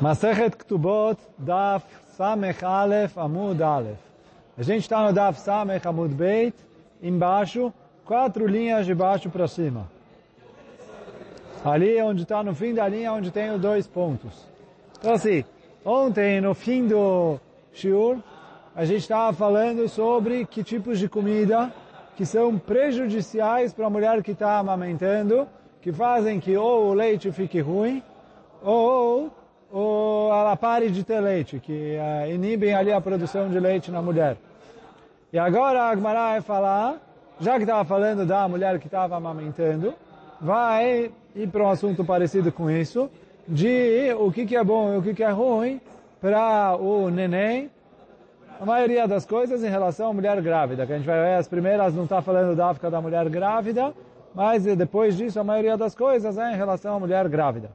Masechet 0.00 0.56
Ktubot, 0.56 1.18
Daf 1.36 1.82
Samech 2.16 2.62
Aleph, 2.64 3.18
Amud 3.18 3.60
Aleph. 3.60 3.98
A 4.56 4.62
gente 4.62 4.82
está 4.82 5.04
no 5.04 5.12
Daf 5.12 5.40
Samech 5.40 5.84
Amud 5.88 6.14
Beit, 6.14 6.54
embaixo, 7.02 7.72
quatro 8.04 8.46
linhas 8.46 8.86
de 8.86 8.94
baixo 8.94 9.28
para 9.28 9.48
cima. 9.48 9.90
Ali 11.64 12.00
onde 12.00 12.22
está 12.22 12.44
no 12.44 12.54
fim 12.54 12.74
da 12.74 12.86
linha, 12.86 13.12
onde 13.12 13.32
tem 13.32 13.50
os 13.50 13.60
dois 13.60 13.88
pontos. 13.88 14.46
Então 15.00 15.14
assim, 15.14 15.44
ontem 15.84 16.40
no 16.40 16.54
fim 16.54 16.86
do 16.86 17.40
Shiur, 17.72 18.18
a 18.76 18.84
gente 18.84 19.00
estava 19.00 19.32
falando 19.32 19.88
sobre 19.88 20.46
que 20.46 20.62
tipos 20.62 21.00
de 21.00 21.08
comida 21.08 21.72
que 22.16 22.24
são 22.24 22.56
prejudiciais 22.56 23.72
para 23.72 23.86
a 23.86 23.90
mulher 23.90 24.22
que 24.22 24.30
está 24.30 24.58
amamentando, 24.58 25.48
que 25.82 25.92
fazem 25.92 26.38
que 26.38 26.56
ou 26.56 26.90
o 26.90 26.94
leite 26.94 27.32
fique 27.32 27.60
ruim, 27.60 28.00
ou 28.62 29.32
ou 29.70 30.32
ela 30.32 30.56
pare 30.56 30.90
de 30.90 31.04
ter 31.04 31.20
leite, 31.20 31.58
que 31.60 31.96
uh, 31.96 32.30
inibem 32.30 32.74
ali 32.74 32.92
a 32.92 33.00
produção 33.00 33.48
de 33.48 33.60
leite 33.60 33.90
na 33.90 34.00
mulher. 34.00 34.36
E 35.32 35.38
agora 35.38 35.82
a 35.82 35.90
Agmará 35.90 36.30
vai 36.30 36.40
falar, 36.40 36.96
já 37.38 37.56
que 37.56 37.62
estava 37.62 37.84
falando 37.84 38.24
da 38.24 38.48
mulher 38.48 38.78
que 38.78 38.86
estava 38.86 39.16
amamentando, 39.16 39.94
vai 40.40 41.10
ir 41.34 41.48
para 41.48 41.64
um 41.64 41.68
assunto 41.68 42.04
parecido 42.04 42.50
com 42.50 42.70
isso, 42.70 43.10
de 43.46 44.14
o 44.18 44.32
que, 44.32 44.46
que 44.46 44.56
é 44.56 44.64
bom 44.64 44.94
e 44.94 44.98
o 44.98 45.02
que, 45.02 45.14
que 45.14 45.22
é 45.22 45.30
ruim 45.30 45.80
para 46.20 46.76
o 46.76 47.10
neném, 47.10 47.70
a 48.60 48.64
maioria 48.64 49.06
das 49.06 49.24
coisas 49.24 49.62
em 49.62 49.68
relação 49.68 50.10
à 50.10 50.12
mulher 50.12 50.40
grávida, 50.42 50.84
que 50.84 50.92
a 50.92 50.96
gente 50.96 51.06
vai 51.06 51.20
ver 51.20 51.34
as 51.34 51.46
primeiras 51.46 51.94
não 51.94 52.04
está 52.04 52.20
falando 52.20 52.56
da 52.56 52.68
África 52.68 52.90
da 52.90 53.00
mulher 53.00 53.28
grávida, 53.28 53.94
mas 54.34 54.64
depois 54.64 55.16
disso 55.16 55.38
a 55.38 55.44
maioria 55.44 55.76
das 55.76 55.94
coisas 55.94 56.36
é 56.38 56.52
em 56.52 56.56
relação 56.56 56.96
à 56.96 56.98
mulher 56.98 57.28
grávida. 57.28 57.70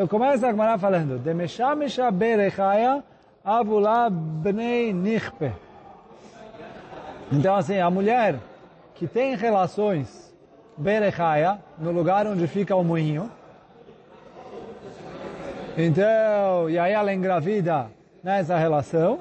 Então 0.00 0.08
começa 0.08 0.46
a 0.46 0.50
Gemara 0.50 0.78
falando, 0.78 1.18
Demeshamisha 1.18 2.10
berechaya 2.10 3.04
avula 3.44 4.08
bnei 4.08 4.94
nichpe. 4.94 5.52
Então 7.30 7.54
assim, 7.54 7.78
a 7.78 7.90
mulher 7.90 8.36
que 8.94 9.06
tem 9.06 9.36
relações 9.36 10.34
berechaya, 10.74 11.58
no 11.78 11.92
lugar 11.92 12.26
onde 12.26 12.46
fica 12.46 12.74
o 12.74 12.82
moinho, 12.82 13.30
então, 15.76 16.70
e 16.70 16.78
aí 16.78 16.94
ela 16.94 17.12
engravida 17.12 17.88
nessa 18.24 18.56
relação, 18.56 19.18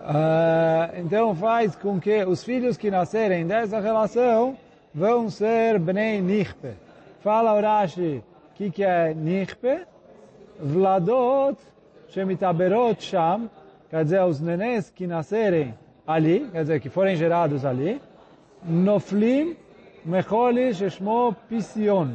uh, 0.00 1.00
então 1.00 1.34
faz 1.34 1.74
com 1.74 1.98
que 1.98 2.22
os 2.22 2.44
filhos 2.44 2.76
que 2.76 2.90
nascerem 2.90 3.46
dessa 3.46 3.80
relação 3.80 4.58
vão 4.94 5.30
ser 5.30 5.78
bnei 5.78 6.20
nichpe. 6.20 6.74
Fala 7.22 7.56
Urashi, 7.56 8.22
o 8.54 8.56
que, 8.56 8.70
que 8.70 8.84
é 8.84 9.12
nichpe? 9.12 9.84
Vladot 10.60 11.58
shemitaberot 12.08 13.02
sham, 13.02 13.50
quer 13.90 14.04
dizer, 14.04 14.22
os 14.22 14.40
nenês 14.40 14.90
que 14.90 15.08
nascerem 15.08 15.74
ali, 16.06 16.48
quer 16.52 16.60
dizer, 16.60 16.80
que 16.80 16.88
forem 16.88 17.16
gerados 17.16 17.64
ali, 17.64 18.00
noflim 18.62 19.56
mecholi 20.04 20.72
sheshmo 20.72 21.34
pision. 21.48 22.12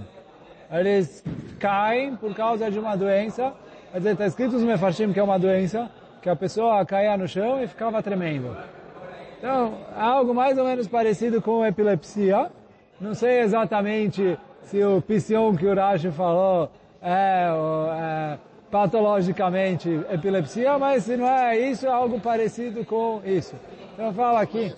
Eles 0.72 1.26
caem 1.60 2.16
por 2.16 2.34
causa 2.34 2.72
de 2.72 2.80
uma 2.80 2.96
doença, 2.96 3.54
quer 3.92 3.98
dizer, 3.98 4.12
está 4.14 4.26
escrito 4.28 4.54
nos 4.54 4.64
mefarshim 4.64 5.12
que 5.12 5.20
é 5.20 5.24
uma 5.24 5.38
doença, 5.38 5.92
que 6.22 6.30
a 6.30 6.38
pessoa 6.38 6.86
caía 6.86 7.18
no 7.18 7.28
chão 7.28 7.62
e 7.62 7.68
ficava 7.68 8.02
tremendo. 8.02 8.56
Então, 9.38 9.74
algo 9.94 10.34
mais 10.34 10.58
ou 10.58 10.64
menos 10.64 10.88
parecido 10.88 11.42
com 11.42 11.66
epilepsia. 11.66 12.50
Não 13.00 13.14
sei 13.14 13.40
exatamente 13.40 14.38
se 14.64 14.84
o 14.84 15.02
piscion 15.02 15.56
que 15.56 15.66
o 15.66 15.76
Rashi 15.76 16.12
falou 16.12 16.70
é, 17.02 17.48
é, 17.48 18.38
patologicamente 18.70 19.90
epilepsia, 20.12 20.78
mas 20.78 21.04
se 21.04 21.18
não 21.18 21.28
é 21.28 21.58
isso, 21.58 21.86
é 21.86 21.90
algo 21.90 22.20
parecido 22.20 22.86
com 22.86 23.22
isso. 23.26 23.56
Então 23.94 24.14
fala 24.14 24.42
aqui, 24.42 24.74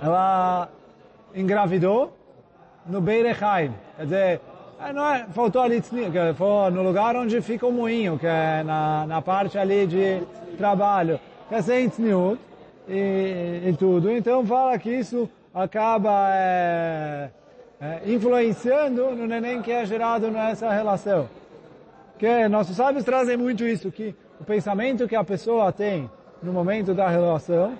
ela 0.00 0.68
engravidou 1.34 2.16
no 2.86 3.00
Beirechaim, 3.00 3.72
quer 3.96 4.04
dizer, 4.04 4.40
não 4.94 5.14
é, 5.14 5.26
faltou 5.30 5.62
ali, 5.62 5.80
foi 5.82 6.70
no 6.70 6.82
lugar 6.82 7.16
onde 7.16 7.40
fica 7.40 7.66
o 7.66 7.72
moinho, 7.72 8.18
que 8.18 8.26
é 8.26 8.62
na, 8.64 9.06
na 9.06 9.22
parte 9.22 9.56
ali 9.56 9.86
de 9.86 10.22
trabalho, 10.56 11.20
que 11.48 11.54
é 11.54 11.62
sem 11.62 11.88
tzniut 11.88 12.40
e, 12.88 13.62
e 13.66 13.76
tudo. 13.78 14.10
Então 14.10 14.44
fala 14.44 14.78
que 14.78 14.90
isso 14.90 15.28
acaba 15.54 16.28
é, 16.32 17.30
é, 17.82 18.00
influenciando 18.06 19.10
no 19.10 19.26
neném 19.26 19.60
que 19.60 19.72
é 19.72 19.84
gerado 19.84 20.30
nessa 20.30 20.70
relação. 20.70 21.28
Que 22.16 22.46
nossos 22.46 22.76
sábios 22.76 23.04
trazem 23.04 23.36
muito 23.36 23.64
isso, 23.64 23.90
que 23.90 24.14
o 24.40 24.44
pensamento 24.44 25.08
que 25.08 25.16
a 25.16 25.24
pessoa 25.24 25.72
tem 25.72 26.08
no 26.40 26.52
momento 26.52 26.94
da 26.94 27.08
relação, 27.08 27.76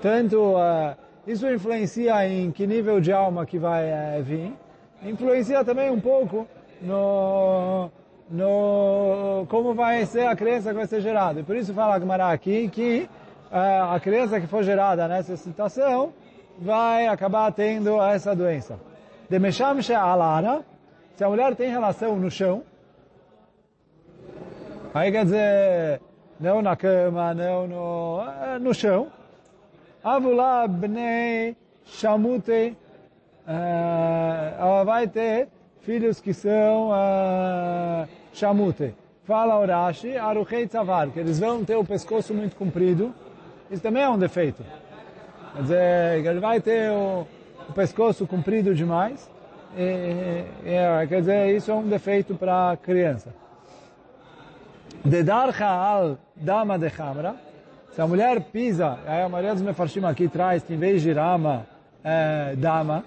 tanto 0.00 0.54
uh, 0.54 0.96
isso 1.26 1.46
influencia 1.46 2.26
em 2.26 2.50
que 2.50 2.66
nível 2.66 3.02
de 3.02 3.12
alma 3.12 3.44
que 3.44 3.58
vai 3.58 3.84
uh, 3.84 4.22
vir, 4.22 4.54
influencia 5.02 5.62
também 5.62 5.90
um 5.90 6.00
pouco 6.00 6.48
no, 6.80 7.90
no 8.30 9.46
como 9.50 9.74
vai 9.74 10.06
ser 10.06 10.26
a 10.26 10.34
criança 10.34 10.70
que 10.70 10.76
vai 10.76 10.86
ser 10.86 11.02
gerada. 11.02 11.40
E 11.40 11.42
por 11.42 11.54
isso 11.54 11.74
fala 11.74 11.96
Agmará 11.96 12.32
aqui 12.32 12.66
que 12.70 13.06
uh, 13.52 13.92
a 13.94 14.00
criança 14.00 14.40
que 14.40 14.46
for 14.46 14.62
gerada 14.62 15.06
nessa 15.06 15.36
situação 15.36 16.14
vai 16.60 17.06
acabar 17.06 17.50
tendo 17.52 18.00
essa 18.02 18.36
doença. 18.36 18.78
Demesham 19.28 19.78
alana, 19.96 20.62
se 21.16 21.24
a 21.24 21.28
mulher 21.28 21.56
tem 21.56 21.70
relação 21.70 22.16
no 22.16 22.30
chão, 22.30 22.62
aí 24.92 25.10
quer 25.10 25.24
dizer, 25.24 26.00
não 26.38 26.60
na 26.60 26.76
cama, 26.76 27.32
não 27.32 27.66
no, 27.66 28.58
no 28.60 28.74
chão, 28.74 29.08
avula 30.04 30.68
bnei 30.68 31.56
shamute, 31.84 32.76
ela 33.46 34.84
vai 34.84 35.08
ter 35.08 35.48
filhos 35.80 36.20
que 36.20 36.34
são 36.34 36.90
uh, 36.90 38.06
shamute. 38.32 38.94
Fala 39.24 39.60
Urashi, 39.60 40.16
aruchei 40.16 40.66
tzavar, 40.66 41.08
que 41.10 41.20
eles 41.20 41.38
vão 41.38 41.64
ter 41.64 41.76
o 41.76 41.84
pescoço 41.84 42.34
muito 42.34 42.56
comprido, 42.56 43.14
isso 43.70 43.82
também 43.82 44.02
é 44.02 44.08
um 44.08 44.18
defeito. 44.18 44.64
Quer 45.54 45.62
dizer, 45.62 46.26
ele 46.26 46.40
vai 46.40 46.60
ter 46.60 46.90
o, 46.90 47.26
o 47.68 47.72
pescoço 47.72 48.26
comprido 48.26 48.74
demais. 48.74 49.30
E, 49.76 50.44
e, 50.64 51.06
quer 51.06 51.20
dizer, 51.20 51.56
isso 51.56 51.70
é 51.70 51.74
um 51.74 51.88
defeito 51.88 52.34
para 52.34 52.72
a 52.72 52.76
criança. 52.76 53.34
Dedarcha 55.04 55.66
al 55.66 56.18
dama 56.36 56.78
de 56.78 56.90
chamra. 56.90 57.34
Se 57.92 58.00
a 58.00 58.06
mulher 58.06 58.40
pisa, 58.40 58.98
aí 59.06 59.22
a 59.22 59.28
maioria 59.28 59.54
dos 59.54 59.62
mefarshim 59.62 60.04
aqui 60.04 60.28
traz 60.28 60.62
que 60.62 60.74
em 60.74 60.76
vez 60.76 61.02
de 61.02 61.12
rama, 61.12 61.66
é 62.04 62.54
dama. 62.56 63.04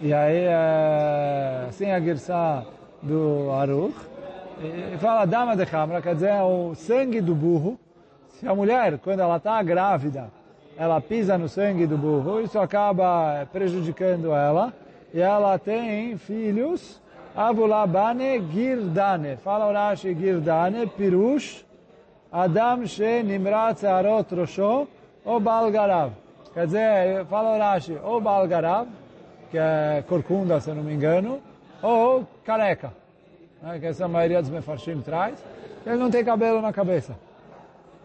E 0.00 0.12
aí, 0.12 0.44
é, 0.46 1.68
sem 1.70 1.92
a 1.92 2.00
girsa 2.00 2.66
do 3.02 3.50
aruch. 3.52 3.94
E 4.62 4.96
fala 4.98 5.24
dama 5.24 5.56
de 5.56 5.66
chamra, 5.66 6.00
quer 6.02 6.14
dizer, 6.14 6.34
o 6.42 6.74
sangue 6.74 7.20
do 7.20 7.34
burro. 7.34 7.78
Se 8.28 8.46
a 8.46 8.54
mulher, 8.54 8.98
quando 8.98 9.20
ela 9.20 9.36
está 9.36 9.62
grávida, 9.62 10.30
ela 10.76 11.00
pisa 11.00 11.38
no 11.38 11.48
sangue 11.48 11.86
do 11.86 11.96
burro, 11.96 12.40
isso 12.40 12.58
acaba 12.58 13.46
prejudicando 13.52 14.32
ela, 14.32 14.72
e 15.12 15.20
ela 15.20 15.58
tem 15.58 16.16
filhos, 16.16 17.00
avulabane 17.36 18.40
girdane, 18.50 19.36
fala 19.36 19.68
Urashi 19.68 20.14
girdane, 20.14 20.86
pirush, 20.86 21.64
adam 22.32 22.86
she 22.86 23.22
nimrat 23.22 23.84
arot 23.84 24.34
rosho, 24.34 24.88
ou 25.24 25.40
balgarav. 25.40 26.12
Quer 26.52 26.66
dizer, 26.66 27.24
fala 27.26 27.54
Urashi, 27.54 27.96
ou 28.02 28.20
balgarav, 28.20 28.88
que 29.50 29.58
é 29.58 30.02
corcunda, 30.08 30.60
se 30.60 30.72
não 30.72 30.82
me 30.82 30.94
engano, 30.94 31.40
ou 31.80 32.26
careca, 32.44 32.92
né, 33.62 33.78
que 33.78 33.86
essa 33.86 34.08
maioria 34.08 34.42
dos 34.42 34.50
mefarshim 34.50 35.00
traz, 35.00 35.34
ele 35.86 35.96
não 35.96 36.10
tem 36.10 36.24
cabelo 36.24 36.60
na 36.60 36.72
cabeça. 36.72 37.14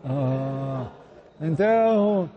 Ah, 0.06 0.86
então, 1.42 2.30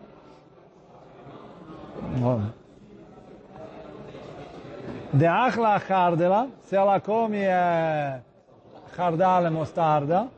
de 5.12 5.26
achla 5.26 5.78
chardela, 5.78 6.48
se 6.62 6.74
ela 6.74 7.00
come 7.00 7.38
é, 7.38 8.20
chardal 8.96 9.46
e 9.46 9.50
mostarda, 9.50 10.28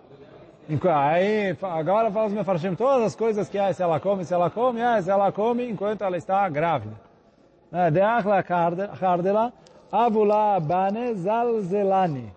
aí 0.69 1.57
agora 1.63 2.11
fala 2.11 2.27
os 2.27 2.33
mefarshim 2.33 2.75
todas 2.75 3.07
as 3.07 3.15
coisas 3.15 3.49
que 3.49 3.59
é, 3.59 3.73
se 3.73 3.83
ela 3.83 4.01
come, 4.01 4.25
se 4.25 4.35
ela 4.35 4.51
come, 4.51 4.81
é, 4.81 5.01
se 5.01 5.11
ela 5.11 5.31
come 5.31 5.71
enquanto 5.71 6.03
ela 6.03 6.17
está 6.17 6.49
grávida. 6.49 6.95
De 7.93 8.01
achla 8.01 8.45
chardela, 8.99 9.53
avula 9.91 10.61
bane 10.61 11.15
zalzelani. 11.15 12.33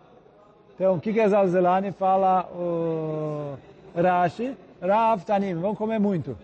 Então, 0.75 0.95
o 0.95 1.01
que 1.01 1.19
é 1.19 1.27
zalzelani? 1.27 1.91
Fala 1.91 2.45
o 2.51 3.57
Rashi, 3.95 4.55
Rav 4.81 5.23
Tanim, 5.23 5.55
vão 5.55 5.73
comer 5.73 5.99
muito. 5.99 6.37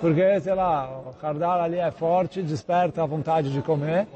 Porque, 0.00 0.40
sei 0.40 0.54
lá, 0.54 1.02
o 1.06 1.14
cardal 1.14 1.60
ali 1.60 1.78
é 1.78 1.90
forte, 1.90 2.42
desperta 2.42 3.02
a 3.02 3.06
vontade 3.06 3.52
de 3.52 3.60
comer. 3.60 4.06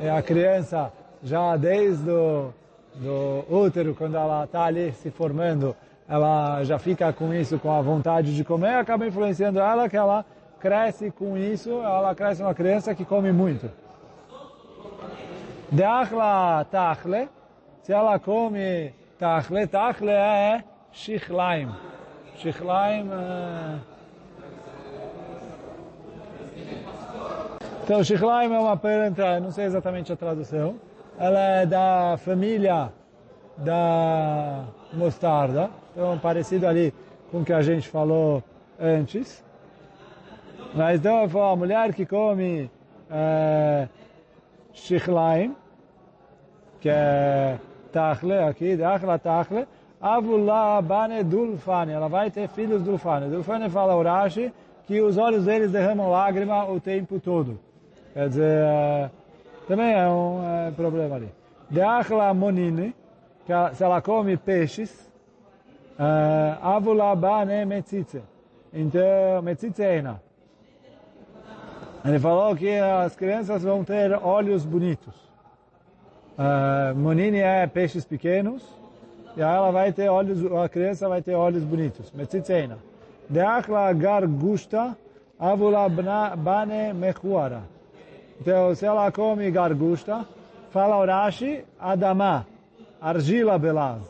E 0.00 0.08
a 0.08 0.20
criança, 0.20 0.92
já 1.22 1.56
desde 1.56 2.10
o, 2.10 2.52
do 2.94 3.44
útero, 3.48 3.94
quando 3.94 4.16
ela 4.16 4.44
está 4.44 4.64
ali 4.64 4.92
se 4.92 5.10
formando, 5.10 5.76
ela 6.08 6.64
já 6.64 6.78
fica 6.78 7.12
com 7.12 7.32
isso, 7.32 7.58
com 7.58 7.70
a 7.70 7.80
vontade 7.80 8.34
de 8.34 8.44
comer, 8.44 8.74
acaba 8.74 9.06
influenciando 9.06 9.60
ela 9.60 9.88
que 9.88 9.96
ela 9.96 10.24
cresce 10.58 11.10
com 11.10 11.36
isso, 11.36 11.70
ela 11.70 12.14
cresce 12.14 12.42
uma 12.42 12.54
criança 12.54 12.94
que 12.94 13.04
come 13.04 13.30
muito. 13.30 13.70
Deachla 15.70 16.64
tachle, 16.70 17.28
se 17.82 17.92
ela 17.92 18.18
come 18.18 18.92
tachle, 19.18 19.66
tachle 19.66 20.10
é 20.10 20.64
shichlaim. 20.90 21.68
Shichlaim 22.36 23.08
é... 23.12 23.97
Então, 27.88 28.04
shichlaim 28.04 28.52
é 28.52 28.58
uma 28.58 28.76
planta, 28.76 29.40
não 29.40 29.50
sei 29.50 29.64
exatamente 29.64 30.12
a 30.12 30.16
tradução, 30.16 30.74
ela 31.18 31.40
é 31.40 31.64
da 31.64 32.18
família 32.18 32.92
da 33.56 34.66
mostarda, 34.92 35.70
então 35.92 36.18
parecido 36.18 36.66
ali 36.66 36.92
com 37.30 37.40
o 37.40 37.44
que 37.46 37.52
a 37.54 37.62
gente 37.62 37.88
falou 37.88 38.44
antes. 38.78 39.42
Mas 40.74 41.00
então, 41.00 41.24
a 41.42 41.56
mulher 41.56 41.94
que 41.94 42.04
come 42.04 42.70
é, 43.10 43.88
shichlaim, 44.74 45.56
que 46.82 46.90
é 46.90 47.58
tachle 47.90 48.34
aqui, 48.34 48.76
dachla 48.76 49.18
tachle, 49.18 49.66
avula 49.98 50.82
bane 50.82 51.24
dulfane, 51.24 51.92
ela 51.92 52.06
vai 52.06 52.30
ter 52.30 52.50
filhos 52.50 52.82
dulfane. 52.82 53.30
Dulfane 53.30 53.70
fala 53.70 53.96
o 53.96 54.02
Rashi 54.02 54.52
que 54.86 55.00
os 55.00 55.16
olhos 55.16 55.46
deles 55.46 55.72
derramam 55.72 56.10
lágrima 56.10 56.70
o 56.70 56.78
tempo 56.78 57.18
todo. 57.18 57.66
Quer 58.18 58.28
dizer, 58.30 58.50
é, 58.50 59.10
também 59.68 59.94
é 59.94 60.08
um 60.08 60.42
é, 60.42 60.72
problema 60.72 61.14
ali. 61.14 61.30
Deachla 61.70 62.34
monine, 62.34 62.92
que 63.46 63.52
se 63.76 63.84
ela 63.84 64.02
come 64.02 64.36
peixes, 64.36 65.08
é, 65.96 66.56
avula 66.60 67.14
bane 67.14 67.64
metzitze. 67.64 68.20
Então, 68.74 69.40
metzitze 69.40 69.84
é 69.84 70.02
ele 72.04 72.18
falou 72.18 72.56
que 72.56 72.76
as 72.76 73.14
crianças 73.14 73.62
vão 73.62 73.84
ter 73.84 74.12
olhos 74.20 74.66
bonitos. 74.66 75.14
Uh, 76.36 76.96
monini 76.96 77.38
é 77.38 77.68
peixes 77.68 78.04
pequenos, 78.04 78.64
e 79.36 79.42
aí 79.44 79.54
ela 79.54 79.70
vai 79.70 79.92
ter 79.92 80.08
olhos, 80.08 80.44
a 80.60 80.68
criança 80.68 81.08
vai 81.08 81.22
ter 81.22 81.36
olhos 81.36 81.62
bonitos. 81.62 82.10
Metzitzeina. 82.10 82.78
Deachla 83.30 83.92
gargusta 83.92 84.98
avula 85.38 85.88
bane 85.88 86.92
mechuara. 86.92 87.77
Então, 88.40 88.74
se 88.74 88.86
ela 88.86 89.10
come 89.10 89.50
gargusta, 89.50 90.26
fala 90.70 91.00
Urashi, 91.00 91.64
adama, 91.78 92.46
argila 93.00 93.58
belaz. 93.58 94.02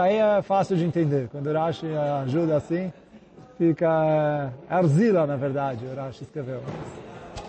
Aí 0.00 0.16
é 0.16 0.42
fácil 0.42 0.76
de 0.76 0.84
entender. 0.84 1.28
Quando 1.30 1.46
Urashi 1.46 1.86
ajuda 2.24 2.56
assim, 2.56 2.92
fica 3.60 3.86
é, 3.86 4.74
argila, 4.74 5.26
na 5.26 5.36
verdade, 5.36 5.84
o 5.84 5.94
Rashi 5.94 6.24
escreveu. 6.24 6.62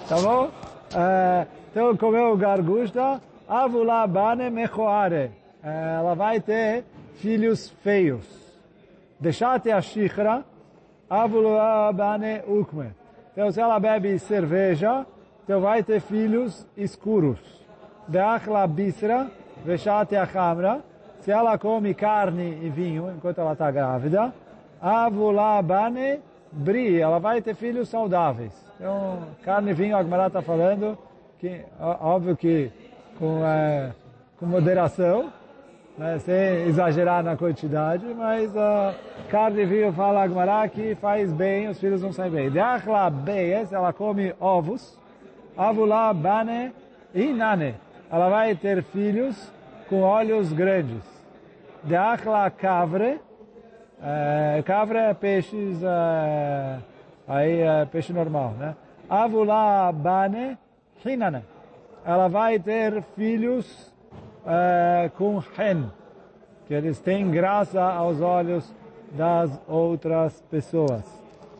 Tá 0.10 0.18
bom? 0.18 0.50
É, 0.94 1.48
então, 1.72 1.96
comeu 1.96 2.36
gargusta, 2.36 3.22
avula 3.48 4.06
bane. 4.06 4.44
É, 5.64 5.96
ela 6.00 6.14
vai 6.14 6.42
ter 6.42 6.84
filhos 7.16 7.70
feios. 7.82 8.26
Deixate 9.18 9.72
a 9.72 9.80
shikra, 9.80 10.44
avula 11.10 11.94
bane 11.94 12.42
ukme. 12.46 12.92
Então, 13.32 13.50
se 13.50 13.62
ela 13.62 13.80
bebe 13.80 14.20
cerveja, 14.20 15.06
então 15.52 15.60
vai 15.60 15.84
ter 15.84 16.00
filhos 16.00 16.66
escuros. 16.78 17.38
Deachla 18.08 18.66
bisra, 18.66 19.30
veshate 19.66 20.16
a 20.16 20.26
chamra. 20.26 20.80
Se 21.20 21.30
ela 21.30 21.58
come 21.58 21.94
carne 21.94 22.58
e 22.64 22.70
vinho 22.70 23.12
enquanto 23.12 23.42
ela 23.42 23.52
está 23.52 23.70
grávida, 23.70 24.34
Avula 24.82 25.62
Bane 25.62 26.22
Bri, 26.54 27.02
ela 27.02 27.20
vai 27.20 27.42
ter 27.42 27.54
filhos 27.54 27.90
saudáveis. 27.90 28.54
Então, 28.78 29.24
carne 29.44 29.72
e 29.72 29.74
vinho, 29.74 29.98
a 29.98 30.00
Agmará 30.00 30.28
está 30.28 30.42
falando, 30.42 30.98
que, 31.38 31.66
óbvio 32.00 32.38
que 32.38 32.72
com, 33.20 33.46
é, 33.46 33.92
com 34.40 34.46
moderação, 34.46 35.34
né, 35.98 36.18
sem 36.20 36.66
exagerar 36.70 37.26
na 37.26 37.36
quantidade, 37.36 38.06
mas 38.18 38.50
uh, 38.56 38.96
carne 39.30 39.64
e 39.64 39.66
vinho 39.66 39.92
fala 39.92 40.24
Agmará 40.24 40.66
que 40.70 40.96
faz 40.96 41.30
bem, 41.34 41.68
os 41.68 41.78
filhos 41.78 42.02
não 42.02 42.14
saem 42.14 42.32
bem. 42.32 42.50
Deachla 42.50 43.10
Beyes, 43.10 43.74
ela 43.74 43.92
come 43.92 44.34
ovos. 44.40 45.01
Avula 45.58 46.14
Bane 46.14 46.74
Inane, 47.14 47.76
ela 48.10 48.30
vai 48.30 48.56
ter 48.56 48.84
filhos 48.84 49.52
com 49.90 50.02
olhos 50.02 50.54
grandes. 50.54 51.04
Deachla 51.84 52.50
Kavre, 52.50 53.20
é, 54.04 54.64
cabra 54.66 55.10
é 55.10 55.14
peixes, 55.14 55.84
é, 55.84 56.78
aí 57.28 57.62
é 57.62 57.86
peixe 57.86 58.12
normal, 58.12 58.52
né? 58.58 58.76
Avula 59.08 59.92
bane 59.92 60.58
hinane. 61.06 61.44
Ela 62.04 62.28
vai 62.28 62.58
ter 62.58 63.04
filhos 63.16 63.94
é, 64.46 65.12
com 65.18 65.38
hen, 65.38 65.92
que 66.66 66.74
eles 66.74 67.00
têm 67.00 67.30
graça 67.30 67.80
aos 67.82 68.22
olhos 68.22 68.74
das 69.12 69.52
outras 69.68 70.42
pessoas. 70.50 71.04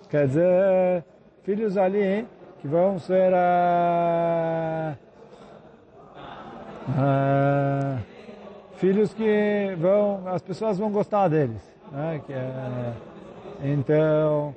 Quer 0.10 0.28
dizer, 0.28 1.04
filhos 1.44 1.78
ali 1.78 2.26
que 2.62 2.68
vão 2.68 3.00
ser 3.00 3.34
uh, 3.34 4.96
filhos 8.76 9.12
que 9.14 9.76
vão, 9.80 10.28
as 10.28 10.44
pessoas 10.44 10.78
vão 10.78 10.92
gostar 10.92 11.28
deles. 11.28 11.62
Né? 11.92 12.22
Que 12.26 12.34
é, 12.34 12.94
então, 13.64 14.56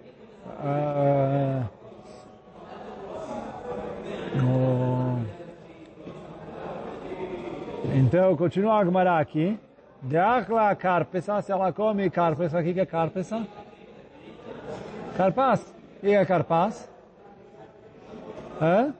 então, 7.95 8.37
continua 8.37 8.79
a 8.81 8.85
Gemara 8.85 9.19
aqui. 9.19 9.59
Deachla 10.03 10.77
carpesa, 10.77 11.41
se 11.41 11.51
ela 11.51 11.73
come 11.73 12.11
carpesa, 12.11 12.61
o 12.61 12.63
que 12.63 12.79
é 12.79 12.85
carpesa? 12.85 13.47
Carpaz. 15.17 15.75
O 15.97 16.01
que 16.01 16.11
é 16.11 16.25
carpaz? 16.27 16.94
Hã? 18.61 18.95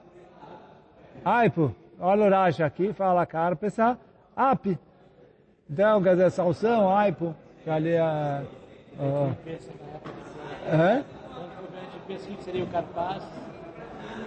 Aipo. 1.23 1.73
Olha 1.99 2.25
o 2.25 2.29
Rashi 2.29 2.61
aqui, 2.61 2.93
fala 2.93 3.25
carpesa, 3.25 3.97
api. 4.35 4.77
Então, 5.69 6.03
quer 6.03 6.11
dizer, 6.11 6.29
salsão, 6.29 6.95
aipo 6.95 7.33
que 7.63 7.69
ali 7.69 7.97
a... 7.97 8.43
é? 10.71 11.03
seria 12.41 12.63
o 12.63 12.67
carpaz? 12.67 13.23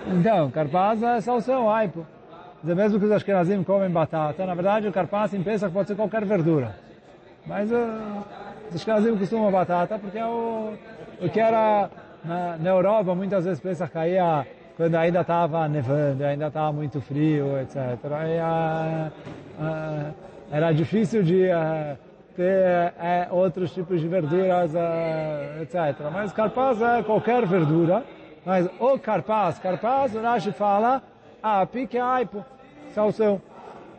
Então, 0.06 0.50
carpaz 0.50 1.02
é 1.02 1.20
salsão, 1.20 1.70
aipo. 1.70 2.04
Dizer, 2.62 2.74
mesmo 2.74 2.98
que 2.98 3.04
os 3.04 3.12
ashkenazim 3.12 3.62
comem 3.62 3.88
batata, 3.88 4.44
na 4.44 4.54
verdade 4.54 4.88
o 4.88 4.92
carpaz 4.92 5.32
em 5.32 5.42
Pesach 5.42 5.72
pode 5.72 5.88
ser 5.88 5.94
qualquer 5.94 6.24
verdura. 6.24 6.74
Mas 7.46 7.70
uh, 7.70 8.24
os 8.68 8.74
ashkenazim 8.74 9.16
costumam 9.16 9.52
batata 9.52 9.98
porque 9.98 10.18
é 10.18 10.26
o, 10.26 10.72
o 11.20 11.28
que 11.28 11.38
era 11.38 11.88
na, 12.24 12.56
na 12.56 12.70
Europa, 12.70 13.14
muitas 13.14 13.44
vezes 13.44 13.60
Pesach 13.60 13.92
caía 13.92 14.44
quando 14.78 14.94
ainda 14.94 15.22
estava 15.22 15.68
nevando, 15.68 16.24
ainda 16.24 16.46
estava 16.46 16.72
muito 16.72 17.00
frio, 17.00 17.58
etc. 17.58 17.76
Aí, 18.12 18.38
uh, 18.38 19.10
uh, 19.60 20.14
era 20.52 20.70
difícil 20.70 21.24
de 21.24 21.48
uh, 21.48 21.98
ter 22.36 22.94
é, 23.00 23.26
outros 23.32 23.74
tipos 23.74 24.00
de 24.00 24.06
verduras, 24.06 24.72
etc. 25.60 26.06
Mas 26.12 26.32
carpaz 26.32 26.80
é 26.80 27.02
qualquer 27.02 27.44
verdura. 27.44 28.04
Mas 28.46 28.70
o 28.78 28.96
carpaz, 29.00 29.58
carpaz, 29.58 30.14
o 30.14 30.22
Rashi 30.22 30.52
fala, 30.52 31.02
ah, 31.42 31.66
pique 31.66 31.98
aipo, 31.98 32.44
salsão. 32.94 33.42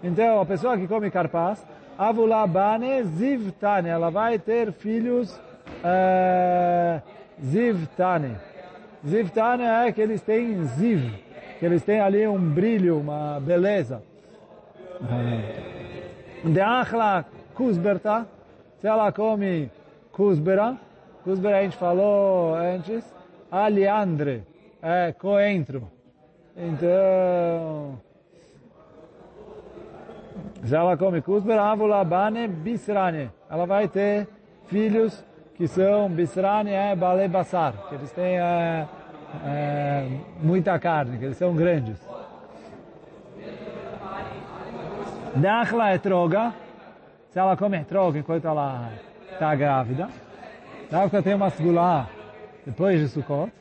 Então, 0.01 0.39
a 0.39 0.45
pessoa 0.45 0.77
que 0.77 0.87
come 0.87 1.11
carpaz, 1.11 1.61
avulabane 1.97 3.03
zivtane, 3.03 3.89
ela 3.89 4.09
vai 4.09 4.39
ter 4.39 4.71
filhos 4.71 5.37
é, 5.83 7.01
zivtane. 7.43 8.37
Zivtane 9.07 9.63
é 9.63 9.91
que 9.91 10.01
eles 10.01 10.21
têm 10.21 10.63
ziv, 10.65 11.11
que 11.57 11.65
eles 11.65 11.83
têm 11.83 11.99
ali 12.01 12.27
um 12.27 12.39
brilho, 12.39 12.99
uma 12.99 13.39
beleza. 13.39 14.03
De 16.43 16.59
achla 16.59 17.25
Kuzberta, 17.55 18.27
se 18.79 18.87
ela 18.87 19.11
come 19.11 19.71
Kuzbera, 20.11 20.77
Kuzbera 21.23 21.59
a 21.59 21.63
gente 21.63 21.77
falou 21.77 22.55
antes, 22.55 23.03
aliandre, 23.49 24.43
é 24.81 25.13
coentro. 25.13 25.89
Então, 26.57 27.99
se 30.63 30.75
ela 30.75 30.97
come 30.97 31.21
Kuzbera, 31.21 31.63
avulabane 31.63 32.47
bisrane, 32.47 33.31
ela 33.49 33.65
vai 33.65 33.87
ter 33.87 34.27
filhos 34.67 35.23
que 35.59 35.67
são 35.67 36.07
bisrane 36.07 36.71
é 36.71 36.95
bale 36.95 37.27
basar, 37.27 37.73
que 37.89 37.95
eles 37.95 38.09
têm 38.13 38.39
é, 38.39 38.87
é, 39.45 40.07
muita 40.41 40.79
carne, 40.79 41.17
que 41.17 41.25
eles 41.25 41.35
são 41.35 41.53
grandes. 41.53 41.99
Dachla 45.35 45.89
é 45.89 45.97
troga, 45.97 46.53
se 47.29 47.37
ela 47.37 47.57
come 47.57 47.77
etrog 47.77 48.17
enquanto 48.17 48.47
ela 48.47 48.89
está 49.33 49.53
grávida. 49.53 50.07
Dávka 50.89 51.21
tem 51.21 51.33
uma 51.33 51.49
segula 51.49 52.07
depois 52.65 53.01
de 53.01 53.09
Sukkot. 53.09 53.51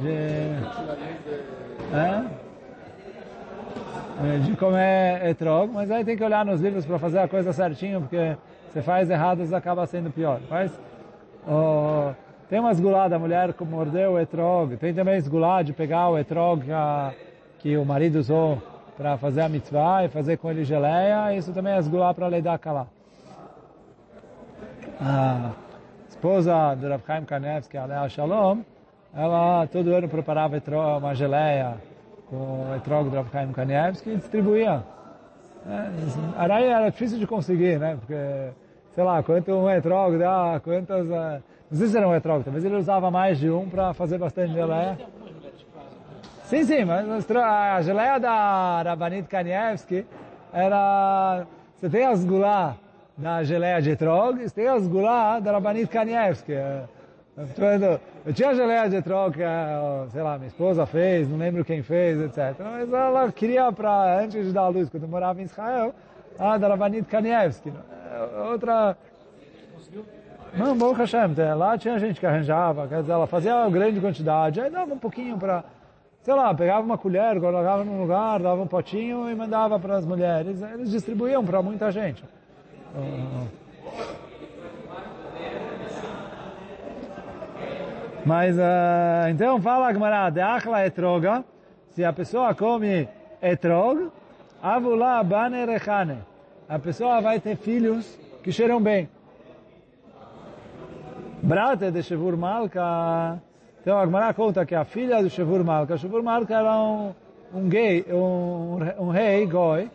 De, 0.00 0.08
é, 1.94 2.24
de 4.38 4.56
comer 4.56 5.28
etrog, 5.28 5.70
mas 5.72 5.88
aí 5.92 6.04
tem 6.04 6.16
que 6.16 6.24
olhar 6.24 6.44
nos 6.44 6.60
livros 6.60 6.84
para 6.84 6.98
fazer 6.98 7.20
a 7.20 7.28
coisa 7.28 7.52
certinho, 7.52 8.00
porque 8.00 8.36
se 8.72 8.82
faz 8.82 9.08
errado, 9.08 9.42
acaba 9.54 9.86
sendo 9.86 10.10
pior. 10.10 10.40
Mas 10.50 10.89
tem 12.48 12.60
uma 12.60 12.72
esgulá 12.72 13.08
da 13.08 13.18
mulher 13.18 13.52
que 13.52 13.64
mordeu 13.64 14.12
o 14.12 14.18
etrog, 14.18 14.76
tem 14.76 14.92
também 14.92 15.16
esgulá 15.16 15.62
de 15.62 15.72
pegar 15.72 16.08
o 16.08 16.18
etrog 16.18 16.64
que, 16.64 16.72
a, 16.72 17.12
que 17.58 17.76
o 17.76 17.84
marido 17.84 18.18
usou 18.18 18.60
para 18.96 19.16
fazer 19.16 19.40
a 19.40 19.48
mitzvah 19.48 20.04
e 20.04 20.08
fazer 20.08 20.36
com 20.36 20.50
ele 20.50 20.64
geleia, 20.64 21.34
isso 21.34 21.52
também 21.52 21.72
é 21.72 21.78
esgulá 21.78 22.12
para 22.12 22.28
lhe 22.28 22.42
dar 22.42 22.58
calá. 22.58 22.86
A 25.00 25.52
esposa 26.08 26.74
do 26.74 26.88
Rav 26.88 27.02
Chaim 27.06 27.24
Kanevski, 27.24 27.78
Alea 27.78 28.08
Shalom, 28.08 28.58
ela 29.14 29.66
todo 29.68 29.94
ano 29.94 30.08
preparava 30.08 30.56
etrog, 30.58 30.98
uma 30.98 31.14
geleia 31.14 31.76
com 32.28 32.70
o 32.70 32.74
etrog 32.76 33.08
do 33.08 33.16
Rav 33.16 33.30
Chaim 33.32 33.52
Kanevski 33.52 34.10
e 34.10 34.16
distribuía. 34.16 34.82
É, 35.66 36.40
Araí 36.42 36.64
era 36.64 36.90
difícil 36.90 37.18
de 37.18 37.26
conseguir, 37.26 37.78
né? 37.78 37.96
Porque, 37.96 38.14
sei 39.00 39.06
lá, 39.06 39.22
quanto 39.22 39.50
um 39.50 39.70
etrog 39.70 40.18
dá, 40.18 40.60
quantas... 40.62 41.06
Uh, 41.06 41.42
não 41.70 41.78
sei 41.78 41.86
se 41.88 41.96
era 41.96 42.06
um 42.06 42.14
etrog, 42.14 42.44
talvez 42.44 42.62
ele 42.66 42.76
usava 42.76 43.10
mais 43.10 43.38
de 43.38 43.48
um 43.48 43.66
para 43.66 43.94
fazer 43.94 44.18
bastante 44.18 44.52
geleia. 44.52 44.98
Sim, 46.44 46.64
sim, 46.64 46.84
mas 46.84 47.30
a 47.34 47.80
geleia 47.80 48.18
da 48.18 48.82
Rabanit 48.82 49.26
Kanievski 49.26 50.04
era... 50.52 51.46
Você 51.76 51.88
tem 51.88 52.04
as 52.04 52.22
gulá 52.26 52.76
da 53.16 53.42
geleia 53.42 53.80
de 53.80 53.92
etrog 53.92 54.38
e 54.44 54.50
tem 54.50 54.68
as 54.68 54.86
gulá 54.86 55.40
da 55.40 55.52
Rabanit 55.52 55.86
Kanievski. 55.86 56.52
Eu 58.26 58.34
tinha 58.34 58.54
geleia 58.54 58.86
de 58.86 58.96
etrog 58.96 59.32
que, 59.32 60.10
sei 60.10 60.22
lá, 60.22 60.36
minha 60.36 60.48
esposa 60.48 60.84
fez, 60.84 61.26
não 61.26 61.38
lembro 61.38 61.64
quem 61.64 61.82
fez, 61.82 62.20
etc. 62.20 62.54
Mas 62.58 62.92
ela 62.92 63.32
queria 63.32 63.72
para, 63.72 64.20
antes 64.20 64.44
de 64.44 64.52
dar 64.52 64.62
a 64.62 64.68
luz, 64.68 64.90
quando 64.90 65.04
eu 65.04 65.08
morava 65.08 65.40
em 65.40 65.44
Israel, 65.44 65.94
a 66.38 66.58
da 66.58 66.68
Rabanit 66.68 67.08
Kanievski. 67.08 67.72
Outra... 68.50 68.96
Não, 70.54 70.76
bom 70.76 70.92
Hashem, 70.92 71.34
lá 71.56 71.78
tinha 71.78 71.98
gente 71.98 72.18
que 72.18 72.26
arranjava, 72.26 72.88
quer 72.88 73.00
dizer, 73.02 73.12
ela 73.12 73.26
fazia 73.26 73.54
uma 73.54 73.70
grande 73.70 74.00
quantidade, 74.00 74.60
aí 74.60 74.68
dava 74.68 74.92
um 74.92 74.98
pouquinho 74.98 75.38
para 75.38 75.64
sei 76.22 76.34
lá, 76.34 76.54
pegava 76.54 76.82
uma 76.82 76.98
colher, 76.98 77.40
colocava 77.40 77.84
num 77.84 78.00
lugar, 78.00 78.40
dava 78.40 78.62
um 78.62 78.66
potinho 78.66 79.30
e 79.30 79.34
mandava 79.34 79.78
para 79.78 79.96
as 79.96 80.04
mulheres. 80.04 80.60
Eles 80.62 80.90
distribuíam 80.90 81.44
para 81.44 81.62
muita 81.62 81.90
gente. 81.90 82.22
Mas, 88.24 88.56
uh, 88.56 89.28
então 89.30 89.60
fala 89.62 89.86
a 89.86 89.92
Gemara, 89.92 90.30
de 90.30 90.40
achla 90.40 90.84
etroga, 90.84 91.42
se 91.88 92.04
a 92.04 92.12
pessoa 92.12 92.54
come 92.54 93.08
etrog, 93.40 94.10
avula 94.62 95.22
bane 95.22 95.64
rechane. 95.64 96.18
A 96.70 96.78
pessoa 96.78 97.20
vai 97.20 97.40
ter 97.40 97.56
filhos 97.56 98.16
que 98.44 98.52
cheiram 98.52 98.80
bem. 98.80 99.08
Brate 101.42 101.90
de 101.90 102.00
Shevur 102.00 102.36
Malka, 102.36 103.42
então 103.80 103.98
a 103.98 104.04
Gemara 104.06 104.32
conta 104.32 104.64
que 104.64 104.76
a 104.76 104.84
filha 104.84 105.20
do 105.20 105.28
Shevur 105.28 105.64
Malka, 105.64 105.96
Shevur 105.96 106.22
Malka 106.22 106.54
era 106.54 106.80
um, 106.80 107.12
um 107.52 107.68
gay, 107.68 108.06
um, 108.12 108.78
um 109.00 109.08
rei, 109.08 109.46
goi, 109.46 109.90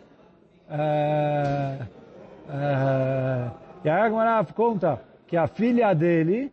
uh, 0.68 1.82
uh, 2.46 3.50
e 3.82 3.88
a 3.88 4.08
Gemara 4.10 4.44
conta 4.54 5.00
que 5.26 5.34
a 5.34 5.46
filha 5.46 5.94
dele, 5.94 6.52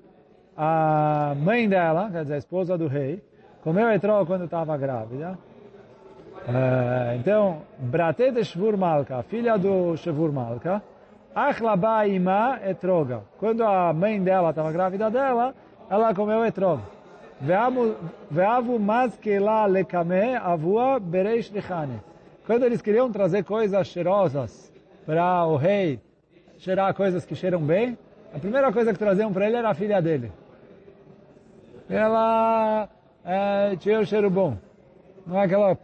a 0.56 1.36
mãe 1.36 1.68
dela, 1.68 2.10
quer 2.10 2.22
dizer, 2.22 2.36
a 2.36 2.38
esposa 2.38 2.78
do 2.78 2.88
rei, 2.88 3.22
comeu 3.62 3.92
etrog 3.92 4.26
quando 4.26 4.46
estava 4.46 4.78
grávida. 4.78 5.38
Uh, 6.48 7.16
então, 7.16 7.62
Brate 7.80 8.32
de 8.32 8.44
Shevur 8.44 8.78
Malka, 8.78 9.24
filha 9.24 9.58
do 9.58 9.96
Shevur 9.96 10.32
Malka, 10.32 10.82
Achlaba 11.34 12.06
ima 12.06 12.60
etroga. 12.64 13.22
Quando 13.40 13.64
a 13.64 13.92
mãe 13.92 14.22
dela 14.22 14.52
estava 14.52 14.72
grávida 14.72 15.10
dela, 15.10 15.56
ela 15.90 16.14
comeu 16.14 16.46
etrog. 16.46 16.82
Veavu 18.30 18.80
mazkela 18.80 19.66
lekame 19.66 20.36
avua 20.36 21.00
bereish 21.00 21.50
lichane. 21.50 22.00
Quando 22.46 22.66
eles 22.66 22.82
queriam 22.82 23.12
trazer 23.12 23.44
coisas 23.44 23.88
cheirosas 23.88 24.72
para 25.06 25.46
o 25.46 25.56
rei, 25.56 26.00
cheirar 26.60 26.94
coisas 26.94 27.26
que 27.26 27.36
cheiram 27.36 27.62
bem, 27.62 27.98
a 28.34 28.38
primeira 28.38 28.72
coisa 28.72 28.94
que 28.94 29.00
traziam 29.00 29.34
para 29.34 29.48
ele 29.48 29.58
era 29.58 29.70
a 29.70 29.74
filha 29.74 30.02
dele. 30.02 30.32
Ela 31.90 32.88
é, 33.26 33.76
tinha 33.78 34.00
um 34.00 34.06
cheiro 34.06 34.30
bom. 34.30 34.58
Não 35.26 35.40
é 35.40 35.48
que 35.48 35.54
ela 35.54 35.78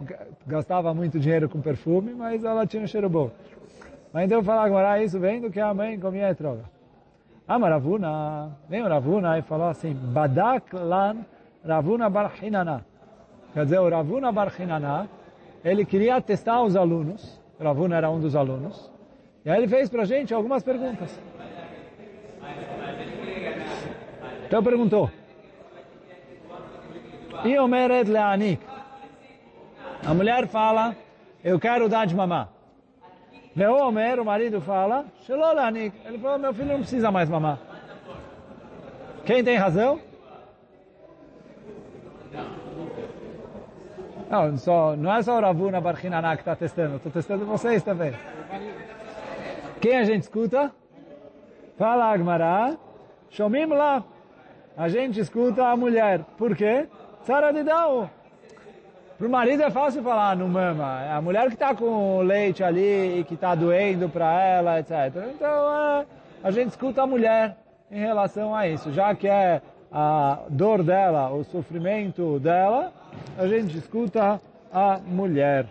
gastava 0.46 0.94
muito 0.94 1.20
dinheiro 1.20 1.48
com 1.48 1.62
perfume, 1.62 2.14
mas 2.14 2.44
ela 2.44 2.68
tinha 2.68 2.84
um 2.84 2.88
cheiro 2.88 3.10
bom. 3.10 3.32
Mas 4.12 4.26
então 4.26 4.44
falar 4.44 4.64
agora 4.64 5.02
isso 5.02 5.20
vem 5.20 5.40
do 5.40 5.50
que 5.50 5.60
a 5.60 5.74
mãe 5.74 6.00
comia 6.00 6.34
droga. 6.34 6.64
Ah, 7.48 7.58
mas 7.58 7.72
Ravuna, 7.72 8.58
vem 8.68 8.84
o 8.84 8.88
Ravuna 8.88 9.40
e 9.40 9.42
falou 9.42 9.70
assim, 9.70 9.94
Badak 9.94 10.76
lan 10.76 11.26
Ravuna 11.66 12.10
Bar 12.10 12.32
Hinana. 12.42 12.86
Quer 13.54 13.64
dizer, 13.64 13.80
o 13.80 13.90
Ravuna 13.90 14.32
Bar 14.32 14.54
Hinana, 14.60 15.10
ele 15.64 15.84
queria 15.86 16.22
testar 16.22 16.62
os 16.62 16.76
alunos, 16.76 17.42
Ravuna 17.60 17.96
era 17.96 18.10
um 18.10 18.20
dos 18.20 18.36
alunos, 18.36 18.92
e 19.44 19.50
aí 19.50 19.58
ele 19.58 19.68
fez 19.68 19.90
para 19.90 20.04
a 20.04 20.06
gente 20.06 20.34
algumas 20.34 20.64
perguntas. 20.64 21.20
Então 24.46 24.64
perguntou, 24.64 25.10
Iomeret 27.46 28.10
Leanik. 28.10 28.69
A 30.06 30.14
mulher 30.14 30.48
fala, 30.48 30.96
eu 31.44 31.60
quero 31.60 31.90
dar 31.90 32.06
de 32.06 32.16
mamar. 32.16 32.50
Veomer, 33.56 34.20
o 34.20 34.26
marido 34.26 34.62
fala, 34.62 35.06
Shelol 35.26 35.54
Leanik. 35.56 35.96
Ele 36.06 36.18
falou, 36.18 36.40
meu 36.40 36.54
filho 36.54 36.70
não 36.70 36.80
precisa 36.80 37.12
mais 37.12 37.30
mamar. 37.30 37.60
Quem 39.26 39.44
tem 39.44 39.58
razão? 39.58 40.00
Não, 44.30 44.58
só, 44.58 44.96
não 44.96 45.14
é 45.14 45.22
só 45.24 45.38
o 45.38 45.42
Ravuna 45.42 45.82
Barchinaná 45.82 46.36
que 46.36 46.42
está 46.42 46.56
testando, 46.56 46.98
estou 46.98 47.12
testando 47.12 47.46
vocês 47.46 47.82
também. 47.82 48.14
Quem 49.82 49.98
a 49.98 50.04
gente 50.04 50.24
escuta? 50.24 50.72
Fala 51.78 52.14
Agmará, 52.14 52.78
Shomim 53.30 53.66
lá. 53.66 54.04
A 54.78 54.88
gente 54.88 55.20
escuta 55.20 55.66
a 55.66 55.76
mulher. 55.76 56.24
Por 56.38 56.56
quê? 56.56 56.88
Sara 57.24 57.52
de 57.52 57.64
Dao. 57.64 58.10
Para 59.20 59.28
o 59.28 59.30
marido 59.30 59.62
é 59.64 59.70
fácil 59.70 60.02
falar, 60.02 60.34
não 60.38 60.48
mama. 60.48 61.04
É 61.04 61.12
a 61.12 61.22
mulher 61.22 61.48
que 61.48 61.56
está 61.56 61.76
com 61.76 62.22
leite 62.22 62.64
ali 62.64 63.20
e 63.20 63.24
que 63.26 63.34
está 63.34 63.54
doendo 63.54 64.08
para 64.08 64.42
ela, 64.42 64.80
etc. 64.80 65.14
Então, 65.36 65.76
é, 65.76 66.06
a 66.42 66.52
gente 66.52 66.70
escuta 66.70 67.04
a 67.04 67.06
mulher 67.06 67.58
em 67.92 68.00
relação 68.00 68.56
a 68.56 68.66
isso. 68.66 68.94
Já 68.94 69.14
que 69.14 69.28
é 69.28 69.62
a 69.92 70.40
dor 70.48 70.84
dela, 70.84 71.32
o 71.32 71.44
sofrimento 71.44 72.40
dela, 72.40 72.94
a 73.38 73.46
gente 73.46 73.78
escuta 73.78 74.40
a 74.72 75.00
mulher. 75.06 75.66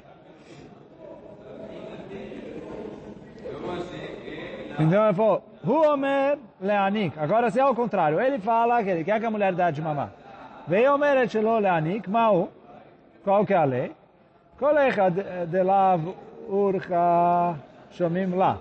Então 4.78 5.04
ele 5.06 5.14
falou, 5.14 5.42
Huomer 5.66 6.38
leanik. 6.60 7.18
Agora 7.18 7.50
se 7.50 7.58
é 7.58 7.62
ao 7.62 7.74
contrário, 7.74 8.20
ele 8.20 8.38
fala 8.38 8.84
que 8.84 8.90
ele 8.90 9.04
quer 9.04 9.18
que 9.18 9.24
a 9.24 9.30
mulher 9.30 9.54
dê 9.54 9.72
de 9.72 9.80
mamar. 9.80 10.12
Veiomer 10.66 11.16
etchelo 11.16 11.58
leanik, 11.58 12.10
mau. 12.10 12.50
Qual 13.28 13.44
que 13.44 13.52
é 13.52 13.58
a 13.58 13.64
lei? 13.64 13.94
De 15.48 15.62
lav 15.62 16.14
urcha 16.48 17.56
shomim 17.90 18.34
lá. 18.34 18.56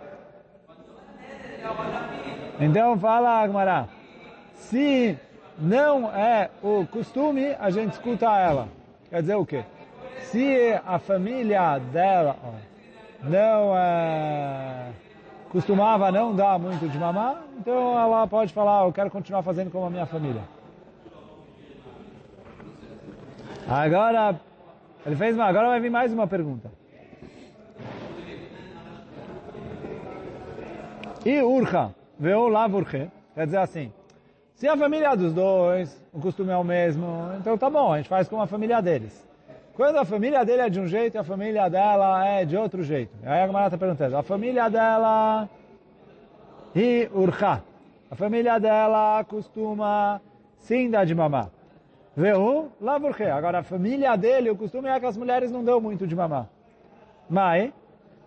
Então 2.59 2.99
fala 2.99 3.43
Agmará, 3.43 3.87
se 4.55 5.17
não 5.57 6.13
é 6.13 6.49
o 6.61 6.85
costume, 6.85 7.55
a 7.57 7.69
gente 7.69 7.93
escuta 7.93 8.25
ela. 8.25 8.67
Quer 9.09 9.21
dizer 9.21 9.35
o 9.35 9.45
quê? 9.45 9.63
Se 10.23 10.77
a 10.85 10.99
família 10.99 11.79
dela 11.79 12.35
não 13.23 13.73
é, 13.73 14.89
costumava 15.49 16.11
não 16.11 16.35
dar 16.35 16.59
muito 16.59 16.89
de 16.89 16.97
mamar, 16.99 17.41
então 17.57 17.97
ela 17.97 18.27
pode 18.27 18.51
falar, 18.51 18.83
eu 18.83 18.91
quero 18.91 19.09
continuar 19.09 19.43
fazendo 19.43 19.71
como 19.71 19.85
a 19.85 19.89
minha 19.89 20.05
família. 20.05 20.41
Agora, 23.69 24.35
ele 25.07 25.15
fez 25.15 25.39
agora 25.39 25.69
vai 25.69 25.79
vir 25.79 25.89
mais 25.89 26.11
uma 26.13 26.27
pergunta. 26.27 26.69
E 31.25 31.41
urcha, 31.41 31.95
veio 32.19 32.47
lá 32.47 32.67
urche, 32.67 33.09
quer 33.33 33.45
dizer 33.45 33.57
assim, 33.57 33.91
se 34.53 34.67
a 34.67 34.77
família 34.77 35.15
dos 35.15 35.33
dois, 35.33 36.05
o 36.13 36.19
costume 36.19 36.51
é 36.51 36.57
o 36.57 36.63
mesmo, 36.63 37.07
então 37.39 37.57
tá 37.57 37.69
bom, 37.69 37.93
a 37.93 37.97
gente 37.97 38.09
faz 38.09 38.27
com 38.27 38.41
a 38.41 38.47
família 38.47 38.81
deles. 38.81 39.25
Quando 39.73 39.97
a 39.97 40.05
família 40.05 40.43
dele 40.43 40.61
é 40.63 40.69
de 40.69 40.79
um 40.79 40.87
jeito 40.87 41.15
e 41.15 41.17
a 41.17 41.23
família 41.23 41.69
dela 41.69 42.25
é 42.25 42.43
de 42.43 42.57
outro 42.57 42.83
jeito. 42.83 43.15
Aí 43.23 43.41
a 43.41 43.47
Gamara 43.47 43.67
está 43.67 43.77
perguntando, 43.77 44.17
a 44.17 44.23
família 44.23 44.69
dela 44.69 45.49
Hi 46.75 47.09
urcha. 47.13 47.63
A 48.11 48.15
família 48.15 48.59
dela 48.59 49.23
costuma 49.23 50.21
sim 50.59 50.89
dar 50.89 51.05
de 51.05 51.15
mamar. 51.15 51.49
Veu 52.17 52.71
lavurche. 52.81 53.25
Agora, 53.25 53.59
a 53.59 53.63
família 53.63 54.17
dele, 54.17 54.49
o 54.49 54.55
costume 54.55 54.89
é 54.89 54.99
que 54.99 55.05
as 55.05 55.15
mulheres 55.15 55.51
não 55.51 55.63
dão 55.63 55.79
muito 55.79 56.07
de 56.07 56.15
mamar. 56.15 56.47
Mas, 57.29 57.71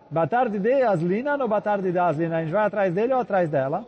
batarde 0.08 0.60
de 0.60 0.82
aslina 0.82 1.36
no 1.36 1.48
batarde 1.48 1.90
da 1.90 2.06
aslina, 2.06 2.36
a 2.36 2.40
gente 2.42 2.52
vai 2.52 2.64
atrás 2.64 2.94
dele 2.94 3.12
ou 3.12 3.18
atrás 3.18 3.50
dela? 3.50 3.84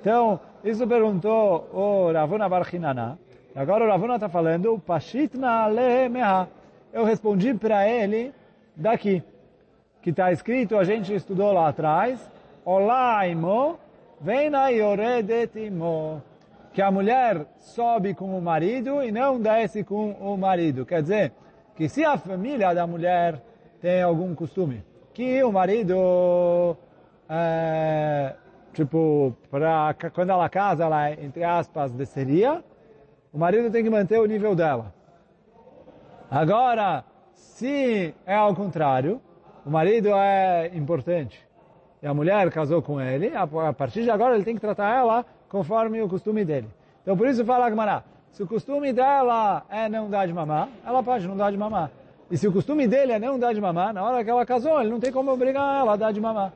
Então, 0.00 0.40
isso 0.64 0.84
perguntou 0.88 1.70
o 1.72 2.12
Ravuna 2.12 2.48
Barchinana. 2.48 3.16
Agora 3.54 3.84
o 3.84 3.88
Ravuna 3.88 4.16
está 4.16 4.28
falando, 4.28 4.76
Pashitna 4.84 5.66
lemeha. 5.68 6.48
Eu 6.92 7.04
respondi 7.04 7.54
para 7.54 7.88
ele 7.88 8.34
daqui, 8.74 9.22
que 10.02 10.10
está 10.10 10.32
escrito, 10.32 10.76
a 10.76 10.82
gente 10.82 11.14
estudou 11.14 11.52
lá 11.52 11.68
atrás, 11.68 12.28
Olá, 12.64 13.26
imo, 13.26 13.78
vem 14.20 14.50
na 14.50 14.68
yoredetimo. 14.68 16.22
Que 16.72 16.82
a 16.82 16.90
mulher 16.90 17.46
sobe 17.58 18.14
com 18.14 18.38
o 18.38 18.40
marido 18.42 19.02
e 19.02 19.10
não 19.10 19.40
desce 19.40 19.82
com 19.82 20.12
o 20.12 20.36
marido. 20.36 20.86
Quer 20.86 21.02
dizer, 21.02 21.32
que 21.74 21.88
se 21.88 22.04
a 22.04 22.16
família 22.16 22.74
da 22.74 22.86
mulher 22.86 23.42
tem 23.80 24.02
algum 24.02 24.34
costume, 24.34 24.84
que 25.12 25.42
o 25.42 25.50
marido, 25.50 26.76
é, 27.28 28.34
tipo, 28.72 29.34
pra, 29.50 29.94
quando 30.12 30.30
ela 30.30 30.48
casa, 30.48 30.84
ela, 30.84 31.10
entre 31.12 31.42
aspas, 31.42 31.92
desceria, 31.92 32.62
o 33.32 33.38
marido 33.38 33.70
tem 33.70 33.82
que 33.82 33.90
manter 33.90 34.20
o 34.20 34.26
nível 34.26 34.54
dela. 34.54 34.92
Agora, 36.30 37.04
se 37.32 38.14
é 38.26 38.34
ao 38.34 38.54
contrário, 38.54 39.20
o 39.64 39.70
marido 39.70 40.08
é 40.14 40.70
importante 40.74 41.48
e 42.02 42.06
a 42.06 42.14
mulher 42.14 42.50
casou 42.50 42.80
com 42.80 43.00
ele, 43.00 43.32
a 43.36 43.72
partir 43.72 44.02
de 44.02 44.10
agora 44.10 44.34
ele 44.34 44.44
tem 44.44 44.54
que 44.54 44.60
tratar 44.60 44.94
ela 44.96 45.24
conforme 45.50 46.00
o 46.00 46.08
costume 46.08 46.44
dele. 46.44 46.68
Então 47.02 47.14
por 47.14 47.28
isso 47.28 47.44
fala 47.44 47.66
Agmará, 47.66 48.02
se 48.32 48.42
o 48.42 48.46
costume 48.46 48.92
dela 48.92 49.64
é 49.68 49.88
não 49.88 50.08
dar 50.08 50.26
de 50.26 50.32
mamar, 50.32 50.68
ela 50.86 51.02
pode 51.02 51.28
não 51.28 51.36
dar 51.36 51.50
de 51.50 51.58
mamar. 51.58 51.90
E 52.30 52.38
se 52.38 52.46
o 52.46 52.52
costume 52.52 52.86
dele 52.86 53.12
é 53.12 53.18
não 53.18 53.38
dar 53.38 53.52
de 53.52 53.60
mamar, 53.60 53.92
na 53.92 54.02
hora 54.02 54.24
que 54.24 54.30
ela 54.30 54.46
casou, 54.46 54.80
ele 54.80 54.88
não 54.88 55.00
tem 55.00 55.12
como 55.12 55.32
obrigar 55.32 55.80
ela 55.80 55.94
a 55.94 55.96
dar 55.96 56.12
de 56.12 56.20
mamar. 56.20 56.52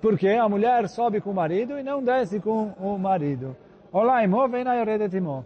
Porque 0.00 0.28
a 0.28 0.48
mulher 0.48 0.88
sobe 0.88 1.20
com 1.20 1.30
o 1.30 1.34
marido 1.34 1.78
e 1.78 1.82
não 1.82 2.02
desce 2.02 2.38
com 2.38 2.72
o 2.78 2.98
marido. 2.98 3.56
Olá, 3.90 4.22
imó, 4.22 4.46
vem 4.46 4.64
na 4.64 4.74
imó. 5.16 5.42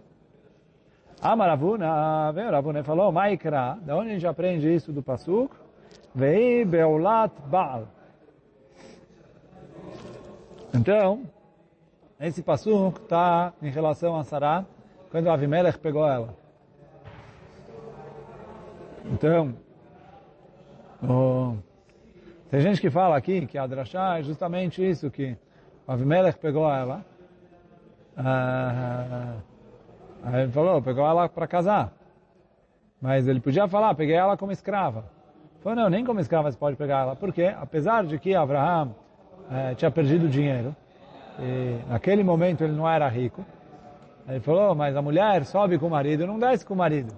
A 1.21 1.35
Maravuna, 1.35 2.31
vem 2.31 2.45
o 2.45 2.51
Ravuna 2.51 2.83
falou, 2.83 3.11
Maikra, 3.11 3.77
da 3.81 3.95
onde 3.95 4.09
a 4.09 4.13
gente 4.13 4.27
aprende 4.27 4.71
isso 4.73 4.91
do 4.91 5.01
Pasuk? 5.01 5.55
Vei 6.13 6.65
Beulat 6.65 7.31
Baal. 7.47 7.87
Então, 10.73 11.23
esse 12.19 12.41
Pasuk 12.41 13.01
está 13.01 13.53
em 13.61 13.69
relação 13.69 14.17
a 14.17 14.23
Sarah, 14.23 14.65
quando 15.11 15.29
Avimelech 15.29 15.77
pegou 15.77 16.07
ela. 16.07 16.35
Então, 19.05 19.55
oh, 21.07 21.55
tem 22.49 22.59
gente 22.59 22.81
que 22.81 22.89
fala 22.89 23.15
aqui 23.15 23.45
que 23.45 23.57
a 23.57 23.67
Drashá 23.67 24.19
é 24.19 24.23
justamente 24.23 24.87
isso, 24.87 25.11
que 25.11 25.37
Avimelech 25.87 26.37
pegou 26.39 26.69
ela. 26.69 27.05
Ah, 28.17 29.35
aí 30.23 30.43
ele 30.43 30.51
falou, 30.51 30.81
pegou 30.81 31.05
ela 31.05 31.29
para 31.29 31.47
casar. 31.47 31.93
Mas 32.99 33.27
ele 33.27 33.39
podia 33.39 33.67
falar, 33.67 33.93
peguei 33.93 34.15
ela 34.15 34.35
como 34.35 34.51
escrava. 34.51 35.05
Falou, 35.61 35.83
não, 35.83 35.89
nem 35.89 36.03
como 36.03 36.19
escrava 36.19 36.51
você 36.51 36.57
pode 36.57 36.75
pegar 36.75 37.01
ela. 37.01 37.15
Porque, 37.15 37.43
apesar 37.43 38.05
de 38.05 38.17
que 38.17 38.33
Abraham 38.33 38.95
eh, 39.51 39.75
tinha 39.75 39.91
perdido 39.91 40.27
dinheiro, 40.27 40.75
e 41.39 41.79
naquele 41.89 42.23
momento 42.23 42.63
ele 42.63 42.73
não 42.73 42.89
era 42.89 43.07
rico, 43.07 43.45
ele 44.27 44.39
falou, 44.39 44.75
mas 44.75 44.95
a 44.95 45.01
mulher 45.01 45.45
sobe 45.45 45.77
com 45.77 45.87
o 45.87 45.89
marido, 45.89 46.27
não 46.27 46.37
desce 46.37 46.65
com 46.65 46.73
o 46.73 46.77
marido. 46.77 47.13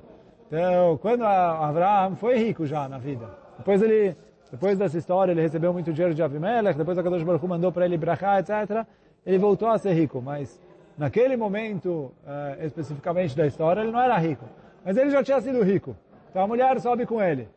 Então, 0.48 0.98
quando 0.98 1.24
Abraham 1.24 2.16
foi 2.16 2.38
rico 2.38 2.66
já 2.66 2.88
na 2.88 2.98
vida, 2.98 3.28
depois 3.58 3.82
ele, 3.82 4.16
depois 4.52 4.78
dessa 4.78 4.98
história, 4.98 5.32
ele 5.32 5.42
recebeu 5.42 5.72
muito 5.72 5.92
dinheiro 5.92 6.14
de 6.14 6.22
Abimelech, 6.22 6.78
depois 6.78 6.98
a 6.98 7.04
Kadosh 7.04 7.24
Baruch 7.24 7.46
mandou 7.48 7.72
para 7.72 7.86
ele 7.86 7.98
brachá, 7.98 8.40
etc., 8.40 8.86
ele 9.26 9.38
voltou 9.38 9.68
a 9.68 9.78
ser 9.78 9.94
rico, 9.94 10.22
mas 10.22 10.62
naquele 10.98 11.36
momento, 11.36 12.12
uh, 12.26 12.64
especificamente 12.66 13.36
da 13.36 13.46
história, 13.46 13.82
ele 13.82 13.92
não 13.92 14.02
era 14.02 14.18
rico. 14.18 14.46
Mas 14.84 14.98
ele 14.98 15.10
já 15.10 15.24
tinha 15.24 15.40
sido 15.42 15.62
rico. 15.64 15.96
Então 16.30 16.44
a 16.44 16.48
mulher 16.48 16.80
sobe 16.80 17.06
com 17.06 17.22
ele. 17.22 17.48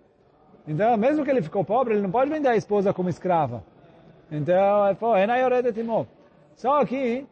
Então, 0.67 0.97
mesmo 0.97 1.25
que 1.25 1.31
ele 1.31 1.43
ficou 1.43 1.65
pobre, 1.65 1.95
ele 1.95 2.03
não 2.03 2.11
pode 2.11 2.31
vender 2.31 2.49
a 2.49 2.57
esposa 2.57 2.93
como 2.93 3.09
escrava. 3.09 3.65
Então, 4.31 4.87
ele 4.87 4.95
falou, 4.95 5.17
Só 6.55 6.85
que, 6.85 7.27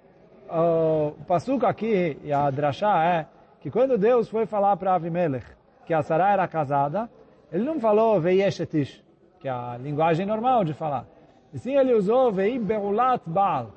o 0.48 1.12
Passuca 1.26 1.68
aqui, 1.68 2.18
e 2.24 2.32
a 2.32 2.50
Drashá 2.50 3.04
é, 3.04 3.26
que 3.60 3.70
quando 3.70 3.98
Deus 3.98 4.28
foi 4.28 4.46
falar 4.46 4.76
para 4.76 4.94
Avimelech 4.94 5.46
que 5.84 5.94
a 5.94 6.02
Sarah 6.02 6.32
era 6.32 6.48
casada, 6.48 7.10
ele 7.52 7.64
não 7.64 7.80
falou 7.80 8.20
Veieshetish, 8.20 9.04
que 9.40 9.48
é 9.48 9.50
a 9.50 9.76
linguagem 9.76 10.24
normal 10.24 10.64
de 10.64 10.72
falar. 10.72 11.04
E 11.52 11.58
sim 11.58 11.74
ele 11.74 11.94
usou 11.94 12.30
Vei 12.30 12.58
Beulat 12.58 13.22
Baal. 13.26 13.72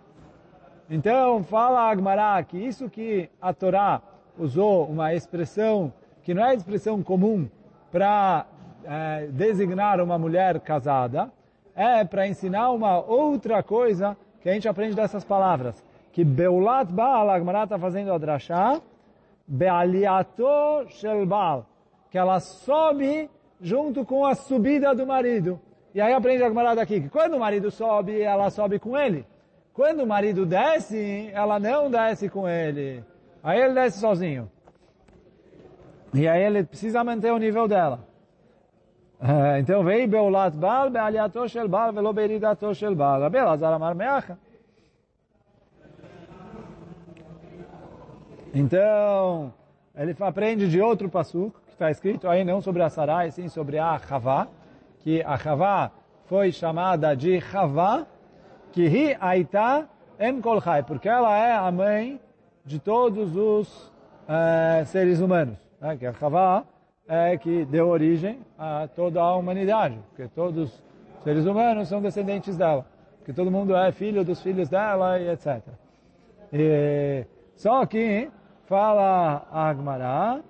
Então, 0.90 1.44
fala 1.44 1.90
Agmará 1.90 2.44
que 2.44 2.58
isso 2.58 2.90
que 2.90 3.30
a 3.42 3.52
Torá 3.54 4.02
usou 4.38 4.86
uma 4.86 5.14
expressão 5.14 5.92
que 6.22 6.34
não 6.34 6.46
é 6.46 6.54
expressão 6.54 7.02
comum 7.02 7.50
para 7.92 8.46
é, 8.84 9.28
designar 9.28 10.00
uma 10.02 10.18
mulher 10.18 10.60
casada, 10.60 11.32
é 11.76 12.04
para 12.04 12.28
ensinar 12.28 12.70
uma 12.72 13.00
outra 13.00 13.64
coisa 13.64 14.16
que 14.44 14.50
a 14.50 14.54
gente 14.54 14.68
aprende 14.68 14.94
dessas 14.94 15.24
palavras. 15.24 15.82
Que 16.12 16.24
Beulat 16.24 16.92
Baal, 16.92 17.30
a 17.30 17.64
está 17.64 17.80
fazendo 17.80 18.12
a 18.12 18.18
drachá, 18.18 18.80
Bealiato 19.48 20.46
Shel 20.90 21.26
Baal, 21.26 21.66
que 22.12 22.18
ela 22.18 22.42
sobe 22.42 23.30
junto 23.62 24.06
com 24.06 24.26
a 24.26 24.36
subida 24.36 24.94
do 24.94 25.08
marido. 25.08 25.60
E 25.96 26.02
aí 26.02 26.12
aprende 26.12 26.44
a 26.44 26.48
Agmará 26.48 26.76
daqui, 26.76 27.00
que 27.00 27.10
quando 27.10 27.36
o 27.36 27.40
marido 27.40 27.72
sobe, 27.72 28.22
ela 28.22 28.50
sobe 28.50 28.80
com 28.80 28.98
ele. 28.98 29.26
Quando 29.74 30.04
o 30.04 30.08
marido 30.08 30.46
desce, 30.46 31.30
ela 31.34 31.58
não 31.58 31.90
desce 31.90 32.28
com 32.30 32.48
ele. 32.48 33.02
Aí 33.42 33.62
ele 33.62 33.74
desce 33.74 34.00
sozinho. 34.00 34.52
E 36.14 36.28
aí 36.28 36.44
ele 36.44 36.64
precisa 36.64 37.04
manter 37.04 37.32
o 37.32 37.38
nível 37.38 37.68
dela. 37.68 38.06
Então 39.60 39.84
veio 39.84 40.08
Beulat 40.08 40.56
Baal, 40.56 40.90
Bealiato 40.90 41.48
Shel 41.48 41.68
Baal, 41.68 41.94
Velo 41.94 42.14
Beiridato 42.14 42.74
Shel 42.76 42.96
Baal. 42.96 43.22
Rabi 43.22 43.38
Elazar 43.38 43.74
Amar 43.74 43.96
Meacha. 43.96 44.38
Então, 48.54 49.52
ele 49.96 50.16
aprende 50.20 50.70
de 50.70 50.80
outro 50.80 51.10
passuco, 51.10 51.60
que 51.66 51.72
está 51.72 51.90
escrito 51.90 52.28
aí 52.28 52.44
não 52.44 52.62
sobre 52.62 52.84
a 52.84 52.90
Sarai, 52.90 53.32
sim 53.32 53.48
sobre 53.48 53.80
a 53.80 54.00
Havá, 54.08 54.48
que 55.00 55.24
a 55.24 55.34
Havá 55.34 55.90
foi 56.26 56.52
chamada 56.52 57.16
de 57.16 57.42
Havá, 57.52 58.06
que 58.72 58.86
hi 58.86 59.18
aita 59.20 59.90
em 60.20 60.40
kolchai, 60.40 60.84
porque 60.84 61.10
ela 61.10 61.36
é 61.36 61.52
a 61.56 61.72
mãe 61.72 62.22
de 62.64 62.78
todos 62.78 63.36
os 63.36 63.88
uh, 64.28 64.86
seres 64.86 65.20
humanos. 65.20 65.58
Né? 65.82 65.98
Que 65.98 66.06
a 66.06 66.14
Havá 66.22 66.64
é 67.08 67.38
que 67.38 67.66
deu 67.66 67.88
origem 67.88 68.40
a 68.58 68.88
toda 68.96 69.22
a 69.22 69.36
humanidade, 69.36 69.98
porque 70.10 70.28
todos 70.34 70.72
os 70.72 70.84
seres 71.24 71.46
humanos 71.46 71.88
são 71.88 72.02
descendentes 72.02 72.58
dela, 72.58 72.86
que 73.26 73.34
todo 73.34 73.52
mundo 73.52 73.76
é 73.76 73.92
filho 73.92 74.24
dos 74.24 74.42
filhos 74.42 74.70
dela 74.70 75.20
e 75.20 75.30
etc. 75.30 75.62
E, 76.52 77.26
só 77.56 77.86
que 77.86 78.30
fala 78.66 79.46
Agmará 79.52 80.42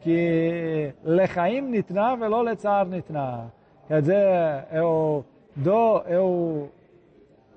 que 0.00 0.94
lechaim 1.04 1.60
nitna 1.62 2.16
velo 2.16 2.42
letzar 2.42 2.86
nitna. 2.86 3.52
Quer 3.86 4.00
dizer, 4.00 4.66
eu 4.72 5.24
dou, 5.54 6.02
eu 6.06 6.70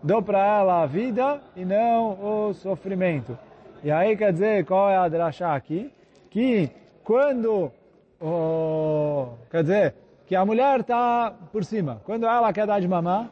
dou 0.02 0.22
para 0.22 0.40
ela 0.60 0.82
a 0.82 0.86
vida 0.86 1.42
e 1.56 1.64
não 1.64 2.50
o 2.50 2.54
sofrimento. 2.54 3.38
E 3.84 3.92
aí 3.92 4.16
quer 4.18 4.34
dizer, 4.34 4.66
qual 4.66 4.90
é 4.90 4.98
a 4.98 5.08
drachá 5.08 5.56
aqui? 5.56 5.92
Que 6.30 6.70
quando, 7.04 7.72
oh, 8.24 9.34
quer 9.52 9.64
dizer, 9.64 9.96
que 10.26 10.36
a 10.36 10.46
mulher 10.46 10.80
está 10.80 11.34
por 11.52 11.64
cima. 11.64 12.02
Quando 12.06 12.26
ela 12.26 12.52
quer 12.54 12.66
dar 12.66 12.80
de 12.80 12.88
mamar, 12.88 13.30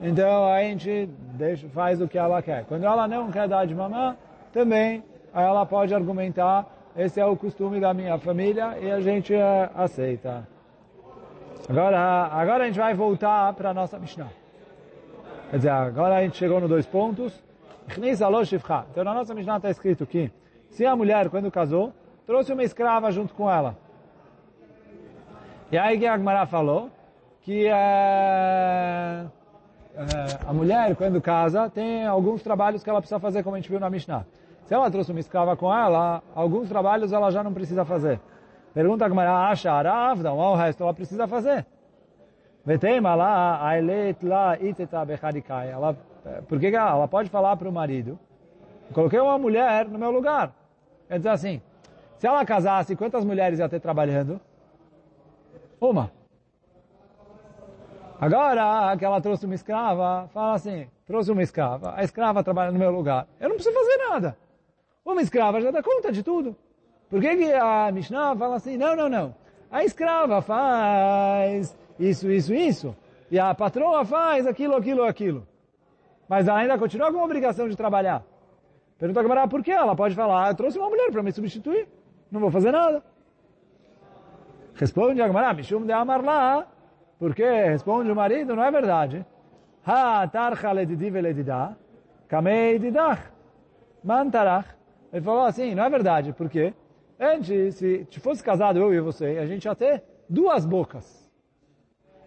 então 0.00 0.46
a 0.46 0.60
gente 0.62 1.08
deixa, 1.34 1.68
faz 1.68 2.00
o 2.00 2.08
que 2.08 2.18
ela 2.18 2.42
quer. 2.42 2.64
Quando 2.64 2.84
ela 2.84 3.06
não 3.06 3.30
quer 3.30 3.46
dar 3.48 3.66
de 3.66 3.74
mamar, 3.74 4.16
também 4.52 5.04
ela 5.34 5.66
pode 5.66 5.94
argumentar, 5.94 6.66
esse 6.96 7.20
é 7.20 7.26
o 7.26 7.36
costume 7.36 7.80
da 7.80 7.92
minha 7.92 8.18
família 8.18 8.78
e 8.80 8.90
a 8.90 9.00
gente 9.00 9.34
uh, 9.34 9.70
aceita. 9.74 10.46
Agora, 11.68 12.28
agora 12.32 12.64
a 12.64 12.66
gente 12.66 12.78
vai 12.78 12.94
voltar 12.94 13.52
para 13.54 13.70
a 13.70 13.74
nossa 13.74 13.98
Mishnah. 13.98 14.30
Quer 15.50 15.56
dizer, 15.56 15.70
agora 15.70 16.16
a 16.16 16.22
gente 16.22 16.36
chegou 16.36 16.60
no 16.60 16.68
dois 16.68 16.86
pontos. 16.86 17.42
Então 18.90 19.04
na 19.04 19.14
nossa 19.14 19.34
Mishnah 19.34 19.56
está 19.56 19.70
escrito 19.70 20.06
que 20.06 20.30
se 20.70 20.86
a 20.86 20.96
mulher, 20.96 21.28
quando 21.28 21.50
casou, 21.50 21.92
trouxe 22.26 22.52
uma 22.52 22.62
escrava 22.62 23.10
junto 23.10 23.34
com 23.34 23.50
ela. 23.50 23.76
E 25.70 25.78
aí 25.78 25.98
que 25.98 26.06
Agmará 26.06 26.46
falou 26.46 26.90
que, 27.42 27.66
é, 27.66 29.24
a 30.46 30.52
mulher, 30.52 30.96
quando 30.96 31.20
casa, 31.20 31.68
tem 31.68 32.06
alguns 32.06 32.42
trabalhos 32.42 32.82
que 32.82 32.90
ela 32.90 33.00
precisa 33.00 33.20
fazer, 33.20 33.42
como 33.42 33.56
a 33.56 33.58
gente 33.58 33.68
viu 33.68 33.80
na 33.80 33.90
Mishnah. 33.90 34.24
Se 34.64 34.72
ela 34.72 34.90
trouxe 34.90 35.10
uma 35.10 35.20
escrava 35.20 35.56
com 35.56 35.74
ela, 35.74 36.22
alguns 36.34 36.68
trabalhos 36.68 37.12
ela 37.12 37.30
já 37.30 37.42
não 37.42 37.52
precisa 37.52 37.84
fazer. 37.84 38.18
Pergunta 38.72 39.04
ela 39.04 39.48
acha 39.48 39.70
aravda, 39.70 40.32
o 40.32 40.54
resto 40.54 40.82
ela 40.82 40.94
precisa 40.94 41.28
fazer. 41.28 41.66
Vetema 42.64 43.14
lá, 43.14 43.62
ailet 43.66 44.24
lá, 44.24 44.58
iteta. 44.58 45.06
Ela, 45.70 45.96
por 46.48 46.58
que 46.58 46.68
ela 46.68 47.06
pode 47.06 47.28
falar 47.28 47.56
para 47.56 47.68
o 47.68 47.72
marido? 47.72 48.18
Coloquei 48.92 49.20
uma 49.20 49.38
mulher 49.38 49.86
no 49.86 49.98
meu 49.98 50.10
lugar. 50.10 50.52
Quer 51.08 51.18
dizer 51.18 51.28
assim, 51.28 51.62
se 52.18 52.26
ela 52.26 52.44
casasse, 52.44 52.96
quantas 52.96 53.24
mulheres 53.24 53.58
ia 53.58 53.68
ter 53.68 53.80
trabalhando? 53.80 54.40
Uma. 55.80 56.10
Agora 58.20 58.96
que 58.96 59.04
ela 59.04 59.20
trouxe 59.20 59.44
uma 59.44 59.54
escrava, 59.54 60.28
fala 60.28 60.54
assim, 60.54 60.88
trouxe 61.06 61.30
uma 61.30 61.42
escrava, 61.42 61.94
a 61.96 62.02
escrava 62.02 62.42
trabalha 62.42 62.70
no 62.70 62.78
meu 62.78 62.90
lugar. 62.90 63.26
Eu 63.40 63.48
não 63.48 63.56
preciso 63.56 63.76
fazer 63.76 63.96
nada. 64.08 64.36
Uma 65.04 65.20
escrava 65.20 65.60
já 65.60 65.70
dá 65.70 65.82
conta 65.82 66.10
de 66.10 66.22
tudo. 66.22 66.56
Por 67.10 67.20
que, 67.20 67.36
que 67.36 67.52
a 67.52 67.90
Mishnah 67.92 68.34
fala 68.36 68.56
assim, 68.56 68.76
não, 68.76 68.96
não, 68.96 69.08
não. 69.08 69.34
A 69.70 69.84
escrava 69.84 70.40
faz 70.40 71.76
isso, 71.98 72.30
isso, 72.30 72.54
isso. 72.54 72.96
E 73.30 73.38
a 73.38 73.54
patroa 73.54 74.04
faz 74.04 74.46
aquilo, 74.46 74.74
aquilo, 74.76 75.02
aquilo. 75.02 75.46
Mas 76.28 76.48
ela 76.48 76.60
ainda 76.60 76.78
continua 76.78 77.12
com 77.12 77.20
a 77.20 77.24
obrigação 77.24 77.68
de 77.68 77.76
trabalhar. 77.76 78.22
Pergunta 78.98 79.20
a 79.20 79.22
Gamara, 79.22 79.48
por 79.48 79.62
que? 79.62 79.70
Ela 79.70 79.94
pode 79.94 80.14
falar, 80.14 80.46
ah, 80.46 80.50
eu 80.50 80.54
trouxe 80.54 80.78
uma 80.78 80.88
mulher 80.88 81.10
para 81.10 81.22
me 81.22 81.32
substituir. 81.32 81.88
Não 82.34 82.40
vou 82.40 82.50
fazer 82.50 82.72
nada. 82.72 83.00
Responde 84.74 85.22
a 85.22 85.26
Gamara, 85.28 85.54
Mishum 85.54 85.86
de 85.86 85.92
Amar 85.92 86.20
lá. 86.20 86.66
Porque 87.16 87.44
responde 87.44 88.10
o 88.10 88.16
marido, 88.16 88.56
não 88.56 88.64
é 88.64 88.72
verdade. 88.72 89.24
Ha 89.86 90.26
tarcha 90.26 90.72
ledidi 90.72 91.10
veledida, 91.10 91.76
kamei 92.26 92.80
mantarach. 94.02 94.68
Ele 95.12 95.22
falou 95.22 95.44
assim, 95.44 95.76
não 95.76 95.84
é 95.84 95.88
verdade, 95.88 96.32
por 96.32 96.48
quê? 96.48 96.74
Antes, 97.20 97.76
se 97.76 98.18
fosse 98.18 98.42
casado 98.42 98.80
eu 98.80 98.92
e 98.92 99.00
você, 99.00 99.38
a 99.40 99.46
gente 99.46 99.66
ia 99.66 99.74
ter 99.76 100.02
duas 100.28 100.66
bocas. 100.66 101.30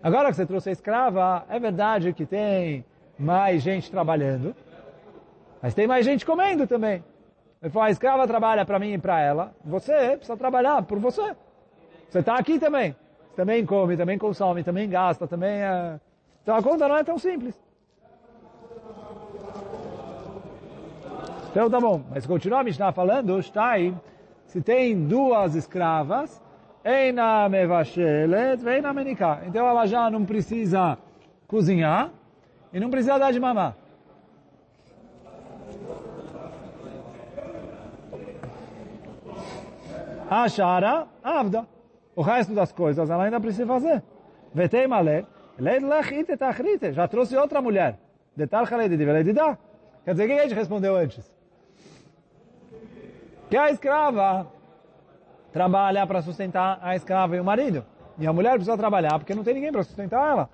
Agora 0.02 0.30
que 0.30 0.38
você 0.38 0.46
trouxe 0.46 0.70
a 0.70 0.72
escrava, 0.72 1.46
é 1.50 1.60
verdade 1.60 2.14
que 2.14 2.26
tem 2.26 2.86
mais 3.20 3.62
gente 3.62 3.92
trabalhando, 3.92 4.56
mas 5.62 5.74
tem 5.74 5.86
mais 5.86 6.06
gente 6.06 6.26
comendo 6.26 6.66
também. 6.66 7.04
Ele 7.62 7.72
falou, 7.72 7.88
a 7.88 7.92
escrava 7.92 8.28
trabalha 8.28 8.66
para 8.66 8.80
mim 8.80 8.94
e 8.94 8.98
para 8.98 9.20
ela, 9.20 9.56
você 9.64 10.16
precisa 10.16 10.38
trabalhar 10.38 10.82
por 10.84 11.00
você. 11.00 11.36
Você 12.10 12.20
está 12.20 12.36
aqui 12.36 12.60
também. 12.60 12.96
Você 13.30 13.36
também 13.36 13.66
come, 13.66 13.98
também 13.98 14.18
consome, 14.18 14.64
também 14.64 14.90
gasta, 14.90 15.28
também... 15.28 15.62
É... 15.62 16.00
Então 16.44 16.56
a 16.56 16.64
conta 16.64 16.88
não 16.88 16.98
é 16.98 17.04
tão 17.04 17.18
simples. 17.18 17.60
Então 21.50 21.70
tá 21.70 21.80
bom, 21.80 22.04
mas 22.12 22.26
continua 22.26 22.60
a 22.60 22.64
Mishnah 22.64 22.92
falando, 22.92 23.42
Shtai, 23.42 23.96
se 24.46 24.62
tem 24.62 25.08
duas 25.08 25.56
escravas, 25.56 26.42
Eina 26.88 27.50
mevashelet, 27.50 28.64
veina 28.64 28.94
menika. 28.94 29.42
Então 29.46 29.68
ela 29.68 29.86
já 29.86 30.10
não 30.10 30.24
precisa 30.24 30.98
cozinhar 31.46 32.12
e 32.72 32.80
não 32.80 32.90
precisa 32.90 33.18
dar 33.18 33.34
de 33.34 33.42
mamar. 33.42 33.76
Ashara, 40.30 41.08
avda. 41.24 41.68
O 42.16 42.22
resto 42.22 42.54
das 42.54 42.72
coisas 42.72 43.10
ela 43.10 43.24
ainda 43.24 43.40
precisa 43.40 43.66
fazer. 43.66 44.04
Vetei 44.54 44.88
malé. 44.88 45.26
Já 46.94 47.08
trouxe 47.08 47.36
outra 47.36 47.62
mulher. 47.62 48.00
Quer 48.36 48.46
dizer, 50.12 50.24
o 50.24 50.28
que 50.28 50.34
a 50.34 50.44
gente 50.44 50.54
respondeu 50.54 50.96
antes? 50.96 51.38
que 53.50 53.56
a 53.56 53.72
escrava 53.72 54.48
trabalha 55.54 56.06
para 56.06 56.22
sustentar 56.22 56.80
a 56.82 56.96
escrava 56.96 57.36
e 57.36 57.40
o 57.40 57.44
marido. 57.44 57.86
E 58.20 58.28
a 58.28 58.34
mulher 58.34 58.52
precisa 58.52 58.78
trabalhar 58.78 59.18
porque 59.20 59.34
não 59.34 59.44
tem 59.44 59.54
ninguém 59.54 59.72
para 59.72 59.84
sustentar 59.84 60.32
ela. 60.32 60.50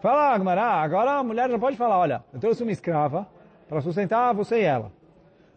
Fala, 0.00 0.34
Agmará, 0.34 0.82
agora 0.82 1.12
a 1.12 1.24
mulher 1.24 1.50
já 1.50 1.58
pode 1.58 1.76
falar, 1.76 1.98
olha, 1.98 2.24
eu 2.32 2.38
trouxe 2.40 2.62
uma 2.62 2.72
escrava 2.72 3.26
para 3.68 3.80
sustentar 3.80 4.34
você 4.34 4.60
e 4.60 4.64
ela. 4.64 4.92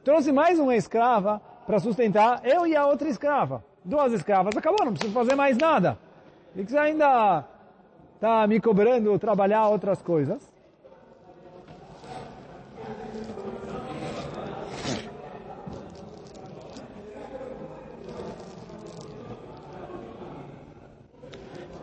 Trouxe 0.04 0.32
mais 0.32 0.60
uma 0.60 0.76
escrava 0.76 1.42
para 1.68 1.80
sustentar 1.80 2.42
eu 2.46 2.66
e 2.66 2.76
a 2.78 2.86
outra 2.88 3.10
escrava. 3.10 3.62
Duas 3.84 4.14
escravas, 4.14 4.56
acabou, 4.56 4.86
não 4.86 4.94
preciso 4.94 5.14
fazer 5.14 5.36
mais 5.36 5.58
nada. 5.58 5.98
E 6.56 6.64
que 6.64 6.72
você 6.72 6.78
ainda 6.78 7.44
está 8.16 8.48
me 8.48 8.60
cobrando 8.62 9.20
trabalhar 9.20 9.68
outras 9.68 10.02
coisas. 10.02 10.42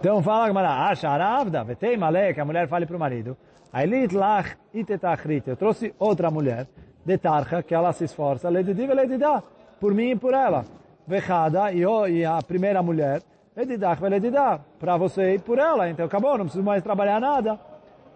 Então 0.01 0.23
fala 0.23 0.49
Gamara, 0.49 0.68
acha 0.90 1.09
aravda, 1.09 1.64
vetei 1.64 1.97
que 2.35 2.40
a 2.40 2.44
mulher 2.44 2.68
fale 2.68 2.85
para 2.85 2.97
o 2.97 3.01
marido. 3.01 3.37
Ailit 3.73 4.14
lach 4.14 4.57
itetachrit. 4.73 5.49
Eu 5.49 5.57
trouxe 5.57 5.94
outra 5.99 6.31
mulher, 6.31 6.66
de 7.05 7.18
tarcha, 7.18 7.62
que 7.62 7.75
ela 7.75 7.92
se 7.92 8.05
esforça, 8.05 8.49
ledidiv 8.49 8.90
e 8.90 8.94
ledidá, 8.94 9.42
por 9.81 9.95
mim 9.95 10.11
e 10.11 10.17
por 10.17 10.35
ela. 10.35 10.65
Vechada, 11.07 11.73
e, 11.73 11.81
eu, 11.83 12.09
e 12.09 12.25
a 12.25 12.41
primeira 12.43 12.83
mulher, 12.83 13.23
ledidach 13.57 14.03
e 14.03 14.09
ledidá, 14.09 14.61
para 14.79 14.97
você 14.97 15.35
e 15.35 15.39
por 15.39 15.59
ela. 15.59 15.89
Então 15.89 16.07
acabou, 16.07 16.39
não 16.39 16.47
preciso 16.47 16.65
mais 16.65 16.83
trabalhar 16.83 17.21
nada. 17.21 17.59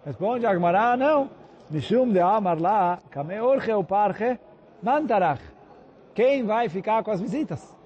Responde 0.05 0.45
a 0.45 0.53
Gamara, 0.53 0.97
não. 0.97 1.29
Mishum 1.69 2.11
de 2.11 2.19
amar 2.19 2.59
lá, 2.59 2.97
kame 3.11 3.39
orche 3.39 3.71
o 3.71 3.83
parche, 3.83 4.39
mantarach. 4.81 5.41
Quem 6.15 6.43
vai 6.43 6.67
ficar 6.67 7.03
com 7.03 7.11
as 7.11 7.21
visitas? 7.21 7.77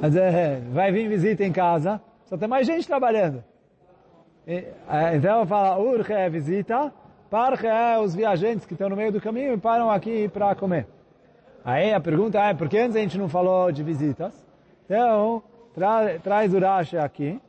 Quer 0.00 0.08
dizer, 0.08 0.60
vai 0.72 0.90
vir 0.90 1.08
visita 1.08 1.44
em 1.44 1.52
casa, 1.52 2.00
só 2.24 2.36
tem 2.36 2.48
mais 2.48 2.66
gente 2.66 2.88
trabalhando. 2.88 3.44
E, 4.46 4.64
é, 4.90 5.14
então 5.14 5.46
fala, 5.46 5.78
urge 5.78 6.12
é 6.12 6.28
visita, 6.28 6.92
parche 7.30 7.68
é 7.68 7.96
os 7.98 8.16
viajantes 8.16 8.66
que 8.66 8.74
estão 8.74 8.88
no 8.88 8.96
meio 8.96 9.12
do 9.12 9.20
caminho 9.20 9.54
e 9.54 9.56
param 9.56 9.88
aqui 9.88 10.28
para 10.28 10.54
comer. 10.56 10.88
Aí 11.64 11.94
a 11.94 12.00
pergunta 12.00 12.40
é, 12.40 12.54
por 12.54 12.68
que 12.68 12.78
antes 12.78 12.96
a 12.96 13.00
gente 13.00 13.16
não 13.16 13.28
falou 13.28 13.70
de 13.70 13.82
visitas? 13.82 14.32
Então, 14.84 15.42
tra 15.74 16.18
traz 16.18 16.52
o 16.52 16.58
Rashi 16.58 16.96
aqui, 16.96 17.40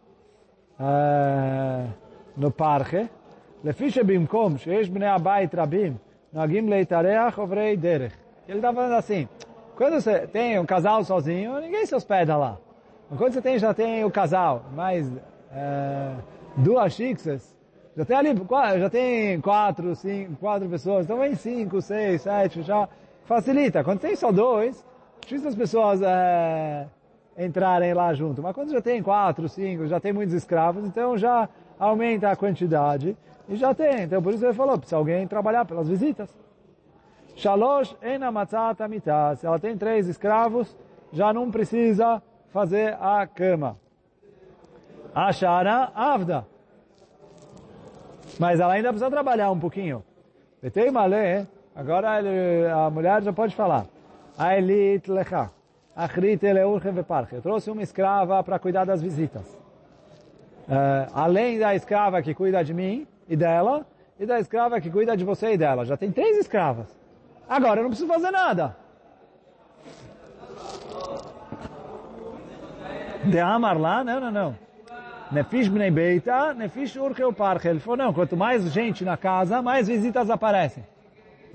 uh, 0.79 1.89
no 2.37 2.51
parque. 2.51 3.09
Lefisha 3.63 4.03
bimkom, 4.03 4.57
sheish 4.57 4.89
bnei 4.89 5.07
abayit 5.07 5.55
rabim, 5.55 5.97
noagim 6.31 6.67
leitareach 6.67 7.39
ovrei 7.39 7.77
derech. 7.77 8.15
Ele 8.47 8.57
está 8.57 8.73
falando 8.73 8.93
assim, 8.93 9.27
quando 9.75 10.01
você 10.01 10.27
tem 10.27 10.59
um 10.59 10.65
casal 10.65 11.03
sozinho, 11.03 11.59
ninguém 11.61 11.85
se 11.85 11.95
hospeda 11.95 12.35
lá. 12.35 12.57
Quando 13.17 13.33
você 13.33 13.41
tem, 13.41 13.57
já 13.57 13.73
tem 13.73 14.03
o 14.03 14.11
casal, 14.11 14.65
mais 14.73 15.07
uh, 15.07 15.19
eh, 15.51 16.15
duas 16.57 16.93
xixas, 16.93 17.55
já 17.95 18.03
tem 18.03 18.17
ali, 18.17 18.29
já 18.79 18.89
tem 18.89 19.39
quatro, 19.39 19.95
cinco, 19.95 20.35
quatro 20.37 20.67
pessoas, 20.67 21.05
então 21.05 21.19
vem 21.19 21.35
cinco, 21.35 21.79
seis, 21.81 22.21
sete, 22.23 22.63
já 22.63 22.89
facilita. 23.25 23.83
Quando 23.83 23.99
tem 23.99 24.15
só 24.15 24.31
dois, 24.31 24.83
difícil 25.21 25.49
as 25.49 25.55
pessoas 25.55 26.01
é, 26.01 26.87
entrarem 27.37 27.93
lá 27.93 28.13
junto. 28.13 28.41
Mas 28.41 28.53
quando 28.53 28.71
já 28.71 28.81
tem 28.81 29.01
quatro, 29.01 29.47
cinco, 29.49 29.87
já 29.87 29.99
tem 29.99 30.13
muitos 30.13 30.33
escravos, 30.33 30.85
então 30.85 31.17
já 31.17 31.49
aumenta 31.79 32.29
a 32.29 32.35
quantidade 32.35 33.17
e 33.47 33.55
já 33.55 33.73
tem. 33.73 34.03
Então 34.03 34.21
por 34.21 34.33
isso 34.33 34.45
ele 34.45 34.53
falou, 34.53 34.77
precisa 34.77 34.97
alguém 34.97 35.27
trabalhar 35.27 35.65
pelas 35.65 35.87
visitas. 35.87 36.29
Shalosh 37.35 37.95
ena 38.01 38.31
matzat 38.31 38.77
Se 39.37 39.45
ela 39.45 39.59
tem 39.59 39.75
três 39.77 40.07
escravos, 40.07 40.75
já 41.11 41.33
não 41.33 41.49
precisa 41.49 42.21
fazer 42.49 42.95
a 42.99 43.25
cama. 43.25 43.77
Ashara 45.13 45.91
avda. 45.95 46.45
Mas 48.39 48.59
ela 48.59 48.73
ainda 48.73 48.89
precisa 48.89 49.09
trabalhar 49.09 49.51
um 49.51 49.59
pouquinho. 49.59 50.03
Betei 50.61 50.89
malé, 50.89 51.45
agora 51.75 52.19
ele, 52.19 52.67
a 52.67 52.89
mulher 52.89 53.21
já 53.21 53.33
pode 53.33 53.55
falar. 53.55 53.85
Ailit 54.37 55.09
lecha. 55.09 55.49
Achrit 55.95 56.43
eleurchem 56.43 56.91
veparche. 56.91 57.35
Eu 57.35 57.41
trouxe 57.41 57.69
uma 57.69 57.83
escrava 57.83 58.43
para 58.43 58.57
cuidar 58.57 58.85
das 58.85 59.01
visitas. 59.01 59.47
Uh, 60.67 61.11
além 61.13 61.59
da 61.59 61.75
escrava 61.75 62.21
que 62.21 62.33
cuida 62.33 62.63
de 62.63 62.73
mim 62.73 63.05
e 63.27 63.35
dela, 63.35 63.85
e 64.19 64.25
da 64.25 64.39
escrava 64.39 64.79
que 64.79 64.89
cuida 64.89 65.15
de 65.15 65.23
você 65.23 65.53
e 65.53 65.57
dela. 65.57 65.85
Já 65.85 65.97
tem 65.97 66.11
três 66.11 66.37
escravas. 66.37 66.87
Agora 67.47 67.79
eu 67.79 67.83
não 67.83 67.89
preciso 67.89 68.11
fazer 68.11 68.31
nada. 68.31 68.75
De 73.25 73.39
Amar 73.39 73.77
lá, 73.77 74.03
não, 74.03 74.19
não, 74.19 74.31
não. 74.31 74.55
Nefish 75.31 75.67
bnei 75.67 75.91
beita, 75.91 76.53
nefish 76.53 76.97
parche. 77.35 77.67
Ele 77.67 77.79
falou, 77.79 77.97
não, 77.97 78.13
quanto 78.13 78.35
mais 78.35 78.63
gente 78.71 79.03
na 79.03 79.17
casa, 79.17 79.61
mais 79.61 79.87
visitas 79.87 80.29
aparecem. 80.29 80.83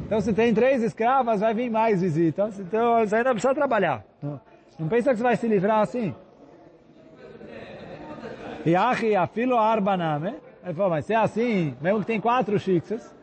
Então 0.00 0.20
se 0.20 0.32
tem 0.32 0.54
três 0.54 0.82
escravas, 0.82 1.40
vai 1.40 1.52
vir 1.54 1.70
mais 1.70 2.00
visitas. 2.00 2.58
Então 2.58 3.06
você 3.06 3.16
ainda 3.16 3.32
precisa 3.32 3.54
trabalhar. 3.54 4.04
Não, 4.22 4.40
não 4.78 4.88
pensa 4.88 5.10
que 5.10 5.16
você 5.16 5.22
vai 5.22 5.36
se 5.36 5.48
livrar 5.48 5.80
assim. 5.80 6.14
Yachi 8.66 9.14
afilo 9.14 9.56
arbaname, 9.56 10.34
Ele 10.64 10.74
falou, 10.74 10.90
mas 10.90 11.06
se 11.06 11.12
é 11.12 11.16
assim, 11.16 11.74
mesmo 11.80 12.00
que 12.00 12.06
tem 12.06 12.20
quatro 12.20 12.58
shiksas, 12.58 13.14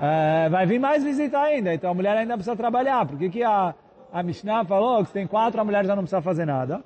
é, 0.00 0.48
vai 0.48 0.66
vir 0.66 0.80
mais 0.80 1.04
visita 1.04 1.38
ainda, 1.38 1.72
então 1.72 1.90
a 1.90 1.94
mulher 1.94 2.16
ainda 2.16 2.34
precisa 2.34 2.56
trabalhar. 2.56 3.06
Por 3.06 3.16
que, 3.18 3.42
a, 3.42 3.74
a 4.12 4.22
Mishnah 4.22 4.64
falou 4.64 5.02
que 5.02 5.08
se 5.08 5.12
tem 5.12 5.26
quatro, 5.26 5.60
a 5.60 5.64
mulher 5.64 5.84
já 5.84 5.94
não 5.94 6.02
precisa 6.02 6.22
fazer 6.22 6.44
nada? 6.44 6.82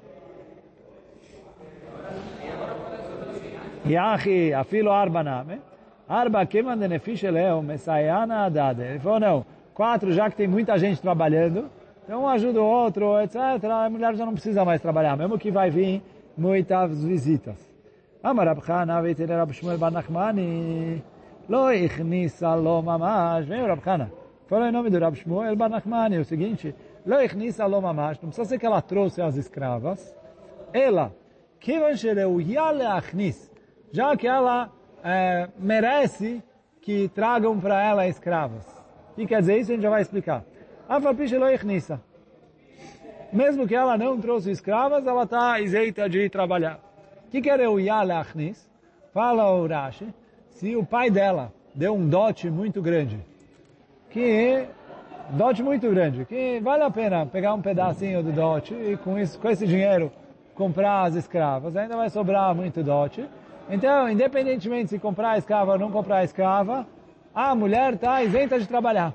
Yahi, 3.86 4.52
afilo 4.52 4.92
arba 4.92 5.22
name. 5.22 5.60
Arba 6.08 6.46
keman 6.46 6.78
denefish 6.78 7.22
eleo, 7.24 7.62
mesayana 7.62 8.46
adade. 8.46 8.82
Ele 8.82 8.98
falou, 8.98 9.20
não, 9.20 9.46
quatro 9.74 10.10
já 10.12 10.30
que 10.30 10.36
tem 10.36 10.48
muita 10.48 10.78
gente 10.78 11.02
trabalhando, 11.02 11.68
então 12.02 12.22
um 12.22 12.28
ajuda 12.28 12.62
o 12.62 12.64
outro, 12.64 13.20
etc. 13.20 13.36
A 13.64 13.90
mulher 13.90 14.14
já 14.14 14.24
não 14.24 14.32
precisa 14.32 14.64
mais 14.64 14.80
trabalhar, 14.80 15.16
mesmo 15.16 15.38
que 15.38 15.50
vai 15.50 15.68
vir 15.68 16.02
muitas 16.36 17.04
visitas. 17.04 17.56
Rab 18.22 19.52
Shmuel 19.52 19.76
Bar 19.76 19.90
Nachmani, 19.90 21.02
lo 21.46 21.70
ichnisa 21.70 22.54
lo 22.54 22.82
mamash. 22.82 23.44
Vem 23.46 23.60
o 23.62 24.72
nome 24.72 24.88
do 24.88 24.98
Rab 24.98 25.14
Shmuel 25.14 25.56
Nachmani 25.56 26.18
o 26.18 26.24
seguinte, 26.24 26.74
mamash, 27.82 28.18
não 28.22 28.30
precisa 28.30 28.48
ser 28.48 28.58
que 28.58 28.64
ela 28.64 28.80
trouxe 28.80 29.20
as 29.20 29.36
escravas, 29.36 30.16
ela, 30.72 31.12
kivan 31.60 31.94
sheleuya 31.94 32.70
leachnis, 32.70 33.50
já 33.92 34.16
que 34.16 34.26
ela 34.26 34.70
é, 35.04 35.48
merece 35.58 36.42
que 36.80 37.08
tragam 37.08 37.58
para 37.58 37.82
ela 37.82 38.06
escravas. 38.06 38.64
Que 39.14 39.26
quer 39.26 39.40
dizer 39.40 39.58
isso? 39.58 39.70
A 39.70 39.74
gente 39.74 39.82
já 39.82 39.90
vai 39.90 40.02
explicar. 40.02 40.44
Mesmo 43.32 43.66
que 43.66 43.74
ela 43.74 43.98
não 43.98 44.18
trouxe 44.18 44.50
escravas, 44.50 45.06
ela 45.06 45.24
está 45.24 45.60
isenta 45.60 46.08
de 46.08 46.28
trabalhar. 46.30 46.80
O 47.26 47.30
que 47.30 47.42
quer 47.42 47.60
o 47.68 47.78
Yalachnis? 47.78 48.68
Fala 49.12 49.50
o 49.50 49.66
Rashi, 49.66 50.06
se 50.50 50.76
o 50.76 50.84
pai 50.84 51.10
dela 51.10 51.52
deu 51.74 51.94
um 51.94 52.08
dote 52.08 52.48
muito 52.48 52.80
grande, 52.80 53.18
que 54.10 54.66
dote 55.30 55.62
muito 55.62 55.90
grande, 55.90 56.24
que 56.24 56.60
vale 56.60 56.82
a 56.84 56.90
pena 56.90 57.26
pegar 57.26 57.54
um 57.54 57.60
pedacinho 57.60 58.22
do 58.22 58.32
dote 58.32 58.74
e 58.74 58.96
com, 58.96 59.18
isso, 59.18 59.38
com 59.38 59.48
esse 59.48 59.66
dinheiro 59.66 60.10
comprar 60.54 61.04
as 61.04 61.14
escravas, 61.14 61.76
ainda 61.76 61.96
vai 61.96 62.10
sobrar 62.10 62.54
muito 62.54 62.82
dote. 62.82 63.28
Então, 63.70 64.08
independentemente 64.08 64.90
se 64.90 64.98
comprar 64.98 65.32
a 65.32 65.38
escrava 65.38 65.72
ou 65.72 65.78
não 65.78 65.90
comprar 65.90 66.18
a 66.18 66.24
escrava, 66.24 66.86
a 67.34 67.54
mulher 67.54 67.94
está 67.94 68.22
isenta 68.22 68.58
de 68.58 68.66
trabalhar. 68.66 69.14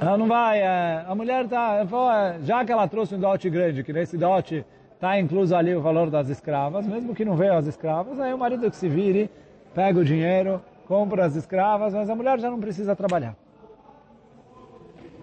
Ela 0.00 0.16
não 0.18 0.26
vai, 0.26 0.60
é, 0.60 1.04
a 1.06 1.14
mulher 1.14 1.44
está, 1.44 1.78
é, 1.78 2.38
já 2.42 2.64
que 2.64 2.72
ela 2.72 2.86
trouxe 2.86 3.14
um 3.14 3.18
dote 3.18 3.48
grande, 3.48 3.82
que 3.82 3.92
nesse 3.92 4.16
dote 4.16 4.64
está 4.94 5.18
incluso 5.18 5.54
ali 5.54 5.74
o 5.74 5.80
valor 5.80 6.10
das 6.10 6.28
escravas, 6.28 6.86
mesmo 6.86 7.14
que 7.14 7.24
não 7.24 7.36
veio 7.36 7.54
as 7.54 7.66
escravas, 7.66 8.18
aí 8.20 8.32
o 8.32 8.38
marido 8.38 8.70
que 8.70 8.76
se 8.76 8.88
vire, 8.88 9.30
pega 9.74 9.98
o 9.98 10.04
dinheiro, 10.04 10.60
compra 10.86 11.24
as 11.24 11.34
escravas, 11.34 11.94
mas 11.94 12.08
a 12.08 12.14
mulher 12.14 12.38
já 12.38 12.50
não 12.50 12.60
precisa 12.60 12.96
trabalhar. 12.96 13.34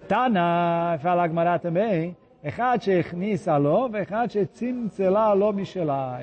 Tana, 0.08 0.98
fala 1.02 1.24
Agmará 1.24 1.58
também, 1.58 2.16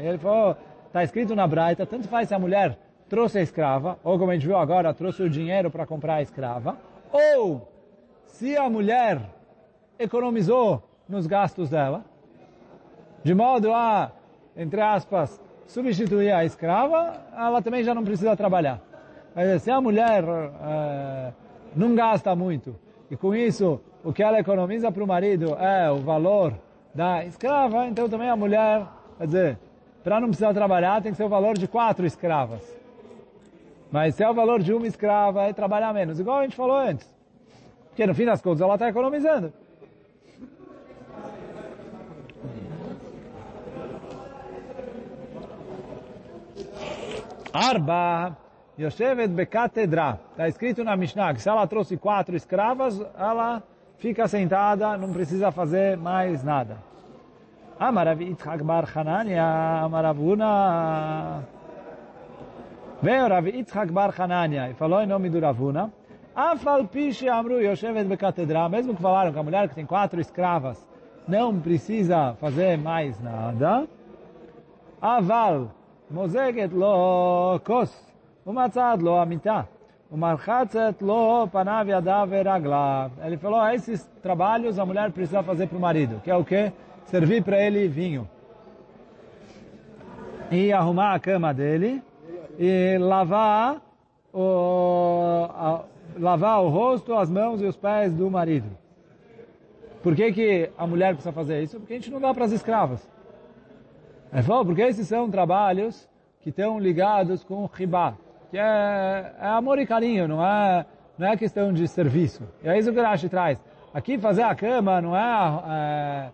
ele 0.06 0.18
falou, 0.18 0.54
está 0.87 1.02
escrito 1.02 1.35
na 1.35 1.46
Braita, 1.46 1.87
tanto 1.87 2.09
faz 2.09 2.28
se 2.28 2.35
a 2.35 2.38
mulher 2.38 2.78
trouxe 3.09 3.38
a 3.38 3.42
escrava, 3.42 3.98
ou 4.04 4.18
como 4.18 4.30
a 4.30 4.35
gente 4.35 4.46
viu 4.46 4.59
agora, 4.59 4.92
trouxe 4.92 5.22
o 5.22 5.30
dinheiro 5.30 5.70
para 5.70 5.87
comprar 5.87 6.16
a 6.16 6.22
escrava, 6.22 6.76
ou 7.11 7.66
se 8.26 8.54
a 8.54 8.68
mulher 8.68 9.22
economizou 9.98 10.83
nos 11.09 11.26
gastos 11.26 11.70
dela, 11.70 12.04
de 13.24 13.35
modo 13.35 13.72
a, 13.72 14.12
entre 14.54 14.80
aspas, 14.83 15.40
substituir 15.66 16.33
a 16.33 16.44
escrava, 16.44 17.14
ela 17.35 17.62
também 17.62 17.83
já 17.83 17.94
não 17.94 18.04
precisa 18.04 18.37
trabalhar. 18.37 18.78
Mas 19.35 19.62
se 19.62 19.70
a 19.70 19.80
mulher 19.80 20.22
é, 20.22 21.33
não 21.74 21.94
gasta 21.94 22.35
muito, 22.37 22.76
e 23.11 23.16
com 23.16 23.35
isso 23.35 23.81
o 24.05 24.12
que 24.12 24.23
ela 24.23 24.38
economiza 24.38 24.90
para 24.92 25.03
o 25.03 25.07
marido 25.07 25.55
é 25.57 25.90
o 25.90 25.96
valor 25.96 26.55
da 26.94 27.25
escrava, 27.25 27.87
então 27.87 28.09
também 28.09 28.29
a 28.29 28.37
mulher, 28.37 28.87
quer 29.18 29.27
dizer, 29.27 29.59
para 30.03 30.20
não 30.20 30.29
precisar 30.29 30.55
trabalhar 30.55 31.03
tem 31.03 31.12
que 31.12 31.16
ser 31.16 31.25
o 31.25 31.29
valor 31.29 31.59
de 31.59 31.66
quatro 31.66 32.07
escravas. 32.07 32.62
Mas 33.90 34.14
se 34.14 34.23
é 34.23 34.31
o 34.31 34.35
valor 34.35 34.62
de 34.62 34.73
uma 34.73 34.87
escrava, 34.87 35.42
é 35.42 35.53
trabalhar 35.53 35.92
menos, 35.92 36.20
igual 36.20 36.38
a 36.38 36.42
gente 36.42 36.55
falou 36.57 36.77
antes. 36.77 37.09
Porque 37.88 38.07
no 38.07 38.14
fim 38.14 38.25
das 38.25 38.40
contas 38.40 38.61
ela 38.61 38.75
está 38.75 38.88
economizando. 38.88 39.53
Arba 47.53 48.37
Yoshevet 48.80 49.28
Bekatedra. 49.28 50.18
Está 50.30 50.48
escrito 50.48 50.82
na 50.82 50.96
Mishnah 50.96 51.34
que 51.34 51.42
se 51.42 51.50
ela 51.50 51.66
trouxe 51.66 51.98
quatro 51.98 52.34
escravas, 52.34 52.98
ela 53.18 53.62
fica 53.98 54.26
sentada, 54.26 54.96
não 54.96 55.12
precisa 55.12 55.52
fazer 55.52 55.98
mais 55.98 56.42
nada. 56.42 56.78
Amarav 57.78 58.22
Yitzhak 58.22 58.62
Bar 58.64 58.88
Hanania, 58.94 59.44
Amaravuna. 59.84 61.42
Veio 63.02 63.28
Rav 63.28 63.48
Yitzhak 63.48 63.92
Bar 63.92 64.14
Hanania 64.18 64.70
e 64.70 64.74
falou 64.74 65.02
em 65.02 65.06
nome 65.06 65.28
do 65.28 65.38
Ravuna. 65.38 65.92
Afal 66.34 66.86
Piche 66.86 67.28
Amru 67.28 67.60
Yoshevet 67.60 68.04
Bekatedra. 68.08 68.66
Mesmo 68.70 68.94
que 68.94 69.02
falaram 69.02 69.30
que 69.30 69.38
a 69.38 69.42
mulher 69.42 69.68
que 69.68 69.74
tem 69.74 69.84
quatro 69.84 70.18
escravas 70.22 70.78
não 71.28 71.60
precisa 71.60 72.34
fazer 72.40 72.78
mais 72.78 73.20
nada. 73.20 73.86
Aval 75.02 75.70
Mozeget 76.10 76.74
lo 76.74 77.60
kos. 77.62 78.10
Umatzad 78.44 79.03
lo 79.03 79.20
amita. 79.20 79.68
Umarchatzet 80.11 81.00
lo 81.03 81.46
panav 81.46 81.87
yadav 81.88 82.29
veraglav. 82.31 83.12
Ele 83.24 83.37
falou, 83.37 83.64
esses 83.68 84.05
trabalhos 84.22 84.79
a 84.79 84.85
mulher 84.85 85.12
precisa 85.12 85.42
fazer 85.42 85.68
para 85.68 85.79
o 85.79 85.81
marido, 85.81 86.20
que 86.24 86.31
é 86.31 86.37
o 86.37 86.44
quê? 86.44 86.72
Servir 87.05 87.44
para 87.44 87.61
ele 87.61 87.87
vinho. 87.87 88.29
E 90.50 90.72
arrumar 90.72 91.14
a 91.14 91.20
cama 91.20 91.55
dele 91.55 92.03
e 92.59 92.98
lavar 92.98 93.81
o, 94.33 95.46
a, 95.48 95.85
lavar 96.18 96.61
o 96.64 96.68
rosto, 96.68 97.14
as 97.14 97.31
mãos 97.31 97.61
e 97.62 97.66
os 97.66 97.76
pés 97.76 98.12
do 98.12 98.29
marido. 98.29 98.68
Por 100.03 100.16
que, 100.16 100.33
que 100.33 100.70
a 100.76 100.87
mulher 100.87 101.14
precisa 101.14 101.33
fazer 101.33 101.62
isso? 101.62 101.79
Porque 101.79 101.92
a 101.92 101.96
gente 101.96 102.11
não 102.11 102.20
dá 102.20 102.35
para 102.35 102.46
as 102.46 102.53
escravas. 102.53 103.09
Ele 104.33 104.42
falou, 104.42 104.64
porque 104.64 104.83
esses 104.83 105.07
são 105.07 105.31
trabalhos 105.31 106.09
que 106.40 106.48
estão 106.48 106.81
ligados 106.81 107.44
com 107.44 107.62
o 107.62 107.66
ribá 107.66 108.14
que 108.50 108.58
é, 108.58 109.32
é 109.40 109.46
amor 109.46 109.78
e 109.78 109.86
carinho, 109.86 110.26
não 110.26 110.44
é, 110.44 110.84
não 111.16 111.28
é 111.28 111.36
questão 111.36 111.72
de 111.72 111.86
serviço. 111.86 112.42
E 112.62 112.68
é 112.68 112.78
isso 112.78 112.92
que 112.92 112.98
o 112.98 113.02
Rashi 113.02 113.28
traz. 113.28 113.62
Aqui 113.94 114.18
fazer 114.18 114.42
a 114.42 114.54
cama 114.54 115.00
não 115.00 115.16
é, 115.16 115.62
é 115.68 116.30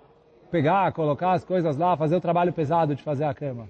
pegar, 0.50 0.92
colocar 0.92 1.32
as 1.32 1.44
coisas 1.44 1.76
lá, 1.76 1.96
fazer 1.96 2.16
o 2.16 2.20
trabalho 2.20 2.52
pesado 2.52 2.94
de 2.94 3.02
fazer 3.02 3.24
a 3.24 3.34
cama. 3.34 3.68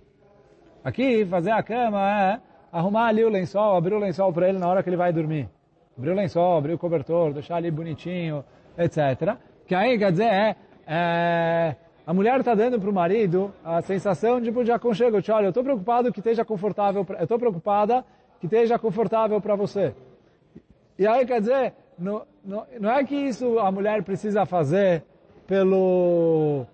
Aqui 0.84 1.24
fazer 1.26 1.50
a 1.50 1.62
cama 1.62 1.98
é 1.98 2.40
arrumar 2.72 3.06
ali 3.06 3.24
o 3.24 3.28
lençol, 3.28 3.76
abrir 3.76 3.94
o 3.94 3.98
lençol 3.98 4.32
para 4.32 4.48
ele 4.48 4.58
na 4.58 4.68
hora 4.68 4.82
que 4.82 4.88
ele 4.88 4.96
vai 4.96 5.12
dormir. 5.12 5.48
Abrir 5.98 6.10
o 6.10 6.14
lençol, 6.14 6.58
abrir 6.58 6.74
o 6.74 6.78
cobertor, 6.78 7.32
deixar 7.32 7.56
ali 7.56 7.70
bonitinho, 7.70 8.44
etc. 8.78 9.36
Que 9.66 9.74
aí 9.74 9.98
quer 9.98 10.12
dizer 10.12 10.26
é, 10.26 10.56
é 10.86 11.76
a 12.06 12.14
mulher 12.14 12.38
está 12.38 12.54
dando 12.54 12.78
para 12.78 12.88
o 12.88 12.92
marido 12.92 13.52
a 13.64 13.82
sensação 13.82 14.40
de, 14.40 14.52
de 14.52 14.70
aconchego. 14.70 15.20
Tipo, 15.20 15.36
olha, 15.36 15.46
eu 15.46 15.48
estou 15.48 15.64
preocupado 15.64 16.12
que 16.12 16.20
esteja 16.20 16.44
confortável, 16.44 17.04
eu 17.18 17.24
estou 17.24 17.36
preocupada 17.36 18.04
que 18.40 18.46
esteja 18.46 18.78
confortável 18.78 19.40
para 19.40 19.54
você. 19.54 19.94
E 20.98 21.06
aí 21.06 21.26
quer 21.26 21.40
dizer, 21.40 21.74
não, 21.98 22.22
não, 22.44 22.66
não 22.80 22.90
é 22.90 23.04
que 23.04 23.14
isso 23.14 23.58
a 23.58 23.70
mulher 23.70 24.02
precisa 24.02 24.46
fazer 24.46 25.02
pelo, 25.46 26.66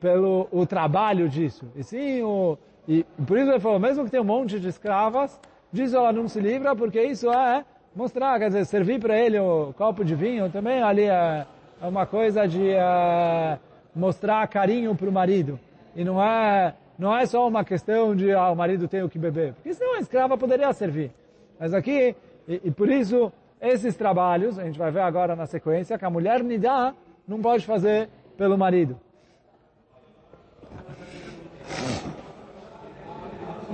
pelo 0.00 0.48
o 0.50 0.66
trabalho 0.66 1.28
disso. 1.28 1.66
E 1.76 1.82
sim, 1.82 2.22
o, 2.22 2.58
e 2.88 3.04
por 3.26 3.38
isso 3.38 3.50
ele 3.50 3.60
falou, 3.60 3.78
mesmo 3.78 4.04
que 4.04 4.10
tenha 4.10 4.22
um 4.22 4.26
monte 4.26 4.58
de 4.58 4.68
escravas, 4.68 5.38
disso 5.72 5.96
ela 5.96 6.12
não 6.12 6.28
se 6.28 6.40
livra, 6.40 6.74
porque 6.74 7.02
isso 7.02 7.30
é 7.30 7.64
mostrar, 7.94 8.38
quer 8.38 8.48
dizer, 8.48 8.64
servir 8.66 9.00
para 9.00 9.18
ele 9.18 9.38
o 9.38 9.72
copo 9.76 10.04
de 10.04 10.14
vinho 10.14 10.50
também 10.50 10.82
ali 10.82 11.04
é, 11.04 11.46
é 11.82 11.86
uma 11.86 12.06
coisa 12.06 12.46
de 12.46 12.70
é, 12.70 13.58
mostrar 13.94 14.46
carinho 14.48 14.94
para 14.94 15.08
o 15.08 15.12
marido. 15.12 15.58
E 15.94 16.04
não 16.04 16.22
é 16.22 16.74
não 17.00 17.16
é 17.16 17.24
só 17.24 17.48
uma 17.48 17.64
questão 17.64 18.14
de 18.14 18.30
ah, 18.30 18.50
o 18.50 18.54
marido 18.54 18.86
tem 18.86 19.02
o 19.02 19.08
que 19.08 19.18
beber, 19.18 19.54
porque 19.54 19.72
senão 19.72 19.94
a 19.94 20.00
escrava 20.00 20.36
poderia 20.36 20.70
servir. 20.74 21.10
Mas 21.58 21.72
aqui, 21.72 22.14
e, 22.46 22.60
e 22.64 22.70
por 22.70 22.90
isso, 22.90 23.32
esses 23.58 23.96
trabalhos, 23.96 24.58
a 24.58 24.64
gente 24.64 24.78
vai 24.78 24.90
ver 24.90 25.00
agora 25.00 25.34
na 25.34 25.46
sequência, 25.46 25.98
que 25.98 26.04
a 26.04 26.10
mulher 26.10 26.44
nidá 26.44 26.94
não 27.26 27.40
pode 27.40 27.64
fazer 27.64 28.10
pelo 28.36 28.58
marido. 28.58 29.00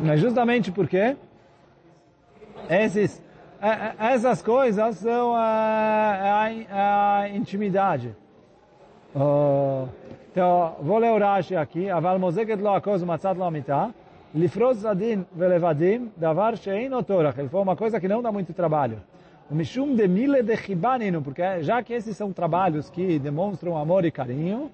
Mas 0.04 0.20
justamente 0.20 0.70
porque 0.70 1.16
esses, 2.70 3.20
é, 3.60 3.68
é, 3.68 3.94
essas 4.12 4.40
coisas 4.40 4.98
são 4.98 5.34
a, 5.34 6.46
a, 6.70 7.20
a 7.22 7.28
intimidade. 7.30 8.14
Uh, 9.12 9.88
então, 10.36 10.76
vou 10.82 10.98
ler 10.98 11.12
o 11.12 11.18
Rashi 11.18 11.56
aqui. 11.56 11.88
Aval 11.88 12.18
mozeket 12.18 12.60
lo 12.60 12.68
akoz 12.68 13.02
matzat 13.02 13.38
lo 13.38 13.44
amita. 13.44 13.94
Lifroz 14.34 14.80
zadin 14.80 15.24
velevadim, 15.32 16.10
davar 16.14 16.58
shein 16.58 16.92
otorach. 16.92 17.38
Ele 17.38 17.48
falou 17.48 17.62
uma 17.62 17.74
coisa 17.74 17.98
que 17.98 18.06
não 18.06 18.20
dá 18.20 18.30
muito 18.30 18.52
trabalho. 18.52 18.98
O 19.50 19.54
mishum 19.54 19.94
de 19.96 20.06
mile 20.06 20.42
de 20.42 20.54
chibaninu, 20.58 21.22
porque 21.22 21.62
já 21.62 21.82
que 21.82 21.94
esses 21.94 22.14
são 22.14 22.34
trabalhos 22.34 22.90
que 22.90 23.18
demonstram 23.18 23.78
amor 23.78 24.04
e 24.04 24.10
carinho, 24.10 24.70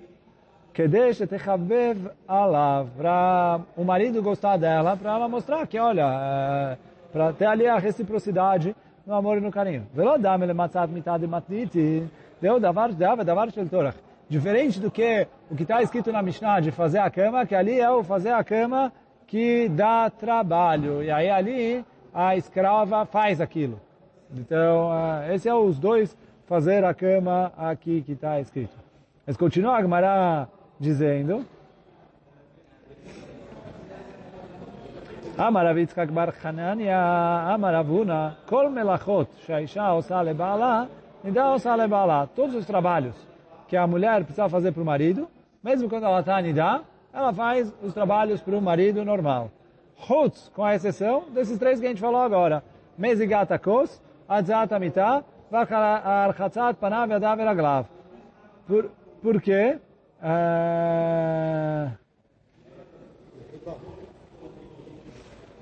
que 0.74 0.88
deixa 0.88 1.28
techavev 1.28 2.10
alav, 2.26 2.88
para 2.96 3.60
o 3.76 3.84
marido 3.84 4.20
gostar 4.20 4.56
dela, 4.56 4.96
para 4.96 5.12
ela 5.12 5.28
mostrar 5.28 5.64
que, 5.68 5.78
olha, 5.78 6.76
para 7.12 7.32
ter 7.34 7.46
ali 7.46 7.68
a 7.68 7.78
reciprocidade 7.78 8.74
no 9.06 9.14
amor 9.14 9.38
e 9.38 9.40
no 9.40 9.52
carinho. 9.52 9.86
Velo 9.94 10.18
dam 10.18 10.42
ele 10.42 10.54
matzat 10.54 10.90
mitad 10.90 11.22
matniti, 11.22 12.02
deu 12.40 12.58
davar 12.58 12.92
dava 12.92 13.24
davar 13.24 13.48
shel 13.52 13.68
torach. 13.68 13.94
Diferente 14.31 14.79
do 14.79 14.91
que 14.91 15.27
o 15.49 15.55
que 15.55 15.63
está 15.63 15.81
escrito 15.81 16.11
na 16.11 16.21
Mishnah 16.21 16.59
de 16.59 16.71
fazer 16.71 16.99
a 16.99 17.09
cama, 17.09 17.45
que 17.45 17.55
ali 17.55 17.79
é 17.79 17.89
o 17.89 18.03
fazer 18.03 18.31
a 18.31 18.43
cama 18.43 18.91
que 19.25 19.69
dá 19.69 20.09
trabalho. 20.09 21.01
E 21.01 21.09
aí 21.09 21.29
ali 21.29 21.85
a 22.13 22.35
escrava 22.35 23.05
faz 23.05 23.39
aquilo. 23.39 23.79
Então, 24.35 24.89
uh, 24.89 25.31
esse 25.33 25.47
é 25.47 25.53
os 25.53 25.79
dois 25.79 26.15
fazer 26.45 26.83
a 26.83 26.93
cama 26.93 27.53
aqui 27.57 28.01
que 28.01 28.13
está 28.13 28.39
escrito. 28.41 28.75
Mas 29.25 29.37
continua 29.37 29.77
a 29.77 29.81
Gemara 29.81 30.47
dizendo 30.79 31.45
אמר 35.39 35.67
רב 35.67 35.77
יצחק 35.77 36.09
בר 36.09 36.31
חנניה, 36.31 37.51
אמר 37.55 37.75
רבונה, 37.75 38.29
כל 38.45 38.69
מלאכות 38.69 39.27
שהאישה 39.45 39.87
עושה 39.87 40.23
לבעלה, 40.23 40.83
נידה 41.23 41.49
עושה 41.49 41.75
לבעלה. 41.75 42.25
Todos 42.35 42.55
os 42.55 42.65
trabalhos 42.65 43.27
que 43.72 43.76
a 43.78 43.86
mulher 43.86 44.22
precisa 44.22 44.50
fazer 44.50 44.70
para 44.70 44.82
o 44.82 44.84
marido, 44.84 45.26
mesmo 45.64 45.88
quando 45.88 46.04
ela 46.04 46.20
está 46.20 46.38
nidá, 46.42 46.82
ela 47.10 47.32
faz 47.32 47.74
os 47.82 47.94
trabalhos 47.94 48.42
para 48.42 48.54
o 48.54 48.60
marido 48.60 49.02
normal. 49.02 49.50
Chutz, 49.96 50.50
com 50.54 50.62
a 50.62 50.74
exceção 50.74 51.30
desses 51.30 51.58
três 51.58 51.80
que 51.80 51.86
a 51.86 51.88
gente 51.88 51.98
falou 51.98 52.20
agora. 52.20 52.62
Mezigata 52.98 53.58
kos, 53.58 54.02
adzat 54.28 54.74
amita, 54.74 55.24
archatzat 55.50 56.74
panav 56.74 57.12
yadav. 57.12 57.86
Por, 58.66 58.90
por 59.22 59.40
quê? 59.40 59.78
Uh... 60.20 62.01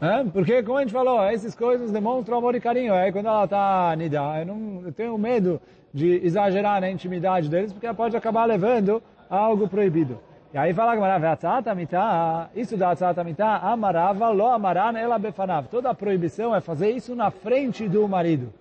É, 0.01 0.25
porque, 0.25 0.63
como 0.63 0.79
a 0.79 0.81
gente 0.81 0.93
falou, 0.93 1.23
essas 1.25 1.55
coisas 1.55 1.91
demonstram 1.91 2.39
amor 2.39 2.55
e 2.55 2.61
carinho. 2.61 2.95
Aí 2.95 3.13
quando 3.13 3.27
ela 3.27 3.45
está 3.45 3.95
nidá, 3.97 4.39
eu, 4.41 4.47
não, 4.47 4.83
eu 4.87 4.93
tenho 4.93 5.19
medo 5.19 5.61
de 5.93 6.25
exagerar 6.25 6.81
na 6.81 6.91
intimidade 6.91 7.51
deles, 7.51 7.73
porque 7.73 7.93
pode 7.93 8.17
acabar 8.17 8.47
levando 8.47 9.03
a 9.29 9.37
algo 9.37 9.69
proibido. 9.69 10.19
E 10.53 10.59
aí 10.59 10.75
fala 10.75 10.97
que 10.97 12.61
isso 12.61 12.77
da 12.77 12.91
atzatamita, 12.91 13.47
amarava 13.47 14.31
lo 14.31 14.47
amaran 14.47 14.99
ela 14.99 15.19
befanav. 15.19 15.69
Toda 15.69 15.91
a 15.91 15.95
proibição 15.95 16.57
é 16.57 16.61
fazer 16.61 16.91
isso 16.91 17.15
na 17.15 17.31
frente 17.31 17.87
do 17.87 18.09
marido. 18.09 18.53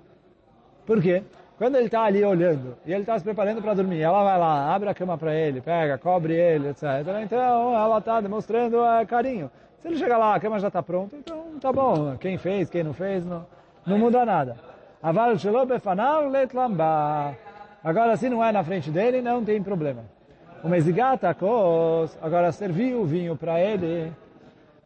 Por 0.85 1.01
quê? 1.01 1.23
Quando 1.57 1.75
ele 1.77 1.85
está 1.85 2.03
ali 2.03 2.23
olhando 2.23 2.77
e 2.85 2.91
ele 2.91 3.01
está 3.01 3.17
se 3.17 3.23
preparando 3.23 3.61
para 3.61 3.73
dormir, 3.73 4.01
ela 4.01 4.23
vai 4.23 4.37
lá, 4.37 4.73
abre 4.73 4.89
a 4.89 4.93
cama 4.93 5.17
para 5.17 5.33
ele, 5.33 5.61
pega, 5.61 5.97
cobre 5.97 6.33
ele, 6.33 6.69
etc. 6.69 6.83
Então 7.23 7.75
ela 7.75 7.97
está 7.97 8.21
demonstrando 8.21 8.83
é, 8.83 9.05
carinho. 9.05 9.49
Se 9.81 9.87
ele 9.87 9.97
chegar 9.97 10.17
lá, 10.17 10.35
a 10.35 10.39
cama 10.39 10.59
já 10.59 10.67
está 10.67 10.83
pronta, 10.83 11.15
então 11.15 11.57
tá 11.59 11.71
bom. 11.71 12.17
Quem 12.17 12.37
fez, 12.37 12.69
quem 12.69 12.83
não 12.83 12.93
fez, 12.93 13.25
não, 13.25 13.45
não 13.85 13.97
muda 13.97 14.25
nada. 14.25 14.57
Aval 15.01 15.37
shelo 15.37 15.65
befanav. 15.65 16.31
Agora, 17.81 18.17
se 18.17 18.29
não 18.29 18.43
é 18.43 18.51
na 18.51 18.63
frente 18.63 18.91
dele, 18.91 19.21
não 19.21 19.43
tem 19.43 19.63
problema. 19.63 20.03
O 20.61 20.67
mezigata 20.67 21.33
kos, 21.33 22.17
agora 22.21 22.51
serviu 22.51 23.01
o 23.01 23.05
vinho 23.05 23.37
para 23.37 23.61
ele. 23.61 24.11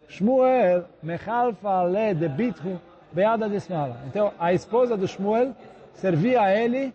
Shmuel 0.08 0.86
mechalfa 1.01 1.84
le 1.84 2.13
de 2.13 2.29
bitru 2.29 2.79
beada 3.12 3.49
de 3.49 3.56
smala. 3.56 3.97
Então, 4.08 4.32
a 4.39 4.53
esposa 4.53 4.95
do 4.95 5.08
Shmuel 5.08 5.56
servia 5.93 6.41
a 6.43 6.56
ele 6.56 6.93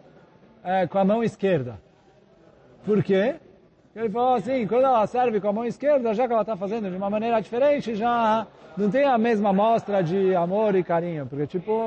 é, 0.62 0.86
com 0.86 0.98
a 0.98 1.04
mão 1.04 1.24
esquerda. 1.24 1.80
Por 2.84 3.02
quê? 3.02 3.36
Ele 3.98 4.10
falou 4.10 4.34
assim, 4.34 4.64
quando 4.64 4.84
ela 4.84 5.04
serve 5.08 5.40
com 5.40 5.48
a 5.48 5.52
mão 5.52 5.64
esquerda, 5.64 6.14
já 6.14 6.28
que 6.28 6.32
ela 6.32 6.42
está 6.42 6.56
fazendo 6.56 6.88
de 6.88 6.96
uma 6.96 7.10
maneira 7.10 7.40
diferente, 7.40 7.96
já 7.96 8.46
não 8.76 8.88
tem 8.88 9.04
a 9.04 9.18
mesma 9.18 9.52
mostra 9.52 10.04
de 10.04 10.36
amor 10.36 10.76
e 10.76 10.84
carinho. 10.84 11.26
Porque, 11.26 11.48
tipo, 11.48 11.82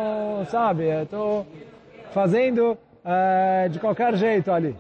sabe, 0.50 0.90
estou 0.90 1.48
fazendo 2.12 2.78
é, 3.06 3.70
de 3.70 3.80
qualquer 3.80 4.14
jeito 4.18 4.52
ali. 4.52 4.76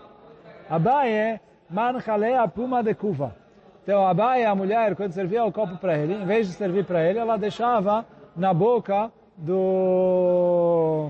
Abaye, 0.69 1.39
man 1.69 1.93
a 2.37 2.47
puma 2.49 2.83
de 2.83 2.93
kuva. 2.93 3.33
Então, 3.81 4.05
Abaye, 4.05 4.43
a 4.43 4.53
mulher, 4.53 4.93
quando 4.97 5.13
servia 5.13 5.45
o 5.45 5.53
copo 5.53 5.77
para 5.77 5.97
ele, 5.97 6.15
em 6.15 6.25
vez 6.25 6.47
de 6.47 6.53
servir 6.53 6.83
para 6.83 7.01
ele, 7.01 7.17
ela 7.17 7.37
deixava 7.37 8.05
na 8.35 8.53
boca 8.53 9.09
do... 9.37 11.09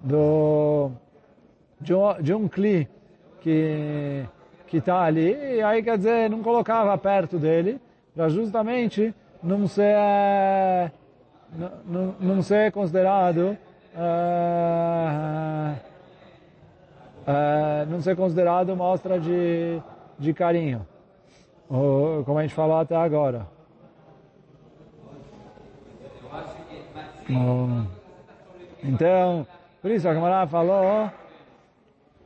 do 0.00 0.92
de 1.80 1.92
um, 1.92 2.22
de 2.22 2.34
um 2.34 2.46
cli 2.46 2.88
que 3.40 4.24
que 4.68 4.76
está 4.76 5.02
ali, 5.02 5.32
e 5.56 5.62
aí 5.62 5.82
quer 5.82 5.96
dizer, 5.96 6.30
não 6.30 6.42
colocava 6.42 6.96
perto 6.98 7.38
dele, 7.38 7.80
para 8.14 8.28
justamente 8.28 9.14
não 9.42 9.66
ser, 9.66 10.92
não, 11.86 12.14
não 12.20 12.42
ser 12.42 12.70
considerado, 12.70 13.56
uh, 13.94 15.74
uh, 17.26 17.90
não 17.90 18.00
ser 18.00 18.14
considerado 18.14 18.76
mostra 18.76 19.18
de, 19.18 19.80
de 20.18 20.34
carinho, 20.34 20.86
ou, 21.68 22.22
como 22.24 22.38
a 22.38 22.42
gente 22.42 22.54
falou 22.54 22.78
até 22.78 22.94
agora. 22.96 23.46
Então, 28.82 29.46
por 29.80 29.90
isso 29.90 30.08
a 30.08 30.14
camarada 30.14 30.50
falou, 30.50 31.10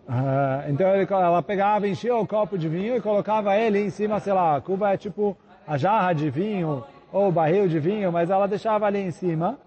Uh, 0.08 0.68
então 0.68 0.94
ele, 0.94 1.06
ela 1.10 1.42
pegava, 1.42 1.86
enchia 1.86 2.16
o 2.16 2.26
copo 2.26 2.58
de 2.58 2.68
vinho 2.68 2.96
e 2.96 3.00
colocava 3.00 3.56
ele 3.56 3.80
em 3.80 3.90
cima, 3.90 4.18
sei 4.18 4.32
lá, 4.32 4.56
a 4.56 4.60
cuba 4.60 4.92
é 4.92 4.96
tipo 4.96 5.36
a 5.66 5.76
jarra 5.76 6.12
de 6.12 6.28
vinho 6.28 6.84
ou 7.12 7.28
o 7.28 7.32
barril 7.32 7.68
de 7.68 7.78
vinho, 7.78 8.10
mas 8.10 8.30
ela 8.30 8.48
deixava 8.48 8.86
ali 8.86 8.98
em 8.98 9.10
cima. 9.10 9.58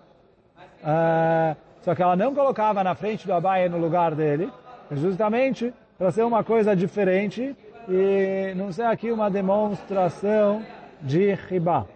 Uh, 0.81 1.55
só 1.81 1.95
que 1.95 2.01
ela 2.01 2.15
não 2.15 2.33
colocava 2.33 2.83
na 2.83 2.95
frente 2.95 3.25
do 3.25 3.33
abaia 3.33 3.69
no 3.69 3.77
lugar 3.77 4.13
dele, 4.13 4.51
justamente 4.91 5.73
para 5.97 6.11
ser 6.11 6.23
uma 6.23 6.43
coisa 6.43 6.75
diferente 6.75 7.55
e 7.87 8.53
não 8.55 8.71
ser 8.71 8.83
aqui 8.83 9.11
uma 9.11 9.29
demonstração 9.29 10.63
de 11.01 11.33
riba. 11.33 11.87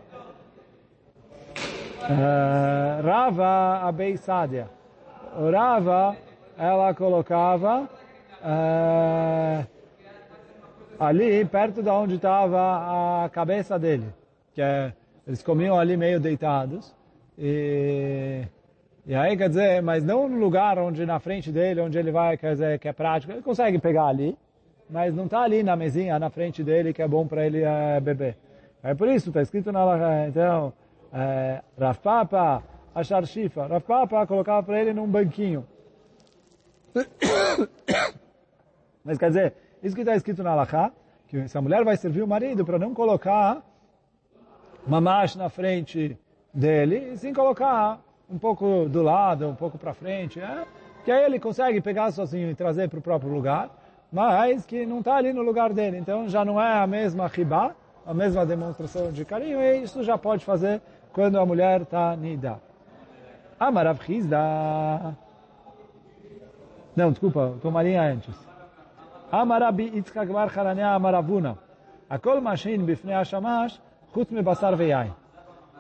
Uh, 2.04 3.06
Rava 3.06 3.88
Abeisadia. 3.88 4.68
Rava, 5.52 6.16
ela 6.58 6.94
colocava 6.94 7.90
é, 8.44 9.66
ali 11.00 11.46
perto 11.46 11.82
de 11.82 11.90
onde 11.90 12.16
estava 12.16 13.24
a 13.26 13.30
cabeça 13.30 13.78
dele, 13.78 14.08
que 14.54 14.62
é, 14.62 14.94
eles 15.28 15.42
comiam 15.44 15.80
ali 15.80 15.96
meio 15.96 16.20
deitados 16.20 16.96
e 17.38 18.44
e 19.10 19.16
aí 19.16 19.36
quer 19.36 19.50
dizer, 19.50 19.82
mas 19.82 20.04
não 20.04 20.30
no 20.30 20.38
lugar 20.38 20.78
onde 20.78 21.04
na 21.04 21.20
frente 21.20 21.52
dele, 21.52 21.82
onde 21.82 21.98
ele 21.98 22.12
vai, 22.12 22.38
quer 22.38 22.52
dizer, 22.52 22.78
que 22.78 22.88
é 22.88 22.94
prático, 22.94 23.34
ele 23.34 23.42
consegue 23.42 23.80
pegar 23.80 24.06
ali, 24.06 24.38
mas 24.88 25.16
não 25.16 25.26
está 25.26 25.42
ali 25.42 25.64
na 25.64 25.76
mesinha 25.76 26.20
na 26.20 26.30
frente 26.30 26.64
dele 26.64 26.94
que 26.94 27.02
é 27.02 27.08
bom 27.08 27.26
para 27.26 27.44
ele 27.44 27.64
é, 27.64 28.00
beber. 28.00 28.38
É 28.84 28.94
por 28.94 29.08
isso, 29.08 29.30
está 29.30 29.42
escrito 29.42 29.72
na 29.72 30.28
então, 30.28 30.72
é, 31.12 31.62
Rav 31.80 31.98
Papa, 31.98 32.64
achar 32.94 33.26
Shifa. 33.26 33.66
Rav 33.66 33.84
Papa 33.84 34.28
colocava 34.28 34.62
para 34.62 34.80
ele 34.80 34.94
num 34.94 35.08
banquinho. 35.08 35.66
Mas 39.10 39.18
quer 39.18 39.30
dizer, 39.30 39.54
isso 39.82 39.96
que 39.96 40.02
está 40.02 40.16
escrito 40.16 40.44
na 40.44 40.52
Alaha, 40.52 40.94
que 41.28 41.48
se 41.48 41.58
a 41.58 41.62
mulher 41.62 41.84
vai 41.84 41.98
servir 41.98 42.22
o 42.22 42.28
marido 42.28 42.64
para 42.64 42.78
não 42.78 42.94
colocar 42.94 43.60
uma 44.86 45.02
marcha 45.02 45.40
na 45.40 45.50
frente 45.50 46.16
dele, 46.54 47.14
e 47.14 47.18
sim 47.18 47.34
colocar 47.34 48.00
um 48.30 48.38
pouco 48.38 48.88
do 48.88 49.02
lado, 49.02 49.48
um 49.48 49.56
pouco 49.56 49.80
para 49.80 49.96
frente, 49.96 50.40
é? 50.40 50.64
que 51.04 51.12
aí 51.12 51.26
ele 51.26 51.40
consegue 51.40 51.82
pegar 51.82 52.12
sozinho 52.12 52.52
e 52.52 52.54
trazer 52.54 52.88
para 52.88 53.00
o 53.00 53.02
próprio 53.02 53.32
lugar, 53.32 53.72
mas 54.12 54.64
que 54.64 54.86
não 54.86 55.00
está 55.00 55.16
ali 55.16 55.34
no 55.34 55.42
lugar 55.42 55.74
dele. 55.74 55.98
Então 55.98 56.30
já 56.30 56.46
não 56.46 56.62
é 56.62 56.78
a 56.78 56.86
mesma 56.86 57.26
riba, 57.26 57.76
a 58.06 58.14
mesma 58.14 58.46
demonstração 58.46 59.12
de 59.12 59.26
carinho, 59.26 59.60
e 59.60 59.82
isso 59.82 60.04
já 60.04 60.20
pode 60.20 60.46
fazer 60.46 60.84
quando 61.12 61.40
a 61.40 61.46
mulher 61.48 61.82
está 61.82 62.16
nida. 62.16 62.62
Amarav 63.60 64.00
Hizda. 64.08 65.18
Não, 66.96 67.10
desculpa, 67.10 67.56
tomaria 67.60 68.04
antes. 68.04 68.49
Amarabi 69.32 69.92
Itzchak 69.96 70.32
Bar 70.32 70.50
Haranea 70.50 70.96
Amaravuna. 70.96 71.58
A 72.10 72.16
Akol 72.16 72.42
Mashin 72.42 72.86
Bifnei 72.86 73.14
Hashamash 73.14 73.80
Chutz 74.14 74.32
Mebassar 74.32 74.76
Veyai. 74.76 75.12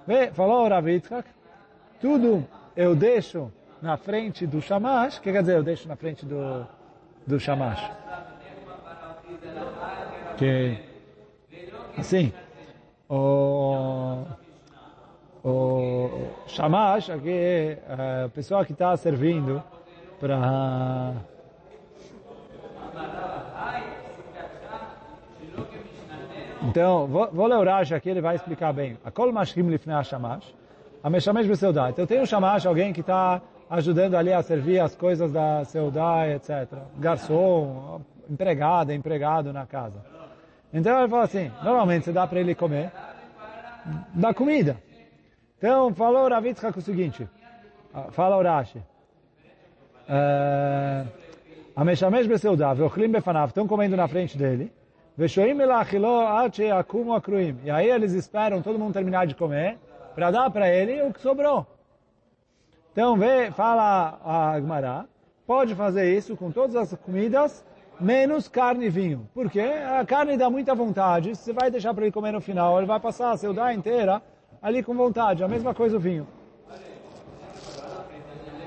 Vê, 0.08 0.32
falou 0.32 0.68
Rav 0.68 0.88
Itzchak, 0.88 1.28
tudo 2.00 2.46
eu 2.76 2.96
deixo 2.96 3.52
na 3.82 3.98
frente 3.98 4.46
do 4.46 4.62
Shamash. 4.62 5.20
Que 5.20 5.32
quer 5.32 5.42
dizer 5.42 5.58
eu 5.58 5.64
deixo 5.64 5.88
na 5.88 5.96
frente 5.96 6.26
do, 6.26 6.66
do 7.26 7.40
Shamash? 7.40 7.92
Que, 10.38 10.78
assim, 11.98 12.32
o, 13.10 14.24
o 15.44 16.10
Shamash, 16.48 17.10
aqui, 17.10 17.30
é 17.30 18.26
a 18.26 18.30
pessoa 18.30 18.64
que 18.64 18.72
está 18.72 18.96
servindo 18.96 19.62
para 20.20 21.14
então, 26.62 27.08
vou, 27.08 27.30
vou 27.32 27.48
ler 27.48 27.56
o 27.56 27.64
Rashi 27.64 27.96
aqui, 27.96 28.10
ele 28.10 28.22
vai 28.22 28.36
explicar 28.36 28.74
bem. 28.74 28.98
A 29.04 29.10
kol 29.10 29.32
mashkim 29.32 29.62
lifnei 29.62 30.04
shamash, 30.04 30.54
a 31.02 31.10
meshamesh 31.10 31.48
beseudá. 31.48 31.90
Então, 31.90 32.06
tem 32.06 32.22
um 32.22 32.26
shamash, 32.26 32.66
alguém 32.66 32.92
que 32.92 33.00
está 33.02 33.42
ajudando 33.70 34.16
ali 34.16 34.34
a 34.34 34.42
servir 34.42 34.80
as 34.80 34.96
coisas 34.96 35.32
da 35.32 35.64
seudá, 35.64 36.28
etc. 36.28 36.68
Garçom, 36.98 38.02
empregada, 38.30 38.94
empregado 38.94 39.54
na 39.54 39.66
casa. 39.66 40.04
Então, 40.74 41.00
ele 41.00 41.10
fala 41.10 41.24
assim, 41.24 41.52
normalmente 41.64 42.06
você 42.06 42.12
dá 42.12 42.28
para 42.28 42.40
ele 42.40 42.54
comer, 42.54 42.92
dá 44.14 44.34
comida. 44.34 44.78
Então, 45.58 45.94
falou 45.94 46.26
o 46.26 46.30
Ravitzchak 46.30 46.78
o 46.78 46.82
seguinte, 46.82 47.28
fala 48.12 48.38
o 48.38 48.44
Rashi. 48.44 48.82
A 50.08 51.06
meshamesh 51.86 52.28
beseudá, 52.28 52.74
veochlim 52.74 53.10
befanav, 53.10 53.50
estão 53.50 53.68
comendo 53.68 53.96
na 53.96 54.08
frente 54.08 54.38
dele, 54.38 54.72
e 57.64 57.72
aí 57.72 57.90
eles 57.90 58.14
esperam 58.14 58.62
todo 58.62 58.80
mundo 58.80 58.94
terminar 58.94 59.28
de 59.28 59.36
comer 59.36 59.78
para 60.16 60.32
dar 60.32 60.50
para 60.50 60.70
ele 60.70 61.02
o 61.02 61.14
que 61.14 61.20
sobrou. 61.22 61.68
Então, 62.92 63.18
vê, 63.18 63.52
fala 63.52 64.20
a 64.24 64.54
Agmará, 64.54 65.06
pode 65.46 65.76
fazer 65.76 66.16
isso 66.16 66.36
com 66.36 66.52
todas 66.52 66.76
as 66.76 66.94
comidas, 66.96 67.66
menos 68.00 68.48
carne 68.48 68.86
e 68.86 68.90
vinho. 68.90 69.30
Porque 69.34 69.60
a 69.60 70.06
carne 70.06 70.38
dá 70.38 70.50
muita 70.50 70.74
vontade, 70.74 71.36
você 71.36 71.54
vai 71.54 71.70
deixar 71.70 71.94
para 71.94 72.06
ele 72.06 72.12
comer 72.12 72.32
no 72.32 72.42
final, 72.42 72.78
ele 72.78 72.88
vai 72.88 73.00
passar 73.00 73.32
a 73.32 73.38
seudá 73.38 73.74
inteira 73.74 74.22
ali 74.62 74.82
com 74.84 74.94
vontade. 74.94 75.44
A 75.44 75.48
mesma 75.48 75.74
coisa 75.74 75.98
o 75.98 76.00
vinho. 76.00 76.28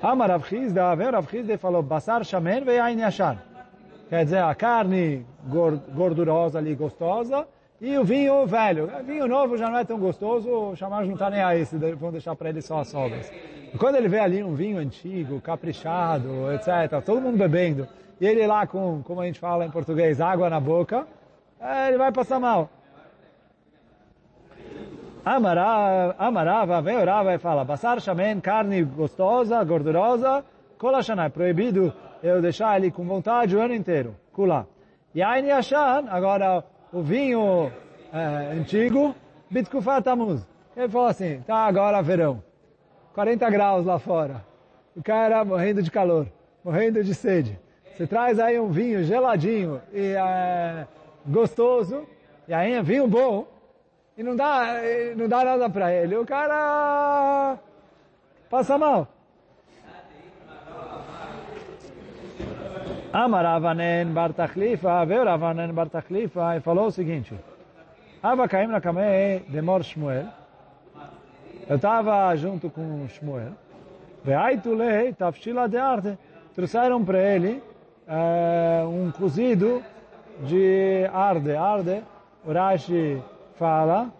Amar 0.03 0.31
Rav 0.31 0.45
Chizda, 0.49 0.95
Rav 0.95 1.31
Chizda 1.31 1.57
falou, 1.57 1.81
Basar 1.81 2.25
shamen 2.25 2.65
ve'ain 2.65 2.99
yashar. 2.99 3.37
Quer 4.09 4.25
dizer, 4.25 4.43
a 4.43 4.53
carne 4.53 5.25
gordurosa 5.95 6.59
ali, 6.59 6.75
gostosa, 6.75 7.47
e 7.81 7.97
o 7.97 8.05
vinho 8.05 8.45
velho. 8.45 8.91
O 9.01 9.05
vinho 9.05 9.29
novo 9.29 9.57
já 9.57 9.71
não 9.71 9.79
é 9.79 9.85
tão 9.85 10.01
gostoso, 10.01 10.49
o 10.51 10.75
não 10.91 11.13
está 11.13 11.31
nem 11.31 11.41
aí, 11.41 11.65
se 11.65 11.79
vão 11.95 12.11
deixar 12.11 12.35
para 12.35 12.49
ele 12.49 12.61
só 12.61 12.81
as 12.81 12.89
sobras. 12.89 13.33
E 13.73 13.79
quando 13.79 13.95
ele 13.95 14.09
vê 14.09 14.19
ali 14.19 14.43
um 14.43 14.55
vinho 14.55 14.79
antigo, 14.79 15.41
caprichado, 15.41 16.53
etc., 16.53 17.01
todo 17.05 17.21
mundo 17.21 17.39
bebendo, 17.39 17.87
e 18.21 18.27
ele 18.27 18.45
lá 18.45 18.67
com, 18.67 19.03
como 19.05 19.21
a 19.21 19.27
gente 19.27 19.39
fala 19.39 19.65
em 19.65 19.71
português, 19.71 20.21
água 20.21 20.51
na 20.51 20.59
boca, 20.59 21.07
é, 21.61 21.89
ele 21.89 21.97
vai 21.97 22.11
passar 22.11 22.41
mal. 22.41 22.69
Amarava, 25.25 26.83
vem 26.83 26.97
orava 26.97 27.33
e 27.33 27.39
fala, 27.39 27.65
Basar 27.65 28.01
shamen, 28.01 28.41
carne 28.41 28.83
gostosa, 28.83 29.63
gordurosa, 29.63 30.45
kolashana, 30.77 31.27
é 31.27 31.29
proibido 31.29 31.93
eu 32.23 32.43
deixar 32.43 32.77
ele 32.77 32.91
com 32.91 33.05
vontade 33.05 33.57
o 33.57 33.61
ano 33.61 33.73
inteiro. 33.73 34.17
Kula. 34.33 34.67
Yain 35.15 35.47
Yashan, 35.47 36.07
agora 36.09 36.65
o 36.93 37.03
vinho 37.03 37.71
é, 38.13 38.53
antigo, 38.59 39.15
Bitkufat. 39.49 40.05
Ele 40.77 40.89
falou 40.89 41.07
assim, 41.07 41.41
tá 41.47 41.67
agora 41.67 42.03
verão, 42.03 42.43
40 43.15 43.49
graus 43.51 43.87
lá 43.87 44.01
fora. 44.01 44.45
O 44.97 45.03
cara 45.03 45.45
morrendo 45.45 45.83
de 45.83 45.91
calor, 45.91 46.27
morrendo 46.65 47.05
de 47.05 47.15
sede. 47.15 47.59
Você 47.95 48.07
traz 48.09 48.41
aí 48.41 48.59
um 48.59 48.71
vinho 48.71 49.05
geladinho 49.05 49.81
e 49.93 50.15
é, 50.15 50.87
gostoso, 51.27 52.07
e 52.49 52.55
aí 52.55 52.73
é 52.73 52.83
vinho 52.83 53.07
bom, 53.07 53.47
e 54.17 54.23
não 54.23 54.37
dá, 54.37 54.67
não 55.17 55.29
dá 55.29 55.45
nada 55.45 55.71
para 55.71 55.93
ele. 55.93 56.17
O 56.17 56.27
cara 56.27 57.59
passa 58.51 58.77
mal. 58.79 59.09
Amaravanen 63.13 64.15
Tachlifa, 64.35 65.05
veio 65.05 65.25
Bar 65.75 65.89
Tachlifa 65.91 66.57
e 66.57 66.61
falou 66.61 66.87
o 66.87 66.91
seguinte, 66.91 67.39
Ava 68.23 68.49
Caim 68.49 68.69
na 68.69 68.81
Kamei 68.81 69.41
de 69.47 69.61
Mor 69.61 69.83
Shmuel, 69.85 70.29
eu 71.69 71.77
estava 71.77 72.35
junto 72.37 72.71
com 72.71 73.07
Shmuel, 73.09 73.53
Veaitulei 74.25 75.13
Tafshila 75.13 75.69
de 75.69 75.77
Arte, 75.77 76.19
trouxeram 76.55 77.05
para 77.05 77.19
ele 77.19 77.63
uh, 78.09 78.89
um 78.89 79.11
cozido 79.11 79.83
de 80.47 81.07
arde, 81.13 81.55
arde, 81.55 82.03
o 82.47 82.53
Rashi 82.53 83.23
fala, 83.63 84.11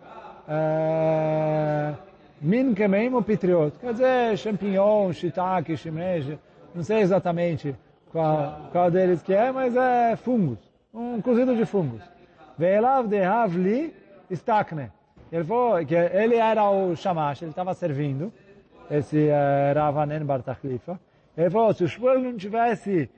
uh, 0.47 1.97
min 2.41 2.75
kemeim 2.75 3.13
ou 3.15 3.23
pitriot, 3.23 3.77
quer 3.81 3.93
dizer, 3.93 4.37
champignon, 4.39 5.13
shiitake, 5.13 5.77
shimeji, 5.77 6.39
não 6.73 6.85
sei 6.85 7.01
exatamente 7.01 7.75
qual, 8.13 8.69
qual 8.71 8.89
deles 8.89 9.21
que 9.21 9.35
é, 9.35 9.51
mas 9.51 9.75
é 9.75 10.15
fungos, 10.15 10.59
um 10.95 11.21
cozido 11.21 11.57
de 11.57 11.67
fungos. 11.67 12.03
Ve'elav 12.57 13.09
de 13.09 13.21
havli 13.25 13.93
istakne. 14.31 14.93
Ele 15.33 15.45
falou 15.45 15.85
que 15.85 15.95
ele 15.95 16.37
era 16.37 16.71
o 16.71 16.95
shamash, 16.95 17.43
ele 17.43 17.51
estava 17.51 17.75
servindo, 17.75 18.33
esse 18.89 19.27
uh, 19.27 19.75
Ravanen 19.75 20.25
Bar 20.25 20.43
Tachlifa. 20.43 21.01
Ele 21.37 21.51
falou, 21.51 21.73
se 21.75 21.83
o 21.83 21.89
Shmuel 21.89 22.21
não 22.21 22.37
tivesse 22.37 23.11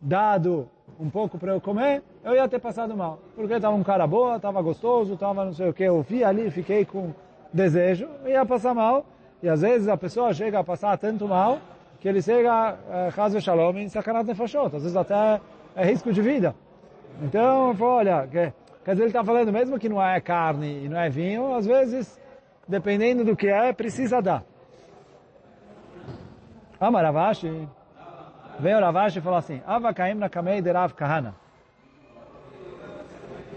dado 0.00 0.70
um 0.98 1.10
pouco 1.10 1.38
para 1.38 1.52
eu 1.52 1.60
comer, 1.60 2.02
eu 2.24 2.34
ia 2.34 2.48
ter 2.48 2.58
passado 2.58 2.96
mal. 2.96 3.18
Porque 3.34 3.54
estava 3.54 3.74
um 3.74 3.82
cara 3.82 4.06
boa, 4.06 4.36
estava 4.36 4.62
gostoso, 4.62 5.14
estava 5.14 5.44
não 5.44 5.52
sei 5.52 5.68
o 5.68 5.72
que, 5.72 5.84
eu 5.84 6.02
vi 6.02 6.24
ali, 6.24 6.50
fiquei 6.50 6.84
com 6.84 7.12
desejo, 7.52 8.08
ia 8.24 8.44
passar 8.44 8.74
mal. 8.74 9.04
E 9.42 9.48
às 9.48 9.60
vezes 9.60 9.88
a 9.88 9.96
pessoa 9.96 10.32
chega 10.32 10.58
a 10.58 10.64
passar 10.64 10.96
tanto 10.96 11.28
mal, 11.28 11.58
que 12.00 12.08
ele 12.08 12.22
chega, 12.22 12.76
Chaz 13.14 13.34
uh, 13.34 13.40
Shalom, 13.40 13.76
em 13.76 13.88
sacanagem 13.88 14.28
nefashot, 14.28 14.74
às 14.76 14.82
vezes 14.82 14.96
até 14.96 15.40
é 15.74 15.84
risco 15.84 16.12
de 16.12 16.22
vida. 16.22 16.54
Então, 17.22 17.74
olha, 17.80 18.26
que, 18.26 18.52
quer 18.84 18.92
dizer, 18.92 19.02
ele 19.02 19.06
está 19.06 19.24
falando, 19.24 19.52
mesmo 19.52 19.78
que 19.78 19.88
não 19.88 20.02
é 20.02 20.20
carne 20.20 20.84
e 20.84 20.88
não 20.88 20.98
é 20.98 21.08
vinho, 21.08 21.54
às 21.54 21.66
vezes, 21.66 22.20
dependendo 22.66 23.24
do 23.24 23.36
que 23.36 23.48
é, 23.48 23.72
precisa 23.72 24.20
dar. 24.20 24.44
Amaravashi, 26.78 27.68
veio 28.58 28.80
Ravashi 28.80 29.18
e 29.18 29.22
falou 29.22 29.38
assim, 29.38 29.60
Avakaim 29.66 30.14
na 30.14 30.28
kamei 30.28 30.60
de 30.60 30.70
Rav 30.70 30.92
Kahana. 30.94 31.34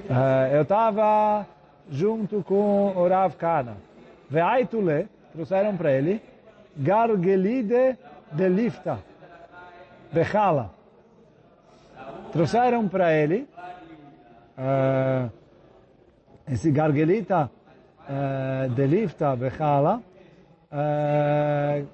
Uh, 0.10 0.54
eu 0.54 0.62
estava 0.64 1.46
junto 1.90 2.44
com 2.44 2.94
o 2.96 3.08
Rav 3.08 3.36
Kahana. 3.36 3.78
Veaitule, 4.30 5.08
trouxeram 5.34 5.78
para 5.78 5.92
ele, 5.92 6.22
Gargelide 6.78 7.98
de 8.32 8.50
lifta, 8.50 9.00
bechala. 10.12 10.72
Trouxeram 12.32 12.88
para 12.88 13.12
ele 13.14 13.48
uh, 14.58 15.30
esse 16.48 16.72
gargelita 16.72 17.50
uh, 18.08 18.70
de 18.70 18.88
lifta, 18.88 19.36
bechala. 19.36 20.02
Uh, 20.72 21.88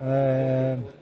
uh, 0.00 0.97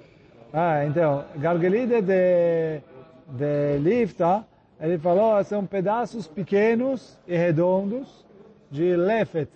ah, 0.58 0.84
então, 0.86 1.24
gargelita 1.36 2.00
de, 2.00 2.80
de 3.28 3.78
lifta, 3.78 4.44
ele 4.80 4.98
falou, 4.98 5.42
são 5.44 5.66
pedaços 5.66 6.26
pequenos 6.26 7.18
e 7.28 7.36
redondos 7.36 8.26
de 8.70 8.96
lefet. 8.96 9.50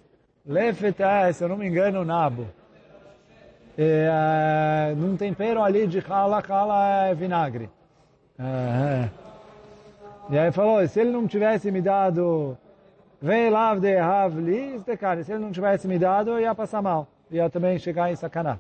Lefet 0.47 1.03
é, 1.03 1.33
se 1.33 1.43
eu 1.43 1.49
não 1.49 1.57
me 1.57 1.67
engano, 1.67 2.05
nabo 2.05 2.47
é, 3.83 4.95
num 4.95 5.17
tempero 5.17 5.63
ali 5.63 5.87
de 5.87 6.03
chala, 6.03 6.43
chala 6.43 7.07
é 7.07 7.15
vinagre. 7.15 7.71
É, 8.39 8.45
é. 8.45 9.11
E 10.29 10.39
aí 10.39 10.53
falou, 10.53 10.87
se 10.87 11.01
ele 11.01 11.11
não 11.11 11.27
tivesse 11.27 11.71
me 11.71 11.81
dado, 11.81 12.57
lá 13.23 13.75
de 13.75 13.97
havli, 13.97 14.83
carne, 14.99 15.25
se 15.25 15.33
ele 15.33 15.41
não 15.41 15.51
tivesse 15.51 15.89
me 15.89 15.99
dado, 15.99 16.39
ia 16.39 16.55
passar 16.55 16.83
mal. 16.83 17.09
Ia 17.31 17.49
também 17.49 17.79
chegar 17.79 18.13
em 18.13 18.17
sacaná. 18.17 18.59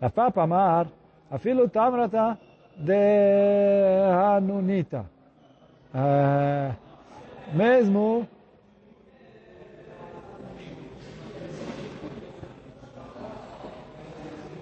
A 0.00 0.10
Papa 0.10 0.46
Mar, 0.46 0.86
tamrata 1.72 2.38
de 2.76 2.92
Hanunita. 4.12 5.06
É, 5.94 6.72
mesmo 7.52 8.26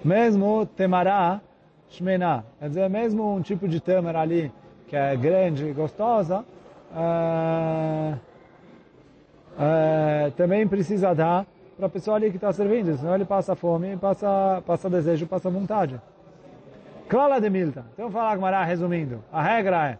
Mesmo 0.03 0.65
temará, 0.65 1.39
shmená, 1.89 2.43
quer 2.59 2.67
dizer, 2.67 2.89
mesmo 2.89 3.35
um 3.35 3.41
tipo 3.41 3.69
de 3.69 3.79
tâmara 3.79 4.19
ali, 4.19 4.51
que 4.89 4.97
é 4.97 5.15
grande 5.15 5.67
e 5.67 5.71
gostosa, 5.71 6.43
é, 6.93 8.13
é, 9.57 10.31
também 10.35 10.67
precisa 10.67 11.15
dar 11.15 11.45
para 11.77 11.85
a 11.85 11.89
pessoa 11.89 12.17
ali 12.17 12.31
que 12.31 12.35
está 12.35 12.51
servindo, 12.51 12.97
senão 12.97 13.15
ele 13.15 13.23
passa 13.23 13.55
fome, 13.55 13.95
passa, 13.95 14.61
passa 14.67 14.89
desejo, 14.89 15.25
passa 15.25 15.49
vontade. 15.49 16.01
Klala 17.13 17.39
de 17.39 17.47
Milta. 17.47 17.85
Então 17.93 18.09
fala 18.09 18.31
Agmará, 18.31 18.63
resumindo. 18.63 19.23
A 19.31 19.39
regra 19.43 19.89
é, 19.91 19.99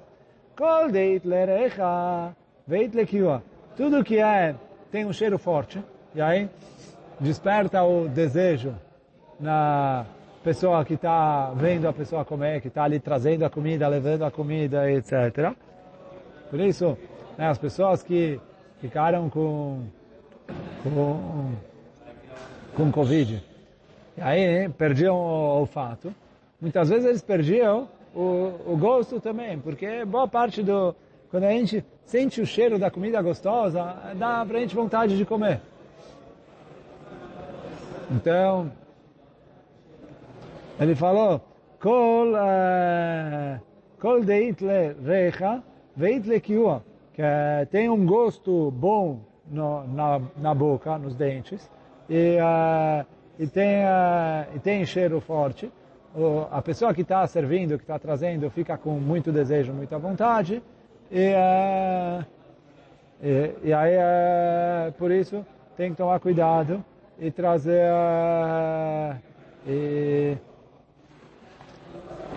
Kol 0.57 0.89
deit 0.91 1.24
lerecha, 1.28 2.34
veit 2.66 2.95
lekiua. 2.95 3.43
Tudo 3.78 4.03
que 4.03 4.18
é, 4.18 4.55
tem 4.91 5.05
um 5.05 5.14
cheiro 5.14 5.38
forte, 5.38 5.80
e 6.16 6.20
aí, 6.20 6.49
desperta 7.20 7.84
o 7.84 8.07
desejo 8.07 8.74
na 9.39 10.07
pessoa 10.43 10.84
que 10.84 10.95
está 10.95 11.51
vendo 11.51 11.88
a 11.88 11.93
pessoa 11.93 12.26
comer, 12.26 12.61
que 12.61 12.68
está 12.68 12.84
ali 12.84 12.99
trazendo 12.99 13.45
a 13.45 13.49
comida, 13.49 13.88
levando 13.88 14.26
a 14.26 14.32
comida, 14.32 14.91
etc. 14.91 15.53
Por 16.49 16.59
isso, 16.59 16.97
né, 17.38 17.47
as 17.47 17.59
pessoas 17.59 18.01
que 18.01 18.41
ficaram 18.82 19.30
com, 19.30 19.84
com, 20.84 21.51
com 22.76 22.91
Covid, 22.91 23.43
e 24.18 24.22
aí 24.22 24.68
perdiam 24.70 25.16
o 25.16 25.59
olfato, 25.59 26.11
muitas 26.64 26.89
vezes 26.89 27.05
eles 27.05 27.22
perdiam 27.22 27.89
o, 28.16 28.53
o 28.66 28.78
gosto 28.78 29.20
também, 29.20 29.59
porque 29.59 30.05
boa 30.05 30.28
parte 30.28 30.64
do... 30.64 30.95
Quando 31.30 31.43
a 31.43 31.51
gente 31.51 31.84
sente 32.05 32.39
o 32.39 32.45
cheiro 32.45 32.80
da 32.80 32.89
comida 32.89 33.22
gostosa, 33.22 34.14
dá 34.16 34.45
pra 34.45 34.59
gente 34.59 34.74
vontade 34.74 35.18
de 35.18 35.26
comer. 35.26 35.59
Então, 38.09 38.72
ele 40.80 40.95
falou, 40.95 41.41
Kol, 41.84 42.34
uh, 42.34 43.59
kol 43.99 44.24
deitle 44.24 44.95
recha, 45.03 45.61
veitle 45.97 46.39
kiua, 46.39 46.82
que 47.11 47.22
tem 47.72 47.89
um 47.89 48.05
gosto 48.05 48.72
bom 48.72 49.20
no, 49.45 49.86
na, 49.88 50.22
na 50.38 50.53
boca, 50.53 50.97
nos 50.97 51.14
dentes, 51.14 51.70
e, 52.09 52.38
uh, 52.38 53.05
e, 53.38 53.47
tem, 53.47 53.84
uh, 53.84 54.55
e 54.55 54.59
tem 54.59 54.86
cheiro 54.86 55.20
forte. 55.20 55.70
A 56.51 56.61
pessoa 56.61 56.93
que 56.93 57.01
está 57.01 57.26
servindo, 57.26 57.78
que 57.78 57.84
está 57.84 57.97
trazendo, 57.97 58.47
fica 58.51 58.78
com 58.78 58.91
muito 58.99 59.32
desejo, 59.32 59.74
muita 59.74 59.97
vontade, 59.97 60.61
e, 61.11 61.34
uh, 61.34 62.26
e, 63.22 63.70
e, 63.70 63.74
aí, 63.74 63.95
uh, 63.97 64.91
por 64.93 65.09
isso, 65.09 65.43
tem 65.76 65.91
que 65.91 65.97
tomar 65.97 66.20
cuidado 66.20 66.86
e 67.18 67.32
trazer 67.32 67.89
uh, 67.91 69.16
e, 69.68 70.38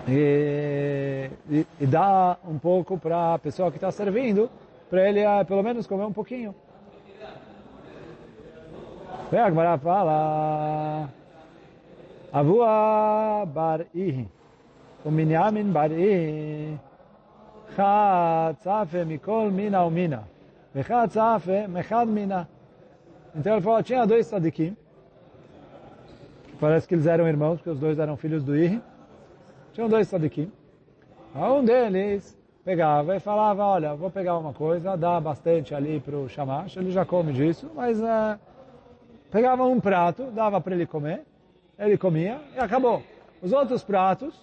e, 0.07 1.67
e, 1.79 1.85
dar 1.85 2.39
um 2.47 2.57
pouco 2.57 2.97
para 2.97 3.35
a 3.35 3.39
pessoa 3.39 3.69
que 3.69 3.77
está 3.77 3.91
servindo, 3.91 4.49
para 4.89 5.07
ele 5.07 5.21
pelo 5.45 5.61
menos 5.61 5.85
comer 5.85 6.05
um 6.05 6.13
pouquinho. 6.13 6.55
Vem 9.29 9.39
a 9.39 9.49
Gemara 9.49 9.77
fala 9.77 11.09
Avua 12.31 13.45
bar 13.45 13.85
Ihi. 13.93 14.27
O 15.05 15.11
Minyamin 15.11 15.71
bar 15.71 15.91
Ihi. 15.91 16.77
Chad 17.75 18.57
Tzafe 18.57 19.05
Mikol 19.05 19.51
Mina 19.51 19.83
o 19.83 19.89
Mina. 19.89 20.23
Vechad 20.73 21.09
Tzafe 21.09 21.67
Mechad 21.67 22.07
Mina. 22.07 22.47
Então 23.35 23.53
ele 23.53 23.61
falou, 23.61 23.83
tinha 23.83 24.05
dois 24.05 24.25
tzadikim, 24.27 24.75
parece 26.59 26.87
que 26.87 26.95
eles 26.95 27.05
eram 27.05 27.27
irmãos, 27.27 27.57
porque 27.57 27.69
os 27.69 27.79
dois 27.79 27.99
eram 27.99 28.17
filhos 28.17 28.43
do 28.43 28.57
Ihi. 28.57 28.81
Tinham 29.73 29.87
dois 29.87 30.07
tzadikim. 30.07 30.51
Um 31.35 31.63
deles 31.63 32.35
pegava 32.65 33.15
e 33.15 33.19
falava, 33.19 33.63
olha, 33.63 33.93
vou 33.93 34.09
pegar 34.09 34.37
uma 34.39 34.53
coisa, 34.53 34.97
dá 34.97 35.21
bastante 35.21 35.75
ali 35.75 35.99
para 35.99 36.17
o 36.17 36.27
Shamash, 36.27 36.77
ele 36.77 36.91
já 36.91 37.05
come 37.05 37.31
disso, 37.31 37.69
mas 37.75 37.99
uh, 38.01 38.39
pegava 39.29 39.63
um 39.63 39.79
prato, 39.79 40.31
dava 40.31 40.59
para 40.59 40.73
ele 40.73 40.87
comer, 40.87 41.21
ele 41.77 41.97
comia 41.97 42.39
e 42.55 42.59
acabou. 42.59 43.03
Os 43.41 43.51
outros 43.51 43.83
pratos, 43.83 44.33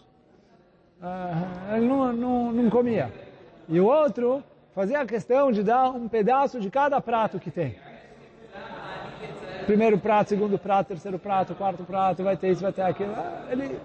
uh, 1.02 1.76
ele 1.76 1.86
não, 1.86 2.12
não, 2.12 2.52
não 2.52 2.70
comia. 2.70 3.12
E 3.68 3.80
o 3.80 3.86
outro 3.86 4.42
fazia 4.74 5.04
questão 5.06 5.50
de 5.50 5.62
dar 5.62 5.90
um 5.90 6.08
pedaço 6.08 6.60
de 6.60 6.70
cada 6.70 7.00
prato 7.00 7.38
que 7.38 7.50
tem 7.50 7.76
primeiro 9.64 9.98
prato, 9.98 10.28
segundo 10.28 10.58
prato, 10.58 10.88
terceiro 10.88 11.18
prato, 11.18 11.54
quarto 11.54 11.82
prato, 11.84 12.22
vai 12.22 12.36
ter 12.36 12.50
isso, 12.50 12.62
vai 12.62 12.72
ter 12.72 12.82
aquilo. 12.82 13.14
Ele 13.50 13.78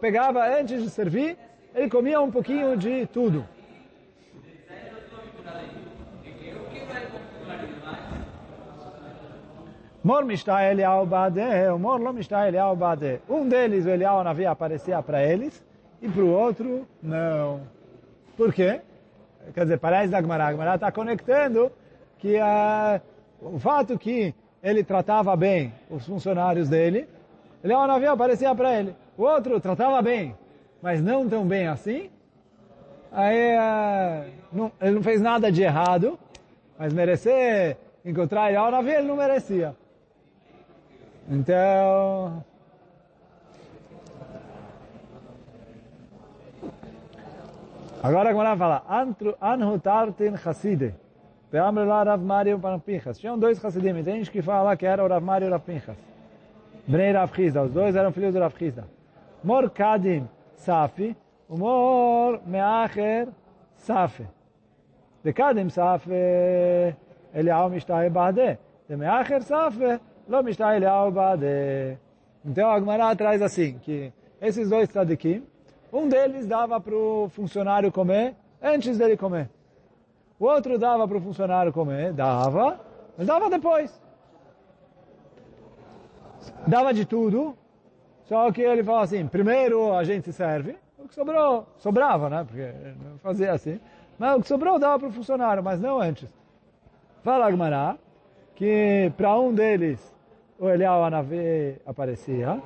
pegava 0.00 0.44
antes 0.58 0.82
de 0.82 0.90
servir, 0.90 1.36
ele 1.74 1.88
comia 1.88 2.20
um 2.20 2.30
pouquinho 2.30 2.76
de 2.76 3.06
tudo. 3.06 3.46
Mor 10.04 10.22
mishtai 10.22 10.70
Eliyahu 10.70 11.06
bade, 11.06 11.40
mor 11.78 11.98
lo 11.98 12.12
mishtai 12.12 12.48
Eliyahu 12.48 12.76
bade. 12.76 13.22
Um 13.26 13.48
deles, 13.48 13.86
o 13.86 13.88
Eliyahu 13.88 14.22
Navi, 14.22 14.44
aparecia 14.44 15.02
para 15.02 15.24
eles, 15.24 15.64
e 16.02 16.06
para 16.10 16.22
o 16.22 16.30
outro, 16.30 16.86
não. 17.02 17.62
Por 18.36 18.52
quê? 18.52 18.82
Quer 19.54 19.62
dizer, 19.62 19.78
parece 19.78 20.08
da 20.10 20.20
Gemara. 20.20 20.48
A 20.48 20.52
Gemara 20.52 20.74
está 20.74 20.92
conectando 20.92 21.72
que 22.18 22.36
uh, 22.36 23.00
o 23.40 23.58
fato 23.58 23.98
que 23.98 24.34
ele 24.62 24.84
tratava 24.84 25.34
bem 25.36 25.72
os 25.88 26.04
funcionários 26.04 26.68
dele, 26.68 27.08
ele 27.62 27.72
ao 27.72 27.86
navio 27.86 28.12
aparecia 28.12 28.54
para 28.54 28.78
ele. 28.78 28.94
O 29.16 29.22
outro 29.22 29.58
tratava 29.58 30.02
bem, 30.02 30.36
mas 30.82 31.00
não 31.00 31.26
tão 31.26 31.46
bem 31.46 31.66
assim. 31.66 32.10
Aí 33.10 33.56
uh, 33.56 34.30
não, 34.52 34.70
ele 34.82 34.96
não 34.96 35.02
fez 35.02 35.22
nada 35.22 35.50
de 35.50 35.62
errado, 35.62 36.18
mas 36.78 36.92
merecer 36.92 37.78
encontrar 38.04 38.48
ele 38.48 38.58
ao 38.58 38.70
navio 38.70 38.92
ele 38.92 39.08
não 39.08 39.16
merecia. 39.16 39.74
Então, 41.28 42.44
agora 48.02 48.30
ela 48.30 48.56
fala, 48.56 48.82
Anhu 49.40 49.78
tartin 49.78 50.36
chaside. 50.36 50.94
Ve'amre 51.54 51.84
lá 51.84 52.02
Rav 52.02 52.20
Mario 52.20 52.58
para 52.58 52.80
Pinchas. 52.80 53.16
Tinham 53.16 53.38
dois 53.38 53.64
Hasidim. 53.64 54.02
Tem 54.02 54.16
gente 54.16 54.28
que 54.28 54.42
fala 54.42 54.76
que 54.76 54.84
era 54.84 55.04
o 55.04 55.08
Rav 55.08 55.24
Mario 55.24 55.46
e 55.46 55.48
o 55.48 55.52
Rav 55.52 55.62
Pinchas. 55.62 55.96
Rav 56.88 57.32
Chizda. 57.32 57.62
Os 57.62 57.72
dois 57.72 57.94
eram 57.94 58.10
filhos 58.10 58.34
do 58.34 58.40
Rav 58.40 58.52
Chizda. 58.58 58.84
Mor 59.44 59.70
Kadim 59.70 60.28
Safi. 60.56 61.16
Mor 61.48 62.40
Meacher 62.44 63.28
Safi. 63.76 64.26
De 65.22 65.32
Kadim 65.32 65.70
Safi. 65.70 66.10
Eliyahu 67.32 67.70
Mishtahe 67.70 68.10
Bade. 68.10 68.58
De 68.88 68.96
Meacher 68.96 69.40
Safi. 69.42 70.00
Então 72.44 72.70
a 72.70 72.78
Gemara 72.78 73.16
traz 73.16 73.42
assim, 73.42 73.78
que 73.78 74.12
esses 74.40 74.68
dois 74.68 74.88
tzadikim, 74.88 75.44
um 75.92 76.08
deles 76.08 76.46
dava 76.46 76.80
para 76.80 76.94
o 76.94 77.28
funcionário 77.30 77.92
comer 77.92 78.34
antes 78.62 78.98
dele 78.98 79.16
comer. 79.16 79.48
O 80.38 80.46
outro 80.46 80.78
dava 80.78 81.06
para 81.06 81.16
o 81.16 81.20
funcionário 81.20 81.72
comer, 81.72 82.12
dava, 82.12 82.80
mas 83.16 83.26
dava 83.26 83.48
depois. 83.48 84.02
Dava 86.66 86.92
de 86.92 87.04
tudo, 87.04 87.56
só 88.24 88.50
que 88.50 88.60
ele 88.60 88.82
falou 88.82 89.00
assim, 89.00 89.26
primeiro 89.26 89.94
a 89.94 90.04
gente 90.04 90.32
serve, 90.32 90.76
o 90.98 91.06
que 91.06 91.14
sobrou, 91.14 91.66
sobrava, 91.78 92.28
né? 92.28 92.44
Porque 92.46 92.72
não 93.02 93.18
fazia 93.18 93.52
assim. 93.52 93.78
Mas 94.18 94.36
o 94.36 94.40
que 94.40 94.48
sobrou 94.48 94.78
dava 94.78 94.98
para 94.98 95.08
o 95.08 95.12
funcionário, 95.12 95.62
mas 95.62 95.80
não 95.80 96.00
antes. 96.00 96.28
Fala 97.22 97.46
Agmará, 97.46 97.96
que 98.54 99.12
para 99.16 99.38
um 99.38 99.52
deles 99.54 100.13
o 100.58 100.68
Elial 100.68 101.04
Anavi 101.04 101.76
aparecia, 101.86 102.60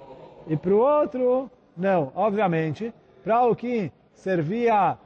e 0.47 0.57
para 0.57 0.73
o 0.73 0.79
outro, 0.79 1.51
não. 1.77 2.13
Obviamente, 2.15 2.93
para 3.23 3.45
o 3.45 3.55
que 3.55 3.93
servia, 4.15 4.97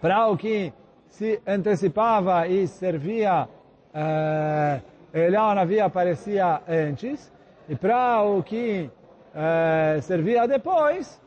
para 0.00 0.28
o 0.28 0.36
que 0.36 0.72
se 1.08 1.40
antecipava 1.46 2.46
e 2.46 2.66
servia, 2.66 3.48
uh, 3.94 4.82
Eliyahu 5.12 5.54
Navi 5.54 5.80
aparecia 5.80 6.62
antes, 6.68 7.32
e 7.68 7.76
para 7.76 8.22
o 8.22 8.42
que 8.42 8.90
uh, 9.34 10.02
servia 10.02 10.48
depois, 10.48 11.20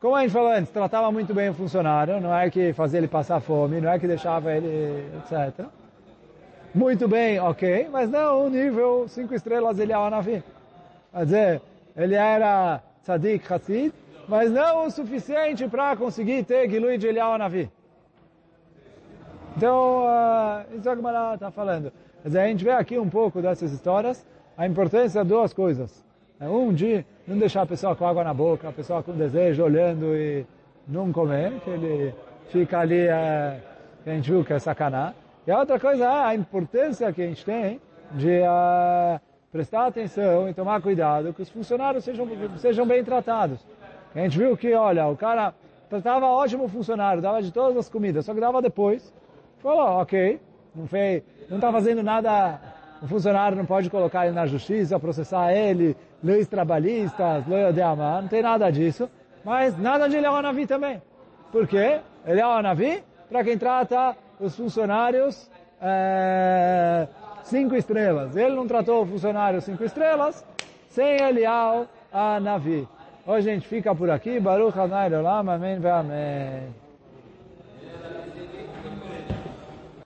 como 0.00 0.14
a 0.14 0.22
gente 0.22 0.30
falou 0.30 0.52
antes, 0.52 0.70
tratava 0.70 1.10
muito 1.10 1.34
bem 1.34 1.48
o 1.48 1.54
funcionário, 1.54 2.20
não 2.20 2.34
é 2.34 2.48
que 2.48 2.72
fazia 2.72 2.98
ele 2.98 3.08
passar 3.08 3.40
fome, 3.40 3.80
não 3.80 3.90
é 3.90 3.98
que 3.98 4.06
deixava 4.06 4.52
ele, 4.52 5.04
etc. 5.18 5.66
Muito 6.74 7.08
bem, 7.08 7.40
ok, 7.40 7.88
mas 7.90 8.10
não 8.10 8.46
o 8.46 8.50
nível 8.50 9.06
cinco 9.08 9.34
estrelas 9.34 9.78
Eliyahu 9.78 10.10
Navi. 10.10 10.42
Quer 11.12 11.24
dizer, 11.24 11.62
ele 11.96 12.14
era 12.14 12.82
tzadik, 13.02 13.50
hassid, 13.50 13.92
mas 14.28 14.50
não 14.50 14.86
o 14.86 14.90
suficiente 14.90 15.66
para 15.66 15.96
conseguir 15.96 16.44
ter 16.44 16.68
Gilui 16.68 16.98
de 16.98 17.06
Eliyahu 17.06 17.38
Navi. 17.38 17.70
Então, 19.56 20.04
uh, 20.04 20.76
isso 20.76 20.88
é 20.88 20.92
o 20.92 20.96
que 20.96 21.06
a 21.06 21.34
está 21.34 21.50
falando. 21.50 21.90
Mas 22.22 22.36
a 22.36 22.46
gente 22.46 22.62
vê 22.62 22.70
aqui 22.70 22.98
um 22.98 23.08
pouco 23.08 23.40
dessas 23.40 23.72
histórias, 23.72 24.24
a 24.56 24.66
importância 24.66 25.22
de 25.22 25.28
duas 25.28 25.52
coisas. 25.54 26.04
É, 26.38 26.48
um, 26.48 26.72
de 26.72 27.04
não 27.26 27.38
deixar 27.38 27.62
a 27.62 27.66
pessoa 27.66 27.96
com 27.96 28.06
água 28.06 28.22
na 28.22 28.32
boca, 28.32 28.68
a 28.68 28.72
pessoa 28.72 29.02
com 29.02 29.12
desejo, 29.12 29.64
olhando 29.64 30.14
e 30.14 30.46
não 30.86 31.10
comer, 31.10 31.58
que 31.64 31.70
ele 31.70 32.14
fica 32.50 32.78
ali, 32.78 33.06
uh, 33.06 33.60
que 34.04 34.10
a 34.10 34.14
gente 34.14 34.30
viu 34.30 34.44
que 34.44 34.52
é 34.52 34.58
sacaná. 34.58 35.14
E 35.48 35.50
a 35.50 35.60
outra 35.60 35.80
coisa 35.80 36.04
é 36.04 36.24
a 36.26 36.34
importância 36.34 37.10
que 37.10 37.22
a 37.22 37.26
gente 37.26 37.42
tem 37.42 37.80
de 38.12 38.42
uh, 38.42 39.18
prestar 39.50 39.86
atenção 39.86 40.46
e 40.46 40.52
tomar 40.52 40.82
cuidado 40.82 41.32
que 41.32 41.40
os 41.40 41.48
funcionários 41.48 42.04
sejam, 42.04 42.28
sejam 42.58 42.86
bem 42.86 43.02
tratados. 43.02 43.66
A 44.14 44.18
gente 44.18 44.36
viu 44.36 44.54
que, 44.58 44.74
olha, 44.74 45.06
o 45.06 45.16
cara 45.16 45.54
tratava 45.88 46.26
ótimo 46.26 46.68
funcionário, 46.68 47.22
dava 47.22 47.40
de 47.40 47.50
todas 47.50 47.78
as 47.78 47.88
comidas, 47.88 48.26
só 48.26 48.34
que 48.34 48.40
dava 48.40 48.60
depois 48.60 49.10
falou, 49.62 50.02
ok, 50.02 50.38
não 50.74 50.86
fez, 50.86 51.22
não 51.48 51.56
está 51.56 51.72
fazendo 51.72 52.02
nada 52.02 52.60
o 53.00 53.06
funcionário 53.06 53.56
não 53.56 53.64
pode 53.64 53.88
colocar 53.88 54.26
ele 54.26 54.34
na 54.34 54.44
justiça, 54.44 55.00
processar 55.00 55.50
ele, 55.54 55.96
leis 56.22 56.46
trabalhistas, 56.46 57.46
lei 57.46 57.72
de 57.72 57.80
amar, 57.80 58.20
não 58.20 58.28
tem 58.28 58.42
nada 58.42 58.70
disso. 58.70 59.08
Mas 59.42 59.78
nada 59.78 60.10
de 60.10 60.16
Eliyahu 60.16 60.42
Navi 60.42 60.66
também. 60.66 61.00
Por 61.50 61.66
quê? 61.66 62.00
Eliyahu 62.26 62.60
Navi, 62.60 63.02
para 63.30 63.42
quem 63.42 63.56
trata 63.56 64.14
os 64.40 64.56
funcionários 64.56 65.50
é, 65.80 67.08
cinco 67.44 67.74
estrelas. 67.74 68.36
Ele 68.36 68.54
não 68.54 68.66
tratou 68.66 69.02
o 69.02 69.06
funcionário 69.06 69.60
cinco 69.60 69.84
estrelas 69.84 70.44
sem 70.88 71.20
Eliyahu 71.20 71.86
Navi. 72.42 72.88
Hoje 73.26 73.50
a 73.50 73.54
gente 73.54 73.68
fica 73.68 73.94
por 73.94 74.10
aqui. 74.10 74.40
Baruch 74.40 74.78
Adonai 74.78 75.12
Olam. 75.12 75.50
Amém. 75.50 75.78
Amém. 75.86 76.87